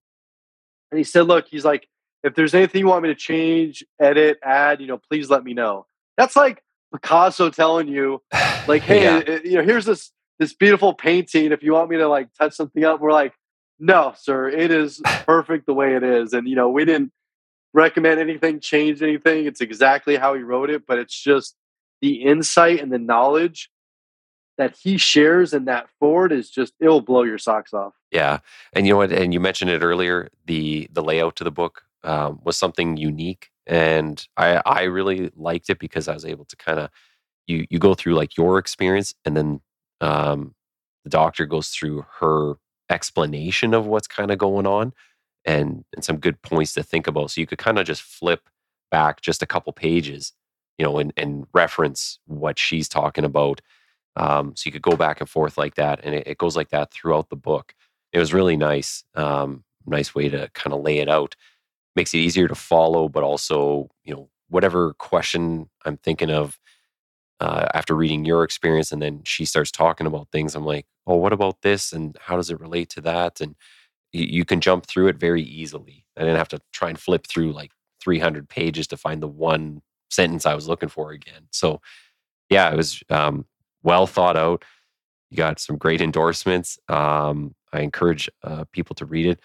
and 0.91 0.99
he 0.99 1.05
said, 1.05 1.23
"Look, 1.27 1.47
he's 1.49 1.65
like, 1.65 1.89
if 2.23 2.35
there's 2.35 2.55
anything 2.55 2.81
you 2.81 2.87
want 2.89 3.03
me 3.03 3.09
to 3.09 3.15
change, 3.15 3.85
edit, 4.01 4.39
add, 4.45 4.81
you 4.81 4.87
know, 4.87 4.99
please 4.99 5.31
let 5.31 5.45
me 5.45 5.55
know." 5.55 5.87
That's 6.19 6.37
like 6.37 6.63
Picasso 6.93 7.49
telling 7.51 7.89
you, 7.89 8.23
like, 8.69 8.83
"Hey, 8.83 9.03
Yeah. 9.03 9.39
you 9.45 9.57
know, 9.57 9.63
here's 9.65 9.87
this 9.87 10.13
this 10.39 10.53
beautiful 10.53 10.93
painting. 10.93 11.53
If 11.53 11.63
you 11.63 11.73
want 11.73 11.89
me 11.89 11.97
to 11.99 12.09
like 12.09 12.29
touch 12.39 12.53
something 12.55 12.85
up, 12.85 13.01
we're 13.01 13.13
like." 13.13 13.33
No, 13.83 14.15
sir. 14.17 14.49
It 14.49 14.71
is 14.71 15.01
perfect 15.27 15.67
the 15.67 15.75
way 15.75 15.97
it 15.97 16.05
is, 16.05 16.33
and 16.35 16.47
you 16.47 16.55
know 16.55 16.69
we 16.71 16.85
didn't 16.85 17.11
recommend 17.75 18.21
anything, 18.21 18.61
change 18.61 19.03
anything. 19.03 19.45
It's 19.47 19.61
exactly 19.61 20.15
how 20.15 20.35
he 20.35 20.43
wrote 20.43 20.71
it, 20.71 20.87
but 20.87 21.01
it's 21.01 21.21
just 21.21 21.57
the 22.01 22.23
insight 22.23 22.81
and 22.81 22.93
the 22.93 22.99
knowledge 23.01 23.71
that 24.57 24.77
he 24.81 24.99
shares 24.99 25.53
in 25.53 25.65
that 25.65 25.89
foreword 25.99 26.31
is 26.31 26.49
just 26.49 26.75
it'll 26.79 27.01
blow 27.01 27.25
your 27.25 27.39
socks 27.39 27.75
off. 27.75 27.95
Yeah, 28.13 28.39
and 28.73 28.87
you 28.87 28.93
know 28.93 28.99
what? 28.99 29.11
And 29.11 29.35
you 29.35 29.41
mentioned 29.41 29.73
it 29.73 29.83
earlier. 29.83 30.29
The 30.47 30.89
the 30.93 31.03
layout 31.03 31.35
to 31.37 31.45
the 31.45 31.51
book 31.51 31.83
um, 32.05 32.39
was 32.45 32.57
something 32.57 32.97
unique, 32.97 33.51
and 33.67 34.25
I 34.37 34.63
I 34.65 34.83
really 34.85 35.33
liked 35.35 35.71
it 35.71 35.81
because 35.81 36.07
I 36.07 36.15
was 36.15 36.25
able 36.25 36.45
to 36.45 36.57
kind 36.57 36.79
of 36.79 36.89
you 37.49 37.67
you 37.69 37.81
go 37.81 37.95
through 37.95 38.15
like 38.15 38.37
your 38.37 38.59
experience, 38.59 39.13
and 39.25 39.37
then 39.37 39.61
um, 40.01 40.55
the 41.03 41.11
doctor 41.11 41.47
goes 41.47 41.71
through 41.71 42.07
her 42.21 42.55
explanation 42.93 43.75
of 43.75 43.87
what's 43.87 44.09
kind 44.09 44.31
of 44.31 44.39
going 44.39 44.67
on, 44.67 44.93
and 45.45 45.85
and 45.95 46.05
some 46.05 46.19
good 46.19 46.41
points 46.43 46.75
to 46.75 46.83
think 46.83 47.07
about. 47.09 47.31
So 47.33 47.41
you 47.41 47.47
could 47.47 47.59
kind 47.59 47.79
of 47.79 47.87
just 47.87 48.03
flip 48.03 48.49
back 48.91 49.21
just 49.23 49.43
a 49.43 49.47
couple 49.47 49.73
pages, 49.73 50.33
you 50.79 50.85
know, 50.85 50.99
and 50.99 51.13
and 51.17 51.47
reference 51.55 52.19
what 52.27 52.59
she's 52.59 52.89
talking 52.89 53.25
about. 53.25 53.61
Um, 54.17 54.55
so 54.57 54.65
you 54.69 54.73
could 54.73 54.83
go 54.83 54.97
back 54.97 55.21
and 55.21 55.29
forth 55.31 55.59
like 55.59 55.77
that, 55.77 56.01
and 56.05 56.15
it, 56.15 56.27
it 56.29 56.39
goes 56.39 56.57
like 56.57 56.71
that 56.71 56.93
throughout 56.93 57.31
the 57.31 57.37
book 57.37 57.75
it 58.13 58.19
was 58.19 58.35
really 58.35 58.57
nice 58.57 59.05
um 59.15 59.65
nice 59.87 60.15
way 60.15 60.29
to 60.29 60.49
kind 60.55 60.73
of 60.75 60.83
lay 60.83 60.99
it 60.99 61.09
out 61.09 61.35
makes 61.97 62.15
it 62.15 62.19
easier 62.19 62.49
to 62.49 62.55
follow 62.55 63.09
but 63.09 63.23
also 63.23 63.89
you 64.05 64.15
know 64.15 64.29
whatever 64.49 64.95
question 64.95 65.69
i'm 65.85 65.97
thinking 65.99 66.31
of 66.31 66.59
uh, 67.43 67.67
after 67.75 67.95
reading 67.95 68.25
your 68.25 68.45
experience 68.45 68.93
and 68.93 69.03
then 69.03 69.21
she 69.25 69.45
starts 69.45 69.71
talking 69.71 70.07
about 70.07 70.29
things 70.31 70.55
i'm 70.55 70.65
like 70.65 70.87
oh 71.07 71.17
what 71.17 71.33
about 71.33 71.61
this 71.63 71.93
and 71.93 72.17
how 72.21 72.37
does 72.37 72.51
it 72.51 72.61
relate 72.61 72.89
to 72.89 73.01
that 73.01 73.41
and 73.41 73.55
you, 74.15 74.45
can 74.45 74.61
jump 74.61 74.85
through 74.85 75.09
it 75.09 75.17
very 75.17 75.43
easily 75.43 76.05
i 76.17 76.21
didn't 76.21 76.37
have 76.37 76.49
to 76.49 76.61
try 76.73 76.89
and 76.89 76.99
flip 76.99 77.27
through 77.27 77.53
like 77.53 77.71
300 78.03 78.49
pages 78.49 78.87
to 78.87 78.97
find 78.97 79.23
the 79.23 79.29
one 79.29 79.83
sentence 80.11 80.47
i 80.47 80.55
was 80.55 80.69
looking 80.69 80.89
for 80.89 81.13
again 81.13 81.49
so 81.51 81.81
yeah 82.51 82.71
it 82.71 82.77
was 82.77 83.03
um, 83.11 83.47
well 83.83 84.07
thought 84.07 84.37
out 84.37 84.65
you 85.33 85.39
got 85.39 85.59
some 85.59 85.79
great 85.79 86.03
endorsements. 86.03 86.79
Um, 86.91 87.55
I 87.73 87.81
encourage 87.81 88.29
uh, 88.45 88.65
people 88.71 88.95
to 88.97 89.07
read 89.07 89.25
it. 89.25 89.41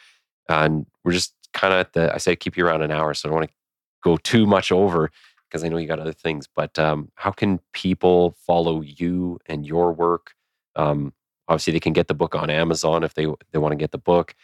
And 0.50 0.86
we're 1.06 1.14
just 1.14 1.34
kind 1.54 1.74
of 1.74 1.80
at 1.80 1.94
the, 1.94 2.14
I 2.14 2.18
said, 2.18 2.42
keep 2.42 2.58
you 2.58 2.66
around 2.66 2.82
an 2.82 2.92
hour. 2.92 3.14
So 3.14 3.28
I 3.28 3.28
don't 3.30 3.40
want 3.40 3.50
to 3.50 3.56
go 4.04 4.18
too 4.18 4.46
much 4.46 4.70
over 4.70 5.10
because 5.50 5.64
I 5.64 5.70
know 5.70 5.78
you 5.78 5.88
got 5.88 6.00
other 6.00 6.14
things. 6.14 6.48
But 6.54 6.78
um, 6.78 7.12
how 7.16 7.32
can 7.32 7.60
people 7.74 8.36
follow 8.46 8.82
you 8.82 9.40
and 9.46 9.66
your 9.66 9.94
work? 9.94 10.34
Um, 10.76 11.14
obviously, 11.48 11.74
they 11.74 11.80
can 11.80 11.94
get 11.94 12.08
the 12.08 12.14
book 12.14 12.36
on 12.36 12.50
Amazon 12.50 13.04
if 13.04 13.14
they, 13.14 13.28
they 13.52 13.60
want 13.60 13.72
to 13.72 13.78
get 13.78 13.92
the 13.92 13.98
book. 13.98 14.36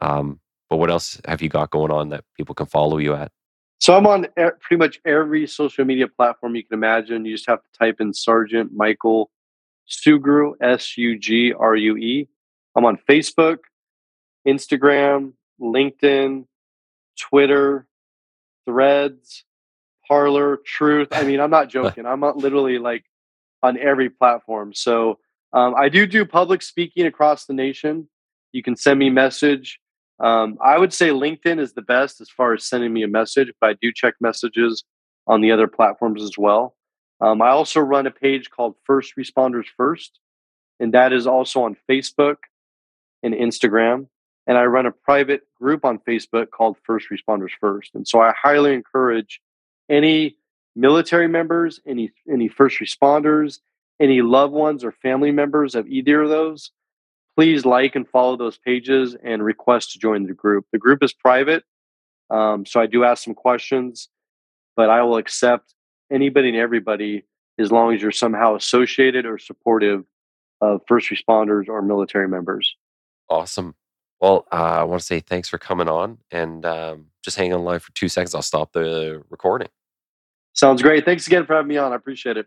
Um, 0.00 0.40
but 0.68 0.76
what 0.76 0.90
else 0.90 1.20
have 1.26 1.42
you 1.42 1.48
got 1.48 1.70
going 1.70 1.90
on 1.90 2.10
that 2.10 2.24
people 2.36 2.54
can 2.54 2.66
follow 2.66 2.98
you 2.98 3.14
at? 3.14 3.32
So 3.80 3.96
I'm 3.96 4.06
on 4.06 4.26
pretty 4.34 4.76
much 4.76 5.00
every 5.06 5.46
social 5.46 5.84
media 5.86 6.06
platform 6.06 6.54
you 6.54 6.62
can 6.62 6.74
imagine. 6.74 7.24
You 7.24 7.34
just 7.34 7.48
have 7.48 7.62
to 7.62 7.78
type 7.78 7.96
in 7.98 8.12
Sergeant 8.12 8.72
Michael 8.74 9.30
Sugrue, 9.88 10.52
S 10.60 10.98
U 10.98 11.18
G 11.18 11.52
R 11.52 11.74
U 11.74 11.96
E. 11.96 12.28
I'm 12.76 12.84
on 12.84 12.98
Facebook, 13.08 13.58
Instagram, 14.46 15.32
LinkedIn, 15.60 16.44
Twitter, 17.18 17.86
Threads, 18.66 19.44
Parler, 20.10 20.58
Truth. 20.66 21.08
I 21.12 21.22
mean, 21.22 21.40
I'm 21.40 21.50
not 21.50 21.68
joking. 21.76 22.04
I'm 22.04 22.18
not 22.18 22.36
literally 22.36 22.78
like 22.78 23.04
on 23.62 23.78
every 23.78 24.10
platform. 24.10 24.74
So 24.74 25.20
um, 25.52 25.74
I 25.76 25.88
do 25.88 26.06
do 26.06 26.24
public 26.24 26.62
speaking 26.62 27.06
across 27.06 27.46
the 27.46 27.52
nation. 27.54 28.08
You 28.52 28.62
can 28.62 28.74
send 28.74 28.98
me 28.98 29.06
a 29.06 29.12
message. 29.12 29.78
Um, 30.18 30.58
I 30.62 30.78
would 30.78 30.92
say 30.92 31.10
LinkedIn 31.10 31.60
is 31.60 31.74
the 31.74 31.82
best 31.82 32.20
as 32.20 32.28
far 32.28 32.52
as 32.54 32.64
sending 32.64 32.92
me 32.92 33.04
a 33.04 33.08
message, 33.08 33.52
but 33.60 33.70
I 33.70 33.74
do 33.80 33.92
check 33.94 34.14
messages 34.20 34.82
on 35.28 35.40
the 35.40 35.52
other 35.52 35.68
platforms 35.68 36.22
as 36.22 36.36
well. 36.36 36.74
Um, 37.20 37.40
I 37.40 37.50
also 37.50 37.80
run 37.80 38.06
a 38.06 38.10
page 38.10 38.50
called 38.50 38.74
First 38.84 39.14
Responders 39.16 39.66
First, 39.76 40.18
and 40.80 40.92
that 40.92 41.12
is 41.12 41.26
also 41.26 41.62
on 41.62 41.76
Facebook 41.88 42.36
and 43.22 43.32
Instagram. 43.32 44.08
And 44.46 44.58
I 44.58 44.64
run 44.64 44.86
a 44.86 44.90
private 44.92 45.42
group 45.60 45.84
on 45.84 46.00
Facebook 46.00 46.50
called 46.50 46.76
First 46.82 47.06
Responders 47.12 47.52
First. 47.60 47.94
And 47.94 48.08
so 48.08 48.20
I 48.20 48.32
highly 48.42 48.74
encourage 48.74 49.40
any 49.90 50.36
military 50.76 51.28
members, 51.28 51.80
any 51.86 52.12
any 52.30 52.48
first 52.48 52.78
responders, 52.78 53.58
any 54.00 54.22
loved 54.22 54.54
ones 54.54 54.84
or 54.84 54.92
family 54.92 55.32
members 55.32 55.74
of 55.74 55.86
either 55.88 56.22
of 56.22 56.30
those, 56.30 56.70
please 57.36 57.66
like 57.66 57.96
and 57.96 58.08
follow 58.08 58.36
those 58.36 58.56
pages 58.56 59.16
and 59.22 59.44
request 59.44 59.92
to 59.92 59.98
join 59.98 60.26
the 60.26 60.32
group. 60.32 60.66
The 60.72 60.78
group 60.78 61.02
is 61.02 61.12
private, 61.12 61.64
um, 62.30 62.64
so 62.64 62.80
I 62.80 62.86
do 62.86 63.04
ask 63.04 63.24
some 63.24 63.34
questions, 63.34 64.08
but 64.76 64.88
I 64.88 65.02
will 65.02 65.16
accept 65.16 65.74
anybody 66.10 66.48
and 66.48 66.56
everybody 66.56 67.24
as 67.58 67.70
long 67.70 67.94
as 67.94 68.00
you're 68.00 68.12
somehow 68.12 68.54
associated 68.54 69.26
or 69.26 69.36
supportive 69.36 70.04
of 70.60 70.80
first 70.86 71.10
responders 71.10 71.68
or 71.68 71.82
military 71.82 72.28
members. 72.28 72.76
Awesome. 73.28 73.74
Well, 74.20 74.46
uh, 74.52 74.56
I 74.56 74.82
want 74.84 75.00
to 75.00 75.06
say 75.06 75.20
thanks 75.20 75.48
for 75.48 75.58
coming 75.58 75.88
on 75.88 76.18
and 76.30 76.64
um, 76.66 77.06
just 77.22 77.36
hang 77.36 77.52
on 77.52 77.64
line 77.64 77.80
for 77.80 77.92
two 77.92 78.08
seconds. 78.08 78.34
I'll 78.34 78.42
stop 78.42 78.72
the 78.72 79.22
recording. 79.30 79.68
Sounds 80.52 80.82
great. 80.82 81.04
Thanks 81.04 81.26
again 81.26 81.46
for 81.46 81.54
having 81.54 81.68
me 81.68 81.76
on. 81.76 81.92
I 81.92 81.96
appreciate 81.96 82.36
it. 82.36 82.46